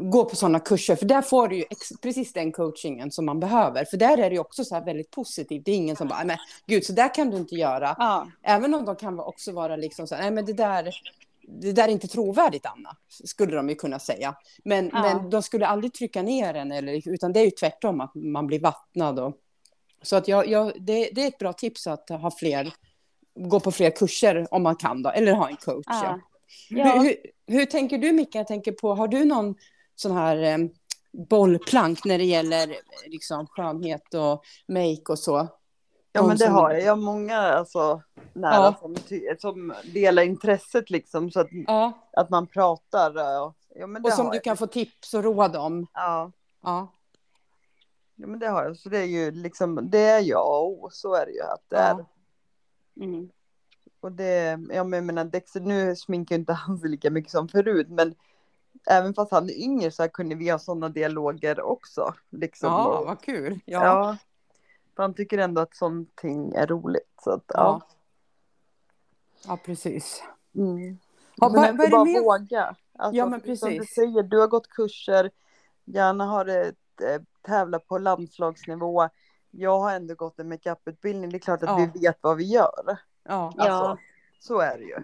gå 0.00 0.24
på 0.24 0.36
sådana 0.36 0.60
kurser, 0.60 0.96
för 0.96 1.06
där 1.06 1.22
får 1.22 1.48
du 1.48 1.56
ju 1.56 1.64
precis 2.02 2.32
den 2.32 2.52
coachingen 2.52 3.10
som 3.10 3.26
man 3.26 3.40
behöver. 3.40 3.84
För 3.84 3.96
där 3.96 4.18
är 4.18 4.30
det 4.30 4.34
ju 4.34 4.40
också 4.40 4.64
så 4.64 4.74
här 4.74 4.84
väldigt 4.84 5.10
positivt, 5.10 5.64
det 5.64 5.70
är 5.70 5.76
ingen 5.76 5.96
som 5.96 6.08
bara, 6.08 6.24
men 6.24 6.36
gud, 6.66 6.84
så 6.84 6.92
där 6.92 7.14
kan 7.14 7.30
du 7.30 7.36
inte 7.36 7.54
göra. 7.54 7.94
Ja, 7.98 8.26
Även 8.42 8.74
om 8.74 8.84
de 8.84 8.96
kan 8.96 9.20
också 9.20 9.52
vara 9.52 9.76
liksom 9.76 10.06
så 10.06 10.14
här, 10.14 10.22
nej 10.22 10.30
men 10.30 10.44
det 10.44 10.52
där, 10.52 10.94
det 11.42 11.72
där 11.72 11.88
är 11.88 11.92
inte 11.92 12.08
trovärdigt 12.08 12.66
Anna, 12.66 12.96
skulle 13.24 13.56
de 13.56 13.68
ju 13.68 13.74
kunna 13.74 13.98
säga. 13.98 14.34
Men, 14.64 14.90
Ja. 14.92 15.02
men 15.02 15.30
de 15.30 15.42
skulle 15.42 15.66
aldrig 15.66 15.92
trycka 15.92 16.22
ner 16.22 16.54
en, 16.54 16.72
eller, 16.72 17.08
utan 17.08 17.32
det 17.32 17.40
är 17.40 17.44
ju 17.44 17.50
tvärtom 17.50 18.00
att 18.00 18.14
man 18.14 18.46
blir 18.46 18.60
vattnad. 18.60 19.18
Och, 19.18 19.36
så 20.02 20.16
att 20.16 20.28
jag, 20.28 20.48
jag, 20.48 20.72
det, 20.80 21.10
det 21.12 21.22
är 21.22 21.28
ett 21.28 21.38
bra 21.38 21.52
tips 21.52 21.86
att 21.86 22.08
ha 22.08 22.30
fler, 22.30 22.72
gå 23.34 23.60
på 23.60 23.72
fler 23.72 23.90
kurser 23.90 24.46
om 24.50 24.62
man 24.62 24.76
kan 24.76 25.02
då, 25.02 25.10
eller 25.10 25.32
ha 25.32 25.48
en 25.48 25.56
coach. 25.56 25.86
Ja. 25.86 26.20
Hur, 26.70 27.02
hur, 27.02 27.16
hur 27.46 27.66
tänker 27.66 27.98
du 27.98 28.12
Micke? 28.12 28.34
Jag 28.34 28.46
tänker 28.46 28.72
på, 28.72 28.94
har 28.94 29.08
du 29.08 29.24
någon 29.24 29.54
sån 30.00 30.12
här 30.16 30.36
eh, 30.42 30.58
bollplank 31.28 32.04
när 32.04 32.18
det 32.18 32.24
gäller 32.24 32.68
eh, 32.70 32.76
liksom, 33.06 33.46
skönhet 33.46 34.14
och 34.14 34.42
make 34.68 35.02
och 35.12 35.18
så? 35.18 35.48
Ja 36.12 36.22
men 36.26 36.36
det 36.36 36.44
som- 36.44 36.54
har 36.54 36.70
jag. 36.70 36.82
Jag 36.82 36.92
har 36.92 36.96
många 36.96 37.38
alltså, 37.38 38.02
nära 38.32 38.54
Ja. 38.54 38.76
som, 38.80 38.96
som 39.38 39.72
delar 39.94 40.22
intresset 40.22 40.90
liksom 40.90 41.30
så 41.30 41.40
att, 41.40 41.48
Ja, 41.66 41.92
att 42.12 42.30
man 42.30 42.46
pratar. 42.46 43.10
och- 43.42 43.56
Ja, 43.74 43.86
och 44.04 44.12
som 44.12 44.26
du 44.30 44.36
jag. 44.36 44.44
kan 44.44 44.56
få 44.56 44.66
tips 44.66 45.14
och 45.14 45.22
råd 45.24 45.56
om. 45.56 45.86
Ja. 45.94 46.32
Ja. 46.62 46.92
ja 48.16 48.26
men 48.26 48.38
det 48.38 48.48
har 48.48 48.64
jag. 48.64 48.76
Så 48.76 48.88
det 48.88 48.98
är 48.98 49.04
ju 49.04 49.30
liksom, 49.30 49.90
det 49.90 49.98
är 49.98 50.20
jag 50.20 50.84
och 50.84 50.92
så 50.92 51.14
är 51.14 51.26
det 51.26 51.32
ju 51.32 51.42
att 51.42 51.64
det 51.68 51.76
är. 51.76 52.04
Mm. 53.00 53.30
Och 54.00 54.12
det, 54.12 54.58
ja 54.72 54.84
men 54.84 54.92
jag 54.92 55.04
menar 55.04 55.24
Dexter, 55.24 55.60
nu 55.60 55.96
sminkar 55.96 56.34
ju 56.36 56.40
inte 56.40 56.52
han 56.52 56.78
sig 56.78 56.90
lika 56.90 57.10
mycket 57.10 57.30
som 57.32 57.48
förut 57.48 57.86
men 57.90 58.14
även 58.86 59.14
fast 59.14 59.30
han 59.32 59.44
är 59.50 59.62
yngre 59.64 59.90
så 59.90 60.02
här 60.02 60.08
kunde 60.08 60.34
vi 60.34 60.50
ha 60.50 60.58
sådana 60.58 60.88
dialoger 60.88 61.60
också. 61.60 62.14
Liksom. 62.30 62.72
Ja, 62.72 62.98
och, 62.98 63.06
vad 63.06 63.20
kul. 63.20 63.60
ja. 63.64 63.84
Ja. 63.84 64.16
För 64.96 65.02
han 65.02 65.14
tycker 65.14 65.38
ändå 65.38 65.60
att 65.60 65.76
sånt 65.76 66.20
är 66.54 66.66
roligt. 66.66 67.12
Så 67.24 67.30
att, 67.30 67.44
Ja. 67.46 67.54
ja. 67.54 67.80
ja, 69.48 69.58
precis. 69.64 70.22
Mm. 70.54 70.98
Ja, 71.36 71.48
men 71.48 71.52
vad- 71.62 71.76
vad 71.76 71.80
är 71.80 71.84
det 71.86 71.90
bara 71.90 72.04
mer- 72.04 72.20
våga. 72.20 72.74
Alltså, 72.98 73.16
Ja, 73.18 73.26
men 73.26 73.40
för 73.40 73.54
Som 73.54 73.70
du 73.70 73.78
precis. 73.78 73.94
säger, 73.94 74.22
du 74.22 74.38
har 74.40 74.46
gått 74.48 74.68
kurser, 74.68 75.30
gärna 75.84 76.24
har 76.24 76.44
det 76.44 76.66
eh, 77.02 77.20
tävlat 77.42 77.86
på 77.86 77.98
landslagsnivå. 77.98 79.08
Jag 79.50 79.78
har 79.80 79.92
ändå 79.94 80.14
gått 80.14 80.38
en 80.38 80.48
makeuputbildning. 80.48 81.30
Det 81.30 81.36
är 81.36 81.38
klart 81.38 81.62
att 81.62 81.68
Ja. 81.80 81.90
vi 81.94 82.00
vet 82.00 82.18
vad 82.20 82.36
vi 82.36 82.44
gör. 82.44 82.70
Ja. 82.86 82.96
Ja. 83.24 83.52
Alltså, 83.58 83.98
så 84.40 84.60
är 84.60 84.78
det 84.78 84.84
ju. 84.84 84.96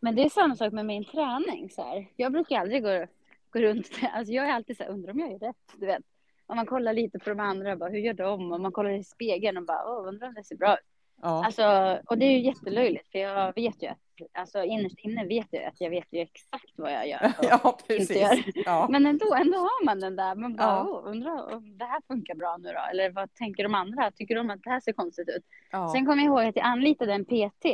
Men 0.00 0.16
det 0.16 0.22
är 0.22 0.28
samma 0.28 0.56
sak 0.56 0.72
med 0.72 0.86
min 0.86 1.04
träning. 1.04 1.70
Så 1.70 1.82
här. 1.82 2.06
Jag 2.16 2.32
brukar 2.32 2.60
aldrig 2.60 2.82
gå, 2.82 3.06
gå 3.50 3.60
runt. 3.60 3.90
Alltså 4.12 4.32
jag 4.32 4.48
är 4.48 4.52
alltid 4.52 4.76
så 4.76 4.82
här, 4.82 4.90
undrar 4.90 5.12
om 5.12 5.18
jag 5.18 5.32
gör 5.32 5.38
rätt. 5.38 5.72
Du 5.76 5.86
vet. 5.86 6.02
Om 6.46 6.56
man 6.56 6.66
kollar 6.66 6.92
lite 6.92 7.18
på 7.18 7.30
de 7.30 7.40
andra, 7.40 7.76
bara, 7.76 7.90
hur 7.90 7.98
gör 7.98 8.14
de? 8.14 8.52
Och 8.52 8.60
man 8.60 8.72
kollar 8.72 8.90
i 8.90 9.04
spegeln 9.04 9.56
och 9.56 9.64
bara, 9.64 9.84
Åh, 9.86 10.08
undrar 10.08 10.28
om 10.28 10.34
det 10.34 10.44
ser 10.44 10.56
bra 10.56 10.74
ut. 10.74 10.80
Ja. 11.22 11.44
Alltså, 11.44 11.98
och 12.06 12.18
det 12.18 12.24
är 12.24 12.30
ju 12.30 12.40
jättelöjligt, 12.40 13.12
för 13.12 13.18
jag 13.18 13.54
vet 13.54 13.82
ju 13.82 13.88
att, 13.88 13.98
alltså 14.32 14.62
innerst 14.62 14.98
inne 14.98 15.24
vet 15.24 15.46
jag 15.50 15.64
att 15.64 15.80
jag 15.80 15.90
vet 15.90 16.12
ju 16.12 16.20
exakt 16.20 16.72
vad 16.76 16.92
jag 16.92 17.08
gör. 17.08 17.24
och 17.38 17.44
ja, 17.44 17.78
inte 17.80 17.84
precis. 17.86 18.16
gör. 18.16 18.42
Ja. 18.54 18.86
Men 18.90 19.06
ändå, 19.06 19.34
ändå 19.34 19.58
har 19.58 19.84
man 19.84 20.00
den 20.00 20.16
där, 20.16 20.34
man 20.34 20.56
bara, 20.56 20.66
Ja. 20.66 21.02
Undrar 21.04 21.54
om 21.54 21.78
det 21.78 21.84
här 21.84 22.00
funkar 22.08 22.34
bra 22.34 22.56
nu 22.56 22.68
då? 22.72 22.80
Eller 22.90 23.10
vad 23.10 23.34
tänker 23.34 23.62
de 23.62 23.74
andra? 23.74 24.10
Tycker 24.10 24.34
de 24.34 24.50
att 24.50 24.62
det 24.62 24.70
här 24.70 24.80
ser 24.80 24.92
konstigt 24.92 25.28
ut? 25.28 25.44
Ja. 25.70 25.88
Sen 25.92 26.06
kommer 26.06 26.22
jag 26.22 26.26
ihåg 26.26 26.48
att 26.48 26.56
jag 26.56 26.66
anlitade 26.66 27.12
en 27.12 27.24
PT 27.24 27.66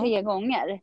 tre 0.00 0.22
gånger. 0.22 0.80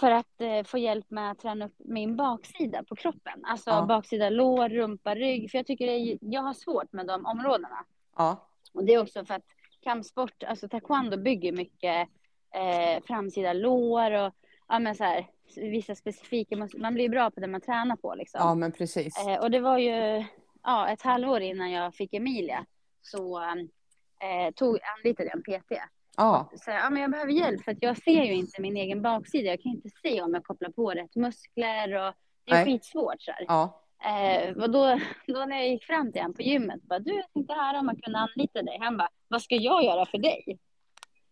För 0.00 0.10
att 0.10 0.40
eh, 0.40 0.64
få 0.64 0.78
hjälp 0.78 1.10
med 1.10 1.30
att 1.30 1.38
träna 1.38 1.66
upp 1.66 1.74
min 1.78 2.16
baksida 2.16 2.84
på 2.84 2.96
kroppen. 2.96 3.44
Alltså 3.44 3.70
Ja. 3.70 3.86
baksida 3.86 4.30
lår, 4.30 4.68
rumpa, 4.68 5.14
rygg. 5.14 5.50
För 5.50 5.58
jag 5.58 5.66
tycker 5.66 5.86
är, 5.86 6.18
jag 6.20 6.42
har 6.42 6.54
svårt 6.54 6.92
med 6.92 7.06
de 7.06 7.26
områdena. 7.26 7.84
Ja. 8.16 8.48
Och 8.74 8.84
det 8.84 8.94
är 8.94 9.02
också 9.02 9.24
för 9.24 9.34
att 9.34 9.46
kampsport, 9.80 10.42
alltså 10.42 10.68
taekwondo 10.68 11.16
bygger 11.16 11.52
mycket 11.52 12.08
eh, 12.54 13.02
framsida 13.04 13.52
lår 13.52 14.10
och 14.12 14.32
ja, 14.68 14.78
men 14.78 14.94
så 14.94 15.04
här, 15.04 15.26
vissa 15.56 15.94
specifika, 15.94 16.68
man 16.76 16.94
blir 16.94 17.08
bra 17.08 17.30
på 17.30 17.40
det 17.40 17.46
man 17.46 17.60
tränar 17.60 17.96
på 17.96 18.14
liksom. 18.14 18.40
Ja, 18.40 18.54
men 18.54 18.72
precis. 18.72 19.26
Eh, 19.26 19.40
och 19.40 19.50
det 19.50 19.60
var 19.60 19.78
ju 19.78 20.24
ja, 20.62 20.88
ett 20.88 21.02
halvår 21.02 21.40
innan 21.40 21.70
jag 21.70 21.94
fick 21.94 22.14
Emilia 22.14 22.66
så 23.02 23.40
eh, 23.42 24.54
tog, 24.54 24.78
anlitade 24.96 25.28
jag 25.28 25.36
en 25.36 25.60
PT. 25.60 25.72
Ja, 26.16 26.50
Så, 26.56 26.70
ja, 26.70 26.90
men 26.90 27.02
jag 27.02 27.10
behöver 27.10 27.32
hjälp 27.32 27.64
för 27.64 27.72
att 27.72 27.82
jag 27.82 27.96
ser 27.96 28.22
ju 28.22 28.34
inte 28.34 28.60
min 28.60 28.76
egen 28.76 29.02
baksida. 29.02 29.50
Jag 29.50 29.60
kan 29.60 29.72
inte 29.72 29.88
se 30.02 30.22
om 30.22 30.34
jag 30.34 30.44
kopplar 30.44 30.70
på 30.70 30.90
rätt 30.90 31.16
muskler 31.16 32.06
och 32.06 32.14
det 32.44 32.52
är 32.52 32.54
Nej. 32.54 32.64
skitsvårt. 32.64 33.22
Så 33.22 33.30
här. 33.30 33.44
ja. 33.48 33.78
Eh, 34.04 34.56
och 34.56 34.70
då, 34.70 35.00
då 35.26 35.44
när 35.44 35.56
jag 35.56 35.68
gick 35.68 35.84
fram 35.84 36.12
till 36.12 36.20
honom 36.20 36.34
på 36.34 36.42
gymmet, 36.42 36.82
bara, 36.82 36.98
du 36.98 37.14
jag 37.14 37.32
tänkte 37.32 37.54
här 37.54 37.78
om 37.78 37.86
man 37.86 37.96
kunde 37.96 38.18
anlita 38.18 38.62
dig. 38.62 38.78
Han 38.80 38.96
bara, 38.96 39.08
vad 39.28 39.42
ska 39.42 39.54
jag 39.54 39.84
göra 39.84 40.06
för 40.06 40.18
dig? 40.18 40.58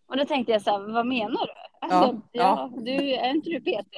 Och 0.06 0.16
då 0.16 0.24
tänkte 0.24 0.52
jag 0.52 0.62
så 0.62 0.70
här, 0.70 0.92
vad 0.92 1.06
menar 1.06 1.46
du? 1.46 1.52
Alltså, 1.82 2.20
Ja, 2.32 2.70
ja, 2.74 2.82
du, 2.82 3.14
är 3.14 3.30
inte 3.30 3.50
du 3.50 3.60
PT? 3.60 3.96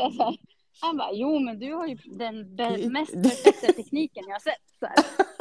Han 0.81 0.97
bara, 0.97 1.13
jo 1.13 1.39
men 1.39 1.59
du 1.59 1.73
har 1.75 1.87
ju 1.87 1.95
den 1.95 2.57
mest 2.93 3.13
perfekta 3.13 3.73
tekniken 3.73 4.25
jag 4.27 4.35
har 4.35 4.41
sett. 4.41 4.79
Så 4.79 4.87
här. 4.87 4.97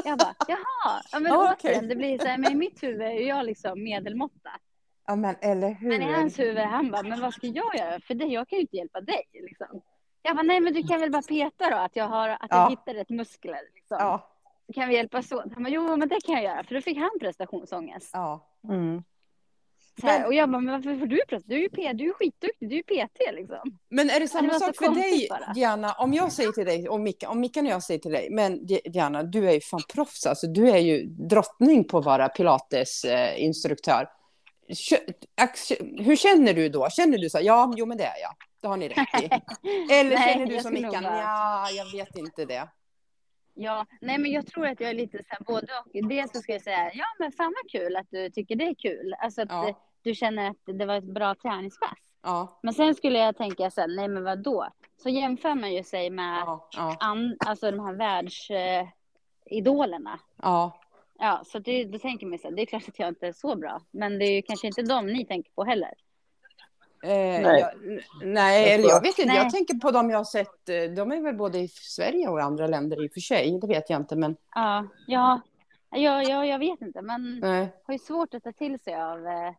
Jag 0.05 0.17
bara, 0.17 0.35
jaha, 0.47 1.01
ja, 1.11 1.19
men 1.19 1.31
återigen, 1.37 1.77
okej. 1.79 1.87
det 1.87 1.95
blir 1.95 2.19
så 2.19 2.25
här, 2.27 2.37
men 2.37 2.51
i 2.51 2.55
mitt 2.55 2.83
huvud 2.83 3.01
är 3.01 3.27
jag 3.27 3.45
liksom 3.45 3.83
medelmåtta. 3.83 4.49
Ja 5.07 5.15
men 5.15 5.35
eller 5.41 5.69
hur. 5.73 5.89
Men 5.89 6.01
i 6.01 6.13
hans 6.13 6.39
huvud, 6.39 6.57
han 6.63 6.91
bara, 6.91 7.03
men 7.03 7.21
vad 7.21 7.33
ska 7.33 7.47
jag 7.47 7.75
göra 7.75 7.99
för 7.99 8.13
dig? 8.13 8.33
Jag 8.33 8.47
kan 8.47 8.57
ju 8.57 8.61
inte 8.61 8.77
hjälpa 8.77 9.01
dig. 9.01 9.23
Liksom. 9.33 9.81
Jag 10.21 10.35
bara, 10.35 10.43
nej 10.43 10.59
men 10.59 10.73
du 10.73 10.83
kan 10.83 10.99
väl 10.99 11.11
bara 11.11 11.21
peta 11.21 11.69
då, 11.69 11.75
att 11.77 11.95
jag, 11.95 12.07
har, 12.07 12.29
att 12.29 12.37
jag 12.49 12.57
Ja. 12.59 12.69
hittar 12.69 12.93
rätt 12.93 13.09
muskler. 13.09 13.59
Liksom. 13.75 13.97
Ja, 13.99 14.27
Så 14.67 14.73
kan 14.73 14.89
vi 14.89 14.95
hjälpas 14.95 15.31
åt. 15.31 15.53
Han 15.53 15.63
bara, 15.63 15.69
jo 15.69 15.97
men 15.97 16.09
det 16.09 16.19
kan 16.25 16.35
jag 16.35 16.43
göra. 16.43 16.63
För 16.63 16.75
då 16.75 16.81
fick 16.81 16.97
han 16.97 17.09
prestationsångest. 17.19 18.09
ja. 18.13 18.47
Mm. 18.69 19.03
Men- 20.03 20.25
och 20.25 20.33
jag 20.33 20.49
bara, 20.51 20.59
men 20.61 20.71
varför 20.73 20.99
får 20.99 21.05
du 21.05 21.15
prestation? 21.29 21.43
Du 21.49 21.55
är 21.55 21.59
ju, 21.59 21.69
P, 21.69 21.93
du 21.93 22.03
är 22.03 22.07
ju 22.07 22.13
skitduktig, 22.13 22.69
du 22.69 22.75
är 22.75 22.77
ju 22.77 22.83
PT 23.07 23.19
liksom. 23.33 23.77
Men 23.89 24.09
är 24.09 24.19
det 24.19 24.27
samma 24.27 24.53
sak 24.53 24.75
för 24.77 24.95
dig, 24.95 25.27
bara. 25.29 25.53
Diana? 25.53 25.93
Om 25.93 26.13
jag 26.13 26.31
säger 26.31 26.51
till 26.51 26.65
dig, 26.65 26.89
och 26.89 26.99
Micke, 26.99 27.23
om 27.27 27.39
Mickan 27.39 27.65
och 27.65 27.71
jag 27.71 27.83
säger 27.83 27.99
till 27.99 28.11
dig, 28.11 28.27
men 28.31 28.65
Di- 28.65 28.81
Diana, 28.85 29.23
du 29.23 29.47
är 29.49 29.53
ju 29.53 29.61
fan 29.61 29.81
proffs, 29.93 30.25
alltså. 30.25 30.47
Du 30.47 30.69
är 30.69 30.77
ju 30.77 31.05
drottning 31.05 31.83
på 31.83 31.97
att 31.97 32.05
vara 32.05 32.29
pilatesinstruktör. 32.29 34.07
Hur 35.97 36.15
känner 36.15 36.53
du 36.53 36.69
då? 36.69 36.89
Känner 36.89 37.17
du 37.17 37.29
så 37.29 37.37
här, 37.37 37.45
ja, 37.45 37.73
jo 37.77 37.85
men 37.85 37.97
det 37.97 38.03
är 38.03 38.21
jag. 38.21 38.35
Det 38.61 38.67
har 38.67 38.77
ni 38.77 38.87
rätt 38.89 39.23
i. 39.23 39.25
Eller 39.93 40.15
Nej, 40.15 40.33
känner 40.33 40.45
du 40.45 40.59
som 40.59 40.73
Mickan, 40.73 41.03
vara- 41.03 41.17
ja, 41.17 41.69
jag 41.69 41.91
vet 41.91 42.17
inte 42.17 42.45
det. 42.45 42.67
Ja, 43.53 43.85
nej 44.01 44.17
men 44.17 44.31
jag 44.31 44.47
tror 44.47 44.67
att 44.67 44.79
jag 44.79 44.89
är 44.89 44.93
lite 44.93 45.17
så 45.17 45.23
här 45.27 45.39
både 45.45 45.67
och. 45.79 46.09
Dels 46.09 46.31
så 46.31 46.39
ska 46.41 46.51
jag 46.51 46.61
säga, 46.61 46.91
ja 46.93 47.05
men 47.19 47.31
fan 47.31 47.53
vad 47.63 47.71
kul 47.81 47.95
att 47.95 48.07
du 48.09 48.29
tycker 48.29 48.55
det 48.55 48.63
är 48.67 48.73
kul. 48.75 49.13
Alltså 49.19 49.41
att 49.41 49.49
Ja. 49.49 49.79
du 50.01 50.15
känner 50.15 50.49
att 50.49 50.57
det 50.77 50.85
var 50.85 50.95
ett 50.95 51.13
bra 51.13 51.35
träningspass. 51.35 51.97
Ja, 52.23 52.59
Men 52.63 52.73
sen 52.73 52.95
skulle 52.95 53.19
jag 53.19 53.37
tänka 53.37 53.71
så 53.71 53.81
här, 53.81 53.87
nej 53.87 54.07
men 54.07 54.23
vad 54.23 54.43
då? 54.43 54.67
Så 55.03 55.09
jämför 55.09 55.55
man 55.55 55.73
ju 55.73 55.83
sig 55.83 56.09
med 56.09 56.37
ja, 56.45 56.69
ja, 56.77 56.97
an, 56.99 57.37
alltså 57.45 57.71
de 57.71 57.79
här 57.85 57.93
världsidolerna. 57.93 58.91
Idolerna. 59.45 60.19
ja. 60.41 60.80
Ja, 61.21 61.41
så 61.45 61.59
det, 61.59 61.85
då 61.85 61.99
tänker 61.99 62.25
man 62.25 62.39
så 62.39 62.47
här, 62.49 62.55
det 62.55 62.61
är 62.61 62.65
klart 62.65 62.87
att 62.87 62.99
jag 62.99 63.07
inte 63.07 63.27
är 63.27 63.31
så 63.33 63.55
bra. 63.55 63.81
Men 63.91 64.19
det 64.19 64.25
är 64.25 64.31
ju 64.35 64.41
kanske 64.41 64.67
inte 64.67 64.81
dem 64.81 65.07
ni 65.07 65.25
tänker 65.25 65.51
på 65.51 65.63
heller. 65.63 65.93
Eh, 67.03 67.09
Nej. 67.41 67.59
jag, 67.59 67.69
nej, 68.23 68.61
Jag 68.63 68.73
eller 68.73 68.89
jag 68.89 69.01
vet 69.01 69.19
inte. 69.19 69.25
Nej. 69.33 69.37
Jag 69.37 69.49
tänker 69.51 69.73
på 69.73 69.91
dem 69.91 70.09
jag 70.09 70.17
har 70.17 70.23
sett. 70.23 70.69
eh, 70.69 70.83
De 70.95 71.11
är 71.11 71.21
väl 71.21 71.35
både 71.35 71.59
i 71.59 71.67
Sverige 71.67 72.27
och 72.27 72.39
i 72.39 72.41
andra 72.41 72.67
länder 72.67 73.05
i 73.05 73.07
och 73.07 73.13
för 73.13 73.19
sig. 73.19 73.59
Det 73.61 73.67
vet 73.67 73.89
jag 73.89 74.01
inte, 74.01 74.15
men 74.15 74.35
Ja, 74.55 74.87
ja, 75.07 75.41
ja, 75.89 76.23
ja 76.23 76.45
jag 76.45 76.59
vet 76.59 76.81
inte. 76.81 77.01
Man 77.01 77.39
nej. 77.39 77.67
har 77.83 77.93
ju 77.93 77.99
svårt 77.99 78.33
att 78.33 78.43
ta 78.43 78.51
till 78.51 78.79
sig 78.79 78.95
av 78.95 79.27
eh, 79.27 79.53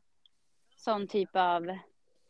sån 0.77 1.07
typ 1.09 1.31
av 1.37 1.79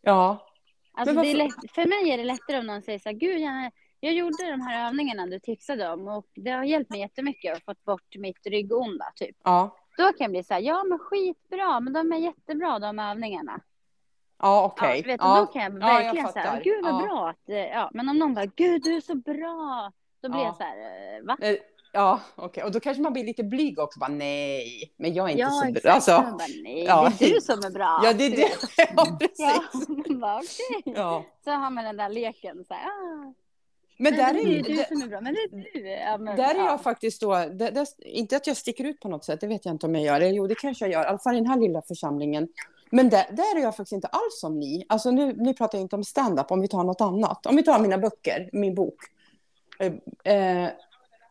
Ja, 0.02 0.48
Alltså 0.94 1.14
Men 1.14 1.24
det 1.24 1.30
är 1.30 1.34
varför- 1.38 1.62
lätt, 1.62 1.72
för 1.72 1.86
mig 1.86 2.12
är 2.12 2.18
det 2.18 2.24
lättare 2.24 2.58
om 2.58 2.66
någon 2.66 2.82
säger 2.82 2.98
så 2.98 3.08
här, 3.08 3.16
gud 3.16 3.40
jag, 3.40 3.70
jag 4.04 4.14
gjorde 4.14 4.50
de 4.50 4.60
här 4.60 4.86
övningarna 4.88 5.26
du 5.26 5.38
tipsade 5.38 5.90
om 5.92 6.08
och 6.08 6.26
det 6.34 6.50
har 6.50 6.64
hjälpt 6.64 6.90
mig 6.90 7.00
jättemycket 7.00 7.56
och 7.56 7.62
fått 7.64 7.84
bort 7.84 8.16
mitt 8.18 8.46
ryggonda 8.46 9.04
typ. 9.16 9.36
ja, 9.44 9.76
Då 9.98 10.04
kan 10.04 10.14
jag 10.18 10.30
bli 10.30 10.44
så 10.44 10.54
här, 10.54 10.60
ja 10.60 10.84
men 10.84 10.98
skitbra, 10.98 11.80
men 11.80 11.92
de 11.92 12.12
är 12.12 12.16
jättebra 12.16 12.78
de 12.78 12.98
övningarna. 12.98 13.52
ja, 13.62 13.62
Ja, 14.42 14.64
okej. 14.64 15.02
vet, 15.02 15.20
Ja, 15.20 15.40
och 15.40 15.46
då 15.46 15.52
kan 15.52 15.62
jag 15.62 15.72
Ja, 15.82 15.88
jag 15.92 16.04
verkligen 16.04 16.28
säga, 16.32 16.60
gud 16.64 16.84
vad 16.84 16.92
Ja. 16.94 16.98
bra 17.06 17.28
att, 17.28 17.48
eh, 17.48 17.56
ja, 17.56 17.90
men 17.94 18.08
om 18.08 18.18
någon 18.18 18.34
bara, 18.34 18.46
gud 18.46 18.82
du 18.82 18.96
är 18.96 19.00
så 19.00 19.14
bra, 19.14 19.92
då 20.22 20.28
blir 20.28 20.40
Ja. 20.40 20.46
jag 20.46 20.56
så 20.56 20.62
här, 20.62 20.76
eh, 21.18 21.22
va? 21.24 21.36
Eh, 21.40 21.56
Ja, 21.94 22.20
okej. 22.34 22.64
Och 22.64 22.72
då 22.72 22.80
kanske 22.80 23.02
man 23.02 23.12
blir 23.12 23.24
lite 23.24 23.44
blyg 23.44 23.78
också. 23.78 24.00
Bara, 24.00 24.10
nej, 24.10 24.92
men 24.96 25.14
jag 25.14 25.26
är 25.26 25.30
inte 25.30 25.40
Ja, 25.40 25.50
så 25.50 25.64
exakt. 25.68 25.82
bra. 25.82 25.92
Alltså, 25.92 26.10
bara, 26.10 26.46
nej, 26.62 26.84
ja. 26.84 27.12
det 27.18 27.24
är 27.24 27.34
du 27.34 27.40
som 27.40 27.58
är 27.58 27.70
bra. 27.70 28.00
ja, 28.04 28.12
det 28.12 28.26
är 28.26 28.30
du. 28.30 28.42
Ja, 28.42 28.48
Ja, 28.96 29.18
precis. 29.20 29.88
man 30.08 30.20
bara, 30.20 30.36
okej. 30.36 30.92
Ja. 30.96 31.24
Så 31.44 31.50
har 31.50 31.70
man 31.70 31.84
den 31.84 31.96
där 31.96 32.08
leken, 32.08 32.64
så 32.64 32.74
här, 32.74 32.86
ah, 32.86 33.34
Men 34.02 34.16
där 34.16 34.34
är 34.34 34.38
är 34.38 34.42
ju... 34.42 34.56
ju 34.56 34.62
du 34.62 34.74
där- 34.74 34.84
som 34.84 35.02
är 35.02 35.06
bra, 35.06 35.20
men 35.20 35.34
det 35.34 35.40
är 35.40 35.48
du. 35.82 35.88
Ja, 35.88 36.18
men, 36.18 36.36
Där 36.36 36.54
är 36.54 36.58
ja. 36.58 36.64
jag 36.66 36.82
faktiskt 36.82 37.20
då, 37.20 37.34
det, 37.34 37.70
det, 37.70 37.86
inte 37.98 38.36
att 38.36 38.46
jag 38.46 38.56
sticker 38.56 38.84
ut 38.84 39.00
på 39.00 39.08
något 39.08 39.24
sätt, 39.24 39.40
det 39.40 39.46
vet 39.46 39.64
jag 39.64 39.74
inte 39.74 39.86
om 39.86 39.94
jag 39.94 40.04
gör. 40.04 40.16
Eller 40.16 40.32
jo, 40.36 40.46
det 40.46 40.54
kanske 40.54 40.84
jag 40.84 40.92
gör, 40.92 41.02
i 41.02 41.06
alla 41.06 41.18
fall 41.18 41.34
i 41.34 41.38
den 41.38 41.46
här 41.46 41.58
lilla 41.60 41.82
församlingen. 41.82 42.48
Men 42.90 43.08
där, 43.08 43.24
där 43.30 43.56
är 43.58 43.62
jag 43.62 43.76
faktiskt 43.76 43.92
inte 43.92 44.06
alls 44.08 44.40
som 44.40 44.58
ni. 44.58 44.84
Alltså 44.88 45.10
nu, 45.10 45.32
nu 45.36 45.54
pratar 45.54 45.78
jag 45.78 45.84
inte 45.84 45.96
om 45.96 46.04
stand-up, 46.04 46.50
om 46.50 46.60
vi 46.60 46.68
tar 46.68 46.84
något 46.84 47.00
annat. 47.00 47.46
Om 47.46 47.56
vi 47.56 47.62
tar 47.62 47.78
mina 47.80 47.98
böcker, 47.98 48.50
min 48.52 48.74
bok. 48.74 48.96
Eh, 49.78 49.86
eh, 50.34 50.70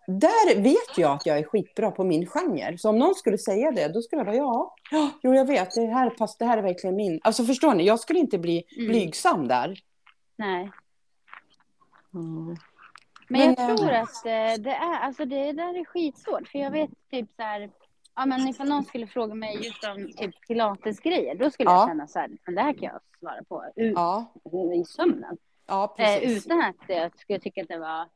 där 0.07 0.61
vet 0.61 0.97
jag 0.97 1.11
att 1.11 1.25
jag 1.25 1.37
är 1.39 1.43
skitbra 1.43 1.91
på 1.91 2.03
min 2.03 2.25
genre. 2.25 2.77
Så 2.77 2.89
om 2.89 2.99
någon 2.99 3.15
skulle 3.15 3.37
säga 3.37 3.71
det, 3.71 3.87
då 3.87 4.01
skulle 4.01 4.19
jag 4.19 4.25
vara 4.25 4.35
ja, 4.35 4.75
ja 4.91 5.09
jo 5.23 5.33
jag 5.33 5.45
vet, 5.45 5.75
det 5.75 5.85
här, 5.85 6.09
pass, 6.09 6.37
det 6.37 6.45
här 6.45 6.57
är 6.57 6.61
verkligen 6.61 6.95
min. 6.95 7.19
Alltså 7.23 7.43
förstår 7.45 7.73
ni, 7.73 7.83
jag 7.85 7.99
skulle 7.99 8.19
inte 8.19 8.37
bli 8.37 8.63
Mm. 8.77 8.87
blygsam 8.87 9.47
där. 9.47 9.79
Nej. 10.37 10.71
Mm. 12.13 12.55
Men, 13.27 13.55
jag 13.57 13.77
tror 13.77 13.91
att 13.91 14.25
eh, 14.25 14.63
det 14.63 14.71
är, 14.75 14.99
alltså 14.99 15.25
det 15.25 15.51
där 15.51 15.79
är 15.79 15.85
skitsvårt. 15.85 16.47
För 16.47 16.59
jag 16.59 16.71
vet 16.71 16.89
typ 17.11 17.29
så 17.35 17.43
här, 17.43 17.69
ja 18.15 18.25
men 18.25 18.47
ifall 18.47 18.69
någon 18.69 18.83
skulle 18.83 19.07
fråga 19.07 19.33
mig 19.33 19.55
just 19.65 19.83
om 19.83 20.11
typ 20.17 20.47
pilatesgrejer, 20.47 21.35
då 21.35 21.51
skulle 21.51 21.69
Ja. 21.69 21.79
jag 21.79 21.87
känna 21.89 22.07
så 22.07 22.19
här, 22.19 22.29
men 22.45 22.55
det 22.55 22.61
här 22.61 22.73
kan 22.73 22.83
jag 22.83 22.99
svara 23.19 23.43
på 23.49 23.65
u- 23.75 23.93
Ja, 23.95 24.33
i 24.75 24.85
sömnen. 24.85 25.37
ja 25.67 25.95
Eh, 25.97 26.17
utan 26.37 26.61
att 26.61 26.75
jag 26.87 27.19
skulle 27.19 27.39
tycka 27.39 27.61
att 27.61 27.67
det 27.67 27.77
var 27.79 28.09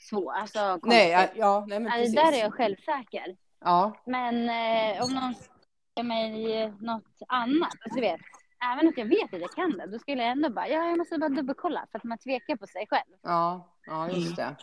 svårt. 0.00 0.34
Alltså, 0.36 0.78
Nej, 0.82 1.10
ja, 1.10 1.26
ja, 1.34 1.64
nej 1.68 1.80
men 1.80 1.92
Ja, 1.92 1.98
precis. 1.98 2.14
där 2.14 2.32
är 2.32 2.40
jag 2.40 2.54
självsäker. 2.54 3.36
Ja, 3.64 3.92
Men 4.06 4.34
eh, 4.48 5.04
om 5.04 5.14
någon 5.14 5.34
säger 5.34 6.04
mig 6.08 6.72
något 6.80 7.22
annat, 7.28 7.72
alltså 7.84 7.94
du 7.94 8.00
vet, 8.00 8.20
även 8.64 8.88
att 8.88 8.98
jag 8.98 9.06
vet 9.06 9.34
att 9.34 9.40
jag 9.40 9.50
kan 9.52 9.70
det, 9.78 9.86
då 9.86 9.98
skulle 9.98 10.22
jag 10.22 10.30
ändå 10.30 10.50
bara, 10.50 10.68
ja 10.68 10.84
jag 10.88 10.98
måste 10.98 11.18
bara 11.18 11.28
dubbelkolla 11.30 11.86
för 11.90 11.98
att 11.98 12.04
man 12.04 12.18
tvekar 12.18 12.56
på 12.56 12.66
sig 12.66 12.86
själv. 12.90 13.16
ja, 13.22 13.68
ja, 13.86 14.08
just 14.10 14.36
det. 14.36 14.56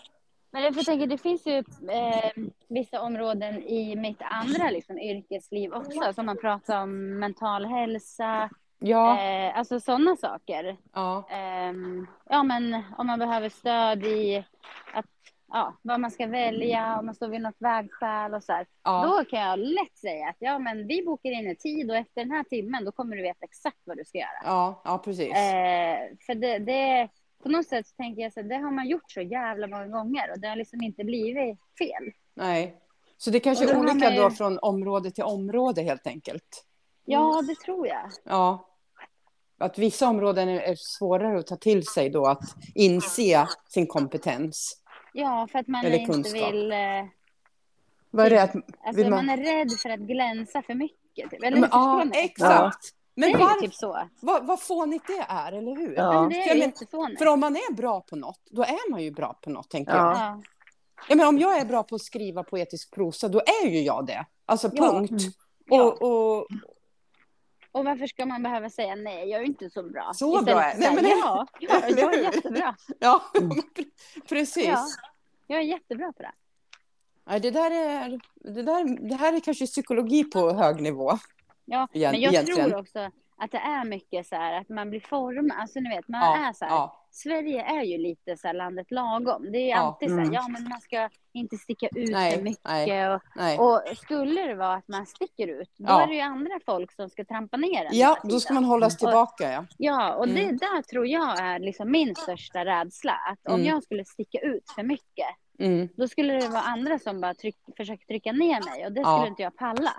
Men 0.52 0.64
jag 0.64 0.74
tänka, 0.86 1.06
det 1.06 1.18
finns 1.18 1.48
ju 1.48 1.58
eh, 1.90 2.32
vissa 2.70 3.02
områden 3.02 3.64
i 3.64 3.96
mitt 3.96 4.22
andra 4.22 4.70
liksom, 4.70 5.00
yrkesliv 5.00 5.74
också, 5.74 6.14
som 6.14 6.26
man 6.26 6.38
pratar 6.38 6.82
om 6.84 7.20
mental 7.20 7.66
hälsa, 7.66 8.50
Ja, 8.80 9.20
eh, 9.20 9.58
alltså 9.58 9.80
sådana 9.80 10.16
saker. 10.16 10.78
ja, 10.94 11.28
Ehm, 11.30 12.08
ja, 12.30 12.44
men 12.44 12.84
om 12.98 13.08
man 13.08 13.20
behöver 13.20 13.50
stöd 13.50 14.04
i 14.06 14.46
att, 14.94 15.06
ja, 15.52 15.78
vad 15.82 16.00
man 16.00 16.12
ska 16.12 16.28
välja, 16.28 17.00
om 17.00 17.06
man 17.06 17.16
står 17.16 17.28
vid 17.28 17.42
något 17.42 17.56
vägskäl 17.60 18.34
och 18.34 18.44
så 18.44 18.54
här. 18.54 18.68
ja, 18.84 19.04
Då 19.06 19.26
kan 19.30 19.40
jag 19.40 19.60
lätt 19.60 19.98
säga 19.98 20.30
att 20.30 20.36
ja, 20.40 20.60
men 20.60 20.88
vi 20.88 21.04
bokar 21.06 21.30
in 21.32 21.48
en 21.50 21.56
tid 21.56 21.92
och 21.92 21.98
efter 21.98 22.22
den 22.22 22.32
här 22.32 22.44
timmen 22.44 22.86
då 22.86 22.92
kommer 22.92 23.16
du 23.16 23.22
veta 23.22 23.46
exakt 23.46 23.78
vad 23.84 23.98
du 23.98 24.06
ska 24.06 24.18
göra. 24.18 24.42
ja, 24.44 24.82
ja, 24.86 24.98
precis. 24.98 25.28
Eh, 25.36 25.98
för 26.26 26.36
det, 26.36 26.60
det, 26.60 27.10
på 27.44 27.50
något 27.50 27.68
sätt 27.68 27.88
så 27.88 27.96
tänker 27.96 28.22
jag 28.22 28.34
så 28.34 28.40
att 28.40 28.50
det 28.50 28.56
har 28.56 28.72
man 28.72 28.88
gjort 28.88 29.12
så 29.12 29.22
jävla 29.22 29.68
många 29.68 29.88
gånger 29.88 30.32
och 30.32 30.40
det 30.40 30.48
har 30.48 30.56
liksom 30.56 30.82
inte 30.82 31.04
blivit 31.04 31.60
fel. 31.80 32.12
Nej. 32.34 32.78
Så 33.18 33.30
det 33.32 33.40
kanske 33.40 33.72
är 33.72 33.80
olika 33.80 34.12
ju- 34.14 34.22
då 34.22 34.30
från 34.30 34.60
område 34.60 35.12
till 35.12 35.24
område 35.24 35.82
helt 35.82 36.08
enkelt. 36.08 36.64
Ja, 37.06 37.42
det 37.48 37.56
tror 37.56 37.88
jag. 37.88 38.10
Ja. 38.24 38.64
Att 39.60 39.78
vissa 39.78 40.08
områden 40.10 40.50
är 40.50 40.76
svårare 40.78 41.40
att 41.40 41.48
ta 41.48 41.56
till 41.56 41.86
sig 41.86 42.10
då, 42.10 42.26
att 42.26 42.44
inse 42.76 43.48
sin 43.70 43.88
kompetens. 43.88 44.84
Ja, 45.19 45.47
för 45.51 45.60
att 45.60 45.67
man 45.67 45.86
Eller 45.86 45.97
inte 45.97 46.13
kunskap. 46.13 46.53
vill... 46.53 46.71
Eh, 46.71 46.77
Vad 48.12 48.25
är 48.25 48.30
det? 48.30 48.43
Att, 48.43 48.56
alltså 48.56 48.71
Vill 48.93 49.10
man... 49.10 49.25
man- 49.25 49.39
är 49.39 49.43
rädd 49.43 49.71
för 49.80 49.89
att 49.89 49.99
glänsa 49.99 50.62
för 50.62 50.73
mycket. 50.73 51.32
Typ. 51.32 51.43
Eller 51.43 51.60
men, 51.60 51.69
ja, 51.71 52.06
exakt. 52.13 52.93
Det 53.15 53.21
Men 53.21 53.30
är 53.30 53.34
ju 53.34 53.45
var, 53.45 53.62
typ 53.62 53.73
så. 53.73 53.99
vad, 54.19 54.45
vad 54.47 54.62
fånigt 54.62 55.08
det 55.08 55.25
är, 55.30 55.51
eller 55.51 55.75
hur? 55.75 55.93
Ja. 55.95 56.21
Men 56.21 56.30
det 56.30 56.43
För 56.43 56.51
är 56.51 56.56
jättefånigt. 56.56 57.19
För 57.19 57.25
om 57.27 57.39
man 57.39 57.56
är 57.56 57.73
bra 57.73 58.01
på 58.01 58.15
något, 58.15 58.39
då 58.51 58.62
är 58.63 58.91
man 58.91 59.03
ju 59.03 59.12
bra 59.12 59.34
på 59.43 59.49
något, 59.49 59.69
tänker 59.69 59.95
Ja. 59.95 59.97
jag. 60.08 60.17
Ja. 60.17 60.41
Ja, 61.10 61.15
men 61.15 61.27
om 61.27 61.38
jag 61.38 61.58
är 61.58 61.65
bra 61.65 61.84
på 61.84 61.95
att 61.95 62.01
skriva 62.01 62.43
poetisk 62.43 62.93
prosa, 62.93 63.27
då 63.27 63.41
är 63.63 63.67
ju 63.67 63.80
jag 63.82 64.06
det. 64.06 64.25
Alltså 64.45 64.69
Ja. 64.73 64.86
punkt. 64.91 65.23
Ja. 65.65 65.84
Och, 65.84 66.01
och, 66.01 66.47
Och 67.72 67.86
varför 67.86 68.07
ska 68.07 68.26
man 68.26 68.43
behöva 68.43 68.70
säga 68.70 68.95
nej, 68.95 69.30
jag 69.30 69.41
är 69.41 69.45
inte 69.45 69.70
så 69.70 69.84
bra? 69.84 70.11
Så 70.13 70.30
Istället 70.39 70.45
bra 70.55 70.63
är- 70.63 70.78
nej, 70.78 70.95
men- 70.95 71.05
ja, 71.09 71.47
ja, 71.59 71.80
Eller 71.82 72.01
jag 72.01 72.13
är 72.13 72.24
jättebra. 72.24 72.76
ja, 72.99 73.24
Mm. 73.39 73.57
precis. 74.30 74.65
Ja, 74.68 74.86
jag 75.47 75.59
är 75.59 75.63
jättebra 75.63 76.13
på 76.13 76.24
det. 76.24 76.32
Nej, 77.26 77.39
det, 77.39 77.51
där 77.51 77.72
är, 77.72 78.20
det, 78.36 78.63
där, 78.63 79.09
det 79.09 79.15
här 79.15 79.34
är 79.34 79.39
kanske 79.39 79.65
psykologi 79.65 80.24
på 80.24 80.51
hög 80.53 80.82
nivå. 80.82 81.18
Ja, 81.65 81.88
men 81.91 82.01
jag 82.01 82.13
egentligen. 82.15 82.70
tror 82.70 82.80
också 82.80 83.11
att 83.40 83.52
det 83.52 83.58
är 83.58 83.86
mycket 83.86 84.28
så 84.28 84.36
här 84.36 84.54
att 84.62 84.70
man 84.70 84.90
blir 84.90 85.00
formad. 85.00 85.58
Alltså 85.60 85.80
ni 85.80 85.90
vet, 85.96 86.08
man 86.08 86.22
Ja, 86.22 86.48
är 86.50 86.54
så 86.54 86.66
här 86.66 86.72
ja, 86.72 87.04
Sverige 87.12 87.62
är 87.64 87.84
ju 87.84 87.98
lite 87.98 88.38
så 88.38 88.48
här 88.48 88.54
landet 88.54 88.92
lagom. 88.92 89.52
Det 89.52 89.58
är 89.58 89.62
ju 89.62 89.68
Ja. 89.70 89.78
alltid 89.78 90.10
så 90.10 90.16
här, 90.16 90.22
Mm. 90.22 90.34
ja 90.34 90.48
men 90.48 90.70
man 90.70 90.82
ska 90.82 91.10
inte 91.34 91.58
sticka 91.58 91.88
ut 91.96 92.12
Nej, 92.12 92.36
för 92.36 92.42
mycket. 92.42 92.62
nej. 92.66 93.10
Och, 93.14 93.22
Nej. 93.36 93.58
och 93.60 93.82
skulle 93.98 94.42
det 94.42 94.56
vara 94.56 94.74
att 94.74 94.88
man 94.88 95.06
sticker 95.06 95.48
ut, 95.48 95.72
då 95.78 95.86
Ja. 95.88 96.02
är 96.04 96.08
det 96.08 96.14
ju 96.14 96.22
andra 96.22 96.60
folk 96.66 96.92
som 96.92 97.10
ska 97.10 97.26
trampa 97.26 97.58
ner 97.58 97.86
en. 97.86 97.98
Ja, 97.98 98.18
då 98.24 98.40
ska 98.40 98.48
tiden. 98.48 98.56
man 98.64 98.70
hållas 98.72 98.98
tillbaka. 98.98 99.52
Ja. 99.52 99.66
Ja, 99.78 100.14
och 100.16 100.28
det 100.28 100.44
Mm. 100.44 100.58
där 100.58 100.82
tror 100.82 101.08
jag 101.08 101.40
är 101.40 101.60
liksom 101.60 101.92
min 101.92 102.16
största 102.16 102.66
rädsla. 102.66 103.14
Att 103.14 103.48
om 103.48 103.54
Mm. 103.56 103.66
jag 103.68 103.84
skulle 103.84 104.06
sticka 104.06 104.40
ut 104.40 104.72
för 104.76 104.84
mycket, 104.84 105.28
Mm. 105.60 105.90
då 105.98 106.08
skulle 106.08 106.34
det 106.34 106.48
vara 106.48 106.62
andra 106.62 107.00
som 107.00 107.22
bara 107.22 107.34
tryck, 107.34 107.58
försöker 107.78 108.06
trycka 108.06 108.32
ner 108.32 108.76
mig 108.76 108.86
och 108.86 108.92
det 108.92 109.02
Ja. 109.02 109.18
skulle 109.18 109.30
inte 109.30 109.44
jag 109.44 109.56
palla. 109.58 109.94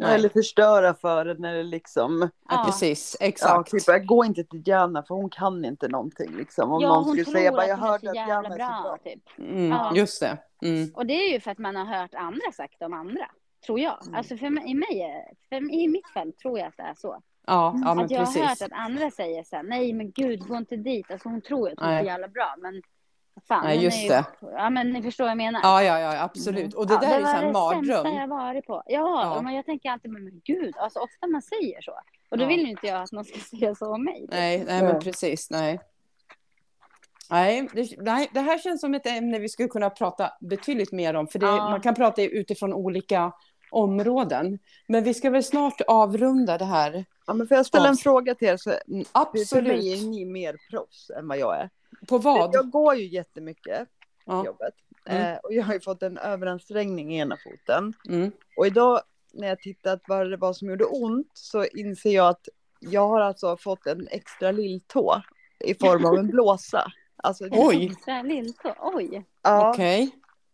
Nej. 0.00 0.14
Eller 0.14 0.28
förstöra 0.28 0.94
för 0.94 1.24
det 1.24 1.34
när 1.34 1.54
det 1.54 1.62
liksom. 1.62 2.20
Ja, 2.20 2.28
Ja. 2.48 2.62
precis. 2.66 3.16
Ja, 3.20 3.26
Exakt. 3.26 3.70
typ, 3.70 3.82
jag 3.86 4.06
går 4.06 4.26
inte 4.26 4.44
till 4.44 4.62
Diana 4.62 5.02
för 5.02 5.14
hon 5.14 5.30
kan 5.30 5.64
inte 5.64 5.88
någonting. 5.88 6.36
Liksom. 6.36 6.72
Om 6.72 6.82
ja, 6.82 6.88
någon 6.88 7.04
hon 7.04 7.12
skulle 7.12 7.24
tror 7.24 7.34
säga 7.34 7.50
bara 7.52 7.62
att 7.62 7.68
jag 7.68 7.76
hörde 7.76 8.08
att 8.08 8.14
Diana 8.14 8.48
är 8.48 8.50
så 8.50 8.56
bra. 8.56 8.98
Typ. 9.04 9.22
Mm. 9.38 9.70
Ja. 9.70 9.92
Just 9.94 10.20
det. 10.20 10.38
Mm. 10.62 10.90
Och 10.94 11.06
det 11.06 11.14
är 11.14 11.32
ju 11.32 11.40
för 11.40 11.50
att 11.50 11.58
man 11.58 11.76
har 11.76 11.84
hört 11.84 12.14
andra 12.14 12.52
sagt 12.52 12.82
om 12.82 12.92
andra. 12.92 13.26
Tror 13.66 13.80
jag. 13.80 14.02
Mm. 14.02 14.14
Alltså 14.14 14.36
för 14.36 14.50
mig, 14.50 14.70
i, 14.70 14.74
mig, 14.74 15.24
för, 15.48 15.74
i 15.74 15.88
mitt 15.88 16.08
fall 16.14 16.32
tror 16.32 16.58
jag 16.58 16.68
att 16.68 16.76
det 16.76 16.82
är 16.82 16.94
så. 16.94 17.22
Ja, 17.46 17.74
ja, 17.84 17.94
men 17.94 18.04
att 18.04 18.10
jag 18.10 18.20
har 18.20 18.26
hört 18.26 18.48
precis. 18.48 18.62
att 18.62 18.72
andra 18.72 19.10
säger 19.10 19.44
så 19.44 19.56
här, 19.56 19.62
nej 19.62 19.92
men 19.92 20.10
gud, 20.10 20.48
gå 20.48 20.56
inte 20.56 20.76
dit. 20.76 21.10
Alltså 21.10 21.28
hon 21.28 21.40
tror 21.40 21.70
att 21.70 21.80
hon 21.80 21.88
är 21.88 22.00
så 22.00 22.06
jävla 22.06 22.28
bra. 22.28 22.54
Men 22.58 22.82
fan, 23.48 23.64
Nej, 23.64 23.84
just 23.84 23.98
är 23.98 24.02
ju, 24.02 24.08
det. 24.08 24.24
Ja 24.40 24.70
men 24.70 24.90
ni 24.92 25.02
förstår 25.02 25.24
vad 25.24 25.30
jag 25.30 25.36
menar. 25.36 25.60
Ja, 25.62 25.82
ja, 25.82 25.98
ja, 25.98 26.22
absolut. 26.22 26.74
Och 26.74 26.86
det 26.86 26.94
Ja, 26.94 27.00
där 27.00 27.14
är 27.14 27.18
ju 27.18 27.24
så 27.24 27.30
här 27.30 27.46
Det 27.46 27.52
var 27.52 27.70
det 27.74 27.76
sämsta 27.76 28.02
mardröm. 28.02 28.16
jag 28.20 28.28
varit 28.28 28.66
på. 28.66 28.82
Ja, 28.86 29.34
Ja. 29.36 29.42
men 29.42 29.54
jag 29.54 29.66
tänker 29.66 29.90
alltid, 29.90 30.10
men 30.10 30.40
gud, 30.44 30.74
alltså 30.78 30.98
ofta 30.98 31.26
man 31.26 31.42
säger 31.42 31.80
så. 31.82 31.92
Och 32.30 32.38
då 32.38 32.44
Ja. 32.44 32.48
vill 32.48 32.60
ju 32.60 32.70
inte 32.70 32.86
jag 32.86 33.02
att 33.02 33.12
någon 33.12 33.24
ska 33.24 33.38
säga 33.56 33.74
så 33.74 33.94
om 33.94 34.04
mig. 34.04 34.26
Nej, 34.30 34.64
nej, 34.66 34.82
men 34.82 35.00
precis. 35.00 35.50
Nej. 35.50 35.80
Nej 37.30 37.68
det, 37.74 37.88
nej, 37.98 38.30
det 38.34 38.40
här 38.40 38.58
känns 38.58 38.80
som 38.80 38.94
ett 38.94 39.06
ämne 39.06 39.38
vi 39.38 39.48
skulle 39.48 39.68
kunna 39.68 39.90
prata 39.90 40.32
betydligt 40.40 40.92
mer 40.92 41.14
om. 41.14 41.26
För 41.28 41.38
det, 41.38 41.46
Ja. 41.46 41.70
man 41.70 41.80
kan 41.80 41.94
prata 41.94 42.22
utifrån 42.22 42.72
olika 42.74 43.32
områden. 43.70 44.58
Men 44.86 45.04
vi 45.04 45.14
ska 45.14 45.30
väl 45.30 45.44
snart 45.44 45.80
avrunda 45.86 46.58
det 46.58 46.64
här. 46.64 47.04
Ja, 47.26 47.34
men 47.34 47.48
får 47.48 47.56
jag 47.56 47.66
ställa 47.66 47.88
en 47.88 47.96
fråga 47.96 48.34
till 48.34 48.48
er? 48.48 48.56
Så, 48.56 48.70
för 48.70 48.82
mig 48.86 49.00
är 49.00 49.06
Absolut. 49.12 50.02
ni 50.10 50.24
mer 50.24 50.56
proffs 50.70 51.10
än 51.10 51.28
vad 51.28 51.38
jag 51.38 51.60
är. 51.60 51.70
På 52.08 52.18
vad? 52.18 52.54
Jag 52.54 52.70
går 52.70 52.94
ju 52.94 53.08
jättemycket 53.08 53.88
Ja. 54.24 54.44
jobbet. 54.46 54.74
Mm. 55.06 55.32
Eh, 55.32 55.38
och 55.38 55.54
jag 55.54 55.64
har 55.64 55.74
ju 55.74 55.80
fått 55.80 56.02
en 56.02 56.18
överansträngning 56.18 57.14
i 57.14 57.18
ena 57.18 57.36
foten. 57.44 57.94
Mm. 58.08 58.32
Och 58.56 58.66
idag 58.66 59.00
när 59.32 59.48
jag 59.48 59.60
tittat 59.60 60.02
vad 60.08 60.30
det 60.30 60.36
var 60.36 60.52
som 60.52 60.68
gjorde 60.68 60.84
ont 60.84 61.30
så 61.34 61.64
inser 61.64 62.10
jag 62.10 62.28
att 62.28 62.48
jag 62.80 63.08
har 63.08 63.20
alltså 63.20 63.56
fått 63.56 63.86
en 63.86 64.08
extra 64.10 64.52
lilltå 64.52 65.22
i 65.64 65.74
form 65.74 66.04
av 66.04 66.14
en 66.14 66.26
blåsa. 66.26 66.92
Alltså, 67.16 67.48
Oj. 67.50 67.96
Här 68.06 68.22
lilltå, 68.22 68.74
oj. 68.80 69.24
Ja, 69.42 69.70
Okej. 69.70 70.10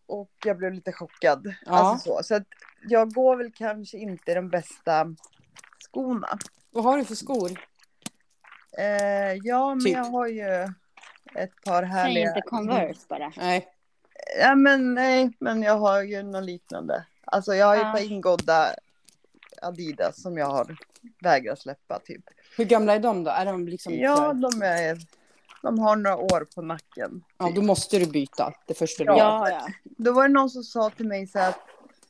Och 0.07 0.31
jag 0.45 0.57
blev 0.59 0.73
lite 0.73 0.93
chockad. 0.93 1.55
Ja. 1.67 1.73
Alltså 1.73 2.09
så. 2.11 2.23
så 2.23 2.35
att 2.35 2.43
jag 2.89 3.13
går 3.15 3.37
väl 3.37 3.53
kanske 3.53 3.99
inte 3.99 4.31
i 4.31 4.35
de 4.35 4.49
bästa 4.51 5.07
skorna. 5.91 6.39
Vad 6.71 6.85
har 6.85 6.99
du 6.99 7.05
för 7.05 7.15
skor? 7.15 7.51
Eh, 8.79 9.33
ja, 9.43 9.75
men 9.75 9.85
Typ. 9.85 9.95
jag 9.95 10.05
har 10.05 10.27
ju 10.27 10.63
ett 11.35 11.65
par 11.65 11.83
Säg 11.83 11.91
härliga. 11.91 12.29
inte 12.29 12.41
Converse 12.41 13.01
bara. 13.09 13.33
Nej. 13.37 13.69
Ja, 14.41 14.55
men 14.55 14.95
nej, 14.95 15.31
men 15.41 15.63
jag 15.63 15.79
har 15.79 16.03
ju 16.03 16.23
något 16.23 16.45
liknande. 16.45 17.07
Alltså 17.25 17.55
jag 17.55 17.67
har 17.67 17.75
ju 17.75 17.81
Ja. 17.81 17.89
ett 17.89 17.95
par 18.03 18.13
ingådda 18.13 18.75
Adidas 19.63 20.23
som 20.23 20.39
jag 20.39 20.47
har 20.47 20.77
vägrat 21.23 21.59
släppa 21.59 21.99
typ. 21.99 22.25
Hur 22.57 22.65
gamla 22.65 22.95
är 22.95 23.01
de 23.01 23.25
då? 23.25 23.31
Är 23.31 23.45
de 23.45 23.69
liksom 23.69 23.95
Ja, 23.95 24.17
för... 24.17 24.35
de 24.35 24.63
är. 24.63 24.99
De 25.67 25.79
har 25.79 25.97
några 25.97 26.17
år 26.17 26.47
på 26.55 26.63
nacken. 26.63 27.25
ja, 27.39 27.53
då 27.55 27.63
måste 27.63 27.99
du 27.99 28.07
byta 28.07 28.53
det 28.67 28.75
första 28.75 29.05
du 29.05 29.11
Ja. 29.11 29.51
Ja. 29.51 29.67
Då 29.85 30.13
var 30.13 30.29
det 30.29 30.35
någon 30.35 30.51
som 30.51 30.63
sa 30.63 30.91
till 30.91 31.07
mig 31.07 31.27
så 31.27 31.39
här 31.39 31.49
att 31.49 31.61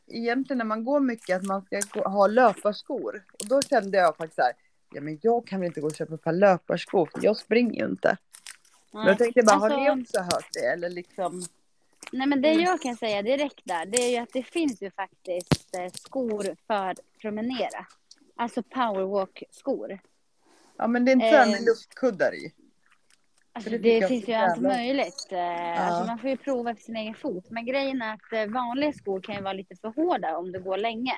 egentligen 0.07 0.59
när 0.59 0.65
man 0.65 0.85
går 0.85 1.01
mycket 1.01 1.37
att 1.37 1.43
man 1.43 1.63
ska 1.63 2.09
ha 2.09 2.27
löparskor. 2.27 3.25
Och 3.33 3.49
då 3.49 3.63
kände 3.63 3.99
jag 3.99 4.17
faktiskt 4.17 4.37
så 4.37 4.43
här. 4.43 4.53
Ja, 4.95 5.01
men 5.01 5.19
jag 5.23 5.47
kan 5.47 5.61
väl 5.61 5.67
inte 5.67 5.81
gå 5.81 5.87
och 5.87 5.95
köpa 5.95 6.15
ett 6.15 6.23
par 6.23 6.33
löparskor 6.33 7.09
för 7.13 7.25
jag 7.25 7.37
springer 7.37 7.81
ju 7.81 7.87
inte. 7.87 8.17
Men 8.93 9.07
jag 9.07 9.19
tänkte 9.19 9.43
bara, 9.43 9.57
har 9.57 9.69
ni 9.69 9.89
Alltså, 9.89 10.19
också 10.21 10.37
hört 10.37 10.49
det? 10.53 10.67
Eller 10.67 10.91
liksom. 10.91 11.43
Nej, 12.13 12.27
men 12.27 12.43
det 12.43 12.53
jag 12.53 12.81
kan 12.81 12.97
säga 12.97 13.23
direkt 13.23 13.61
där, 13.65 13.87
det 13.87 13.99
är 13.99 14.11
ju 14.11 14.17
att 14.17 14.33
det 14.33 14.43
finns 14.43 14.83
ju 14.83 14.91
faktiskt 14.91 15.77
eh, 15.77 15.93
skor 15.93 16.57
för 16.67 16.95
promenera. 17.21 17.87
Alltså 18.37 18.63
powerwalk-skor. 18.63 19.99
Ja, 20.77 20.87
men 20.87 21.05
det 21.05 21.11
är 21.11 21.13
inte 21.13 21.31
så 21.31 21.37
här 21.37 21.47
med 21.47 21.61
Eh, 21.61 21.65
luftkuddar 21.65 22.35
i. 22.35 22.53
Alltså, 23.57 23.71
det 23.71 23.79
det, 23.79 24.09
finns 24.09 24.29
ju 24.29 24.33
allt 24.33 24.61
möjligt. 24.63 25.29
Eh, 25.33 25.87
Alltså, 25.87 26.05
man 26.07 26.19
får 26.19 26.31
ju 26.31 26.37
prova 26.37 26.75
för 26.75 26.83
sin 26.83 26.97
egen 26.97 27.15
fot. 27.15 27.45
Men 27.51 27.67
grejen 27.67 28.03
är 28.03 28.15
att 28.15 28.33
eh, 28.33 28.47
vanliga 28.55 28.93
skor 28.93 29.21
kan 29.21 29.35
ju 29.35 29.43
vara 29.43 29.53
lite 29.53 29.77
för 29.77 29.89
hårda 29.89 30.37
om 30.37 30.53
du 30.53 30.61
går 30.61 30.77
länge. 30.79 31.13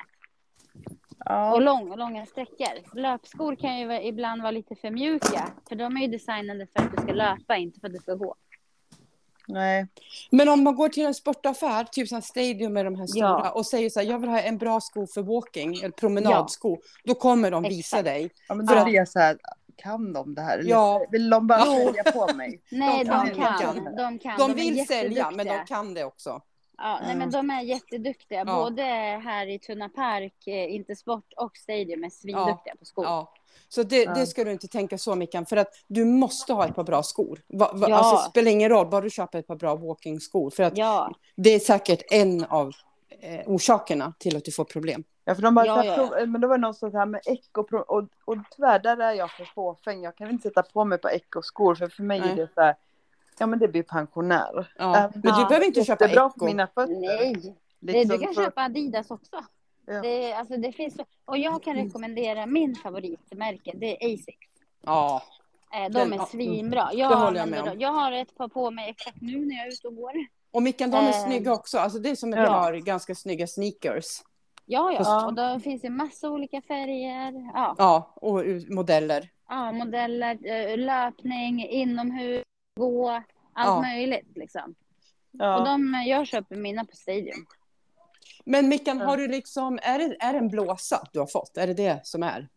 Och 1.18 1.24
Ja, 1.24 1.58
lång, 1.58 1.96
långa 1.96 2.26
sträckor. 2.26 2.98
Löpskor 3.00 3.56
kan 3.56 3.78
ju 3.78 4.02
ibland 4.02 4.42
vara 4.42 4.50
lite 4.50 4.74
för 4.74 4.90
mjuka. 4.90 5.48
För 5.68 5.76
de 5.76 5.96
är 5.96 6.00
ju 6.00 6.06
designade 6.06 6.66
för 6.66 6.82
att 6.84 6.96
du 6.96 7.02
ska 7.02 7.12
löpa, 7.12 7.56
inte 7.56 7.80
för 7.80 7.86
att 7.86 7.92
du 7.94 7.98
ska 8.00 8.14
gå. 8.14 8.34
nej. 9.48 9.86
Men 10.30 10.48
om 10.48 10.64
man 10.64 10.74
går 10.76 10.88
till 10.88 11.06
en 11.06 11.14
sportaffär, 11.14 11.84
typ 11.84 12.08
som 12.08 12.22
Stadium 12.22 12.72
med 12.72 12.84
de 12.84 12.94
här 12.96 13.06
stora, 13.06 13.26
Ja. 13.44 13.50
och 13.50 13.66
säger 13.66 13.90
så 13.90 14.00
här, 14.00 14.06
jag 14.06 14.18
vill 14.18 14.30
ha 14.30 14.40
en 14.40 14.58
bra 14.58 14.80
sko 14.80 15.06
för 15.06 15.22
walking, 15.22 15.76
eller 15.78 15.90
promenadsko, 15.90 16.78
då 17.04 17.14
kommer 17.14 17.50
de 17.50 17.62
visa 17.62 17.78
Exakt. 17.78 18.04
dig. 18.04 18.30
Ja, 18.48 18.54
men 18.54 18.66
då 18.66 18.84
blir 18.84 18.94
jag 18.94 19.08
så 19.08 19.18
här. 19.18 19.38
Kan 19.82 20.12
de 20.12 20.34
det 20.34 20.42
här? 20.42 20.58
Eller 20.58 20.70
Ja. 20.70 21.06
Vill 21.10 21.30
de 21.30 21.46
bara 21.46 21.64
sälja 21.64 22.02
på 22.04 22.34
mig? 22.34 22.60
Nej, 22.70 23.04
De 23.04 23.10
de, 23.10 23.34
kan, 23.34 23.58
kan. 23.58 23.74
de 23.84 23.84
De 23.84 24.18
kan. 24.18 24.18
kan. 24.18 24.38
De 24.38 24.50
är 24.50 24.54
vill 24.54 24.86
sälja, 24.86 25.30
men 25.30 25.46
de 25.46 25.64
kan 25.66 25.94
det 25.94 26.04
också. 26.04 26.42
Ja, 26.80 27.00
nej, 27.06 27.16
men 27.16 27.30
de 27.30 27.50
är 27.50 27.62
jätteduktiga. 27.62 28.38
Ja. 28.38 28.44
Både 28.64 28.82
här 29.24 29.46
i 29.46 29.58
Tunna 29.58 29.88
Park, 29.88 30.46
eh, 30.46 30.74
Intersport 30.74 31.32
och 31.36 31.56
Stadium 31.56 32.04
är 32.04 32.10
svinduktiga 32.10 32.76
på 32.78 32.84
skor. 32.84 33.04
Ja. 33.04 33.34
Så 33.68 33.82
det, 33.82 34.02
Ja. 34.02 34.14
det 34.14 34.26
ska 34.26 34.44
du 34.44 34.52
inte 34.52 34.68
tänka 34.68 34.98
så 34.98 35.14
mycket 35.14 35.48
för 35.48 35.56
att 35.56 35.68
du 35.88 36.04
måste 36.04 36.52
ha 36.52 36.66
ett 36.66 36.74
par 36.74 36.84
bra 36.84 37.02
skor. 37.02 37.40
Va, 37.48 37.70
va, 37.74 37.86
Ja. 37.90 37.96
Alltså, 37.96 38.16
det 38.16 38.30
spelar 38.30 38.50
ingen 38.50 38.68
roll, 38.68 38.86
bara 38.88 39.00
du 39.00 39.10
köper 39.10 39.38
ett 39.38 39.46
par 39.46 39.56
bra 39.56 39.74
walking-skor. 39.76 40.50
För 40.50 40.62
att 40.62 40.76
Ja, 40.78 41.10
det 41.36 41.50
är 41.54 41.58
säkert 41.58 42.02
en 42.10 42.44
av 42.44 42.72
eh, 43.20 43.40
orsakerna 43.46 44.12
till 44.18 44.36
att 44.36 44.44
du 44.44 44.52
får 44.52 44.64
problem. 44.64 45.04
Ja, 45.28 45.34
för 45.34 45.42
de 45.42 45.54
bara, 45.54 45.66
Ja, 45.66 45.74
så 45.74 45.80
här, 45.80 45.86
ja, 45.86 45.96
prov- 45.96 46.26
men 46.26 46.40
då 46.40 46.48
var 46.48 46.56
det 46.58 46.62
någon 46.62 46.74
som 46.74 46.90
sa 46.90 46.98
här 46.98 47.06
med 47.06 47.20
eco 47.26 47.60
och, 47.78 48.04
och, 48.24 48.36
tyvärr 48.56 48.78
där 48.78 48.96
är 49.00 49.12
jag 49.12 49.30
för 49.30 49.44
fåfäng. 49.44 50.02
Jag 50.02 50.16
kan 50.16 50.30
inte 50.30 50.48
sätta 50.48 50.62
på 50.62 50.84
mig 50.84 50.98
på 50.98 51.08
eco-skor 51.10 51.74
för 51.74 51.88
för 51.88 52.02
mig 52.02 52.20
Nej. 52.20 52.30
är 52.30 52.36
det 52.36 52.48
så 52.54 52.60
här, 52.60 52.74
ja 53.38 53.46
men 53.46 53.58
det 53.58 53.68
blir 53.68 53.82
pensionär. 53.82 54.72
Ja. 54.78 54.96
Äh, 54.96 55.10
Men 55.12 55.20
du 55.22 55.28
Ja. 55.28 55.46
behöver 55.48 55.66
inte 55.66 55.84
köpa 55.84 56.08
för 56.08 56.26
Echo. 56.26 56.44
mina 56.44 56.66
fötter. 56.66 56.94
nej. 57.00 57.56
Det, 57.80 57.92
Liksom 57.92 58.16
du 58.18 58.24
kan 58.24 58.34
för- 58.34 58.44
köpa 58.44 58.62
Adidas 58.62 59.10
också. 59.10 59.44
Ja. 59.86 60.00
Det, 60.02 60.32
alltså, 60.32 60.56
det 60.56 60.72
finns, 60.72 60.96
och 61.24 61.38
jag 61.38 61.62
kan 61.62 61.74
rekommendera 61.76 62.46
min 62.46 62.74
favoritmärke, 62.74 63.72
det 63.74 64.04
är 64.04 64.14
Asics. 64.14 64.48
Ja, 64.84 65.22
Eh, 65.74 65.82
De 65.82 65.88
Den- 65.88 66.12
är 66.12 66.16
ja, 66.16 66.26
svinbra. 66.26 66.88
det 66.92 66.96
Jag, 66.98 67.08
håller 67.16 67.40
jag 67.40 67.48
med 67.48 67.62
om. 67.62 67.80
jag 67.80 67.92
har 67.92 68.12
ett 68.12 68.36
par 68.36 68.48
på 68.48 68.70
mig 68.70 68.90
exakt 68.90 69.16
nu 69.20 69.44
när 69.46 69.56
jag 69.56 69.66
är 69.66 69.72
ute 69.72 69.88
och 69.88 69.96
går. 69.96 70.12
och 70.50 70.62
Mickan, 70.62 70.90
de 70.90 70.96
är 70.96 71.08
Eh. 71.08 71.24
snygga 71.26 71.52
också. 71.52 71.78
Alltså, 71.78 71.98
det 71.98 72.10
är 72.10 72.14
som 72.16 72.32
ett 72.32 72.38
Ja. 72.38 72.46
par 72.46 72.72
ganska 72.72 73.14
snygga 73.14 73.46
sneakers. 73.46 74.22
Ja, 74.70 74.92
ja. 74.92 74.98
Ja. 75.04 75.26
Och 75.26 75.34
då 75.34 75.60
finns 75.60 75.82
det 75.82 75.90
massa 75.90 76.30
olika 76.30 76.62
färger. 76.62 77.50
Ja, 77.54 77.74
Ja, 77.78 78.12
och 78.14 78.42
modeller. 78.68 79.28
ja 79.48 79.72
modeller, 79.72 80.38
eh, 80.46 80.78
löpning, 80.78 81.66
inomhus, 81.68 82.42
gå, 82.76 83.08
allt 83.10 83.24
Ja. 83.54 83.80
möjligt 83.82 84.36
liksom. 84.36 84.74
Och 85.32 85.38
Ja. 85.40 85.64
de, 85.64 86.04
jag 86.06 86.26
köper 86.26 86.56
mina 86.56 86.84
på 86.84 86.96
Stadium. 86.96 87.46
Men 88.44 88.68
Mickan, 88.68 89.00
har 89.00 89.16
du 89.16 89.28
liksom, 89.28 89.78
är 89.82 89.98
det, 89.98 90.16
är 90.20 90.32
det 90.32 90.38
en 90.38 90.48
blåsa 90.48 91.08
du 91.12 91.18
har 91.18 91.26
fått? 91.26 91.56
Är 91.56 91.66
det 91.66 91.74
det 91.74 92.00
som 92.06 92.22
är? 92.22 92.48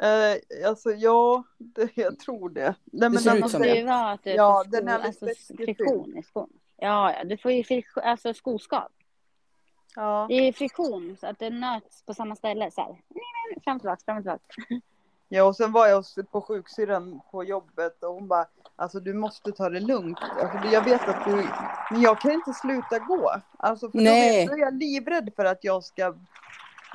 Eh, 0.00 0.68
alltså 0.68 0.90
ja, 0.90 1.42
det, 1.58 1.88
jag 1.96 2.18
tror 2.18 2.48
det. 2.50 2.74
Nej, 2.84 3.10
men 3.10 3.18
ser 3.18 3.30
den 3.30 3.38
ut 3.38 3.44
Det 3.44 3.48
som 3.50 3.62
det. 3.62 3.74
ju 3.76 3.84
vara 3.84 4.10
att 4.12 4.24
du 4.24 4.30
Ja, 4.30 4.62
får 4.64 4.70
den 4.70 4.88
är 4.88 4.94
alldeles 4.94 5.22
alltså, 5.22 5.54
friktion 5.56 6.16
i 6.18 6.22
skon. 6.22 6.50
Ja, 6.76 7.12
ja, 7.12 7.24
du 7.24 7.36
får 7.38 7.52
ju 7.52 7.64
frikt, 7.64 7.98
alltså 7.98 8.34
skoskav. 8.34 8.88
Ja. 9.94 10.26
Det 10.28 10.34
är 10.34 10.52
friktion 10.52 11.16
så 11.20 11.26
att 11.26 11.38
det 11.38 11.50
nöts 11.50 12.02
på 12.06 12.14
samma 12.14 12.36
ställe 12.36 12.70
så 12.70 12.80
här. 12.80 12.96
Fram 13.64 13.76
och 13.76 13.80
tillbaka, 13.82 14.00
fram 14.04 14.16
och 14.16 14.22
tillbaka. 14.22 14.40
ja, 15.28 15.44
och 15.44 15.56
sen 15.56 15.72
var 15.72 15.86
jag 15.86 16.04
på 16.32 16.40
sjuksyrran 16.40 17.20
på 17.30 17.44
jobbet 17.44 18.02
och 18.04 18.14
hon 18.14 18.28
bara, 18.28 18.46
alltså 18.76 19.00
du 19.00 19.14
måste 19.14 19.52
ta 19.52 19.68
det 19.70 19.80
lugnt. 19.80 20.18
Alltså, 20.42 20.68
jag 20.72 20.84
vet 20.84 21.08
att 21.08 21.24
du, 21.24 21.48
men 21.90 22.00
jag 22.00 22.20
kan 22.20 22.32
inte 22.32 22.52
sluta 22.52 22.98
gå. 22.98 23.32
Alltså, 23.58 23.90
för 23.90 23.98
Nej. 23.98 24.46
Då, 24.46 24.52
är, 24.52 24.58
jag 24.58 24.74
livrädd 24.78 25.30
för 25.36 25.44
att 25.44 25.64
jag 25.64 25.84
ska 25.84 26.14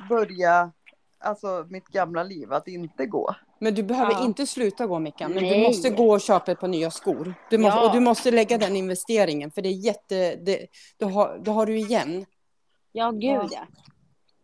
börja, 0.08 0.72
alltså 1.18 1.66
mitt 1.68 1.88
gamla 1.88 2.22
liv, 2.22 2.52
att 2.52 2.68
inte 2.68 3.06
gå. 3.06 3.34
Men 3.58 3.74
du 3.74 3.82
behöver 3.82 4.12
Ja. 4.12 4.24
inte 4.24 4.46
sluta 4.46 4.86
gå 4.86 4.98
Mickan, 4.98 5.30
men 5.32 5.42
du 5.42 5.50
Nej. 5.50 5.62
måste 5.62 5.90
gå 5.90 6.12
och 6.12 6.20
köpa 6.20 6.52
ett 6.52 6.60
par 6.60 6.68
nya 6.68 6.90
skor. 6.90 7.34
Du 7.50 7.58
måste, 7.58 7.78
Ja. 7.78 7.86
Och 7.88 7.94
du 7.94 8.00
måste 8.00 8.30
lägga 8.30 8.58
den 8.58 8.76
investeringen, 8.76 9.50
för 9.50 9.62
det 9.62 9.68
är 9.68 9.72
jätte... 9.72 10.36
Det, 10.36 10.66
då, 10.98 11.06
har, 11.08 11.38
då 11.38 11.52
har 11.52 11.66
du 11.66 11.76
igen. 11.78 12.26
Ja, 12.92 13.10
gud 13.10 13.22
Ja. 13.22 13.48
ja. 13.52 13.66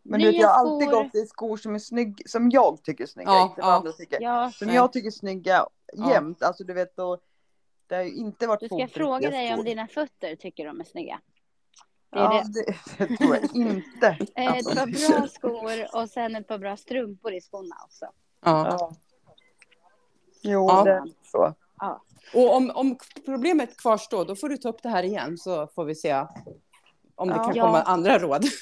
Men 0.09 0.21
du 0.21 0.27
vet, 0.27 0.37
jag 0.37 0.49
har 0.49 0.55
alltid 0.55 0.89
skor. 0.89 1.03
gått 1.05 1.15
i 1.15 1.27
skor 1.27 1.57
som 1.57 1.75
är 1.75 1.79
snygg, 1.79 2.23
som 2.31 2.51
jag 2.51 2.83
tycker 2.83 3.05
är 3.05 3.09
snygga, 3.09 3.31
Ja, 3.31 3.43
inte 3.43 3.61
vad 3.61 3.71
ja. 3.71 3.75
andra 3.77 3.93
tycker. 3.93 4.21
Ja, 4.21 4.53
Som 4.55 4.69
jag 4.69 4.93
tycker 4.93 5.07
är 5.07 5.11
snygga 5.11 5.67
Ja. 5.93 6.11
jämt. 6.13 6.43
Alltså 6.43 6.65
du 6.65 6.75
vet, 6.75 6.99
och 6.99 7.21
Det 7.87 7.95
har 7.95 8.03
ju 8.03 8.13
inte 8.15 8.47
varit 8.47 8.61
Du 8.61 8.67
ska 8.69 8.89
fråga 8.89 9.31
dig 9.31 9.49
om 9.53 9.57
skor. 9.57 9.65
dina 9.65 9.87
fötter 9.87 10.37
tycker 10.37 10.67
de 10.67 10.81
är 10.81 10.85
snygga. 10.85 11.21
Det 12.11 12.19
är 12.19 12.23
Ja, 12.23 12.45
det. 12.55 12.63
det, 12.99 13.07
det 13.09 13.17
tror 13.17 13.35
jag 13.37 13.45
inte. 13.57 14.17
Alltså, 14.37 14.71
Ett 14.71 14.77
par 14.79 14.87
bra 15.19 15.29
skor 15.29 15.97
och 16.03 16.11
sen 16.11 16.37
ett 16.37 16.49
par 16.49 16.59
bra 16.59 16.77
strumpor 16.77 17.33
i 17.35 17.41
skorna 17.41 17.75
också. 17.85 18.07
Ja. 18.45 18.67
ja. 18.71 18.93
Jo, 20.43 20.67
Ja. 20.71 20.85
det 20.85 20.91
är 20.91 21.03
så. 21.31 21.55
Ja. 21.79 22.03
Och 22.35 22.57
om, 22.57 22.71
om 22.75 22.99
problemet 23.25 23.77
kvarstår, 23.81 24.25
då 24.25 24.37
får 24.37 24.49
du 24.49 24.57
ta 24.57 24.69
upp 24.69 24.83
det 24.83 24.89
här 24.89 25.03
igen 25.03 25.39
så 25.39 25.67
får 25.67 25.85
vi 25.85 25.95
se 25.95 26.25
om 27.17 27.29
det 27.29 27.35
Ja. 27.35 27.45
kan 27.45 27.55
Ja. 27.57 27.65
komma 27.67 27.83
andra 27.83 28.19
råd. 28.19 28.45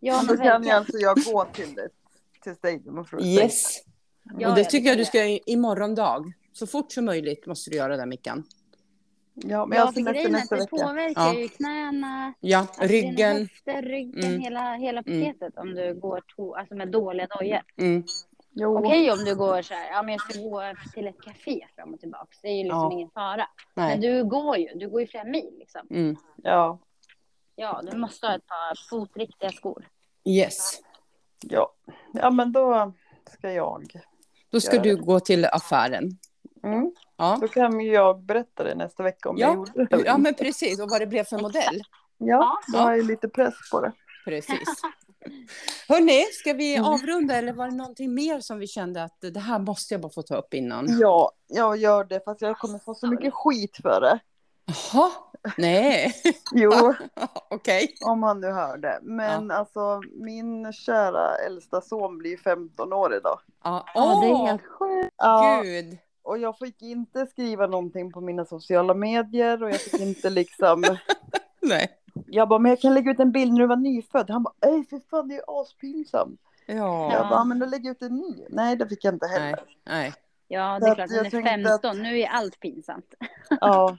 Ja, 0.00 0.22
Men 0.26 0.36
kan 0.36 0.46
jag 0.46 0.68
alltså 0.68 0.98
jag 0.98 1.16
gå 1.16 1.44
till 1.44 1.74
det, 1.74 1.88
till 2.42 2.54
Stadium 2.56 2.98
och 2.98 3.08
fråga. 3.08 3.24
Yes. 3.24 3.82
Ja, 4.38 4.48
och 4.50 4.54
det 4.56 4.64
tycker 4.64 4.86
jag 4.88 4.94
kan 4.94 4.98
du 4.98 5.04
ska 5.04 5.24
i- 5.24 5.40
imorgon 5.46 5.94
dag. 5.94 6.32
Så 6.52 6.66
fort 6.66 6.92
som 6.92 7.04
möjligt 7.04 7.46
måste 7.46 7.70
du 7.70 7.76
göra 7.76 7.96
det, 7.96 8.06
Mickan. 8.06 8.44
Ja, 9.34 9.66
men 9.66 9.78
jag 9.78 9.88
Ja, 9.88 9.92
för 9.92 10.00
grejen 10.00 10.34
är 10.34 10.38
att 10.38 10.48
det 10.48 10.56
vecka. 10.56 10.66
påverkar 10.76 11.22
Ja. 11.22 11.34
ju 11.34 11.48
knäna, 11.48 12.32
Ja, 12.40 12.58
alltså 12.58 12.82
ryggen. 12.82 13.36
höfter, 13.36 13.82
ryggen, 13.82 14.24
Mm. 14.24 14.40
hela, 14.40 14.74
hela 14.74 15.00
Mm. 15.06 15.24
paketet 15.24 15.58
om 15.58 15.74
du 15.74 15.94
går 15.94 16.20
to, 16.36 16.54
alltså 16.54 16.74
med 16.74 16.88
dåliga 16.88 17.26
dojor. 17.26 17.60
Mm. 17.78 18.04
Okej 18.78 19.10
om 19.12 19.18
du 19.24 19.34
går 19.36 19.62
så 19.62 19.74
här, 19.74 19.90
ja 19.90 20.02
men 20.02 20.12
jag 20.12 20.20
ska 20.20 20.40
gå 20.42 20.62
till 20.94 21.06
ett 21.06 21.20
café 21.22 21.66
fram 21.76 21.94
och 21.94 22.00
tillbaka. 22.00 22.26
Det 22.42 22.48
är 22.48 22.52
ju 22.56 22.62
liksom 22.64 22.78
Ja. 22.80 22.92
ingen 22.92 23.10
fara. 23.10 23.46
Nej. 23.74 23.88
Men 23.88 24.00
du 24.00 24.24
går 24.24 24.56
ju, 24.56 24.68
du 24.74 24.88
går 24.90 25.00
ju 25.00 25.06
flera 25.06 25.24
mil 25.24 25.54
liksom. 25.58 25.80
Mm. 25.90 26.16
ja, 26.42 26.78
Ja, 27.56 27.82
du 27.90 27.96
måste 27.96 28.26
ha 28.26 28.34
ett 28.34 28.46
par 28.46 28.88
fotriktiga 28.90 29.50
skor. 29.52 29.88
Yes. 30.24 30.80
ja. 31.40 31.72
Ja, 32.12 32.30
men 32.30 32.52
då 32.52 32.92
ska 33.38 33.52
jag. 33.52 34.00
Då 34.50 34.60
ska 34.60 34.78
du 34.78 34.94
det. 34.96 35.02
gå 35.02 35.20
till 35.20 35.44
affären. 35.44 36.10
Mm. 36.64 36.92
Ja. 37.16 37.38
Då 37.40 37.48
kan 37.48 37.80
jag 37.80 38.20
berätta 38.22 38.64
det 38.64 38.74
nästa 38.74 39.02
vecka 39.02 39.28
om 39.30 39.36
jag 39.38 39.50
Ja. 39.50 39.54
gjorde 39.54 39.84
det. 39.96 40.02
ja, 40.06 40.18
men 40.18 40.34
precis. 40.34 40.80
Och 40.80 40.90
vad 40.90 41.00
det 41.00 41.06
blev 41.06 41.24
för 41.24 41.38
modell. 41.38 41.82
Ja, 42.18 42.58
då 42.72 42.78
Ja. 42.78 42.82
har 42.82 42.96
jag 42.96 43.06
lite 43.06 43.28
press 43.28 43.54
på 43.72 43.80
det. 43.80 43.92
Precis. 44.24 44.68
Hörni, 45.88 46.22
ska 46.32 46.52
vi 46.52 46.76
Mm. 46.76 46.88
avrunda 46.88 47.34
eller 47.36 47.52
var 47.52 47.68
det 47.70 47.74
någonting 47.76 48.14
mer 48.14 48.40
som 48.40 48.58
vi 48.58 48.66
kände 48.66 49.04
att 49.04 49.20
det 49.20 49.40
här 49.40 49.58
måste 49.58 49.94
jag 49.94 50.00
bara 50.00 50.12
få 50.12 50.22
ta 50.22 50.36
upp 50.36 50.54
innan? 50.54 50.86
Ja, 51.00 51.32
jag 51.46 51.76
gör 51.76 52.04
det 52.04 52.24
fast 52.24 52.40
jag 52.42 52.58
kommer 52.58 52.78
få 52.78 52.94
så 52.94 53.06
mycket 53.06 53.34
skit 53.34 53.76
för 53.82 54.00
det. 54.00 54.18
Jaha, 54.92 55.10
nej, 55.58 56.12
Jo, 56.52 56.94
okej. 57.50 57.94
om 58.06 58.22
han 58.22 58.40
nu 58.40 58.46
hör 58.50 58.76
det. 58.76 58.98
Men 59.02 59.50
alltså 59.50 60.00
min 60.12 60.72
kära 60.72 61.34
äldsta 61.46 61.80
son 61.80 62.18
blir 62.18 62.36
15 62.36 62.92
år 62.92 63.14
idag. 63.16 63.38
Ja, 63.64 63.86
Ja, 63.94 64.20
det 64.22 64.26
är 64.30 64.46
helt 64.46 64.66
sjukt. 64.66 65.14
Ja, 65.16 65.60
gud. 65.64 65.98
och 66.22 66.38
jag 66.38 66.58
fick 66.58 66.82
inte 66.82 67.26
skriva 67.26 67.66
någonting 67.66 68.12
på 68.12 68.20
mina 68.20 68.44
sociala 68.44 68.94
medier 68.94 69.62
och 69.62 69.70
jag 69.70 69.80
fick 69.80 70.00
inte 70.00 70.30
liksom. 70.30 70.84
Nej. 71.62 71.88
Jag 72.26 72.48
bara, 72.48 72.58
men 72.58 72.70
jag 72.70 72.80
kan 72.80 72.94
lägga 72.94 73.10
ut 73.10 73.20
en 73.20 73.32
bild 73.32 73.52
när 73.52 73.60
du 73.60 73.66
var 73.66 73.76
nyfödd. 73.76 74.30
Han 74.30 74.42
bara, 74.42 74.54
ej 74.66 74.84
för 74.90 75.00
fan 75.10 75.28
det 75.28 75.34
är 75.34 75.36
ju 75.36 75.42
aspinsamt. 75.60 76.40
Ja, 76.66 77.12
Jag 77.12 77.28
bara, 77.28 77.44
men 77.44 77.58
då 77.58 77.66
lägger 77.66 77.84
jag 77.88 77.94
ut 77.96 78.02
en 78.02 78.16
ny. 78.16 78.44
Nej, 78.50 78.76
det 78.76 78.88
fick 78.88 79.04
jag 79.04 79.14
inte 79.14 79.26
nej, 79.26 79.40
heller. 79.40 79.64
nej. 79.84 80.12
Ja, 80.48 80.78
Så 80.80 80.86
det 80.86 80.90
är 80.90 81.04
att 81.04 81.10
klart, 81.10 81.10
han 81.10 81.26
är 81.26 81.30
tänkte 81.30 81.70
15. 81.70 82.02
Nu 82.02 82.20
är 82.20 82.28
allt 82.28 82.60
pinsamt. 82.60 83.14
Ja. 83.60 83.96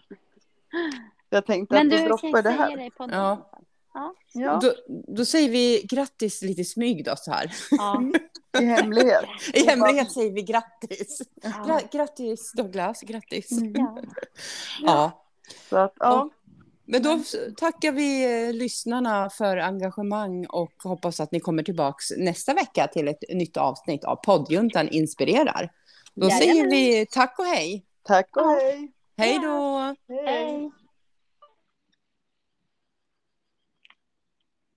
Jag 1.34 1.46
tänkte 1.46 1.76
Men 1.76 1.94
att 1.94 2.00
du 2.00 2.06
droppar 2.06 2.42
det 2.42 2.50
här. 2.50 2.78
det 2.78 2.90
podden 2.92 3.20
Ja. 3.20 3.50
Ja. 3.94 4.14
Ja, 4.34 4.60
Då, 4.64 4.74
då 5.08 5.26
säger 5.26 5.50
vi 5.50 5.82
grattis 5.90 6.42
lite 6.42 6.64
smyg 6.64 7.06
då 7.06 7.16
så 7.18 7.32
här. 7.32 7.52
Ja. 7.72 8.02
i 8.62 8.66
hemlighet. 8.66 9.26
I 9.54 9.66
hemlighet 9.70 10.12
säger 10.12 10.32
vi 10.32 10.42
grattis. 10.42 11.22
Ja. 11.44 11.50
Gra- 11.50 11.92
grattis 11.98 12.52
Douglas, 12.56 13.02
grattis. 13.02 13.50
Ja. 13.74 13.98
Ja. 14.82 15.26
Så 15.70 15.78
att, 15.78 15.94
ja. 16.00 16.30
Men 16.86 17.04
då 17.04 17.20
tackar 17.58 17.92
vi 17.92 18.24
eh, 18.48 18.54
lyssnarna 18.54 19.30
för 19.30 19.58
engagemang 19.58 20.46
och 20.46 20.74
hoppas 20.84 21.20
att 21.20 21.32
ni 21.32 21.40
kommer 21.40 21.64
tillbaks 21.64 22.06
nästa 22.18 22.54
vecka 22.54 22.88
till 22.88 23.08
ett 23.08 23.24
nytt 23.34 23.58
avsnitt 23.58 24.04
av 24.04 24.16
poddjuntan 24.16 24.88
inspirerar. 24.90 25.72
Då 26.16 26.30
säger 26.30 26.48
Jajamän. 26.54 26.72
vi 26.72 27.06
tack 27.06 27.40
och 27.40 27.46
hej. 27.46 27.86
Tack 28.04 28.38
och 28.38 28.42
Ja. 28.42 28.60
hej. 28.62 28.92
Hej 29.18 29.40
då! 29.44 29.96
Hej. 30.26 30.72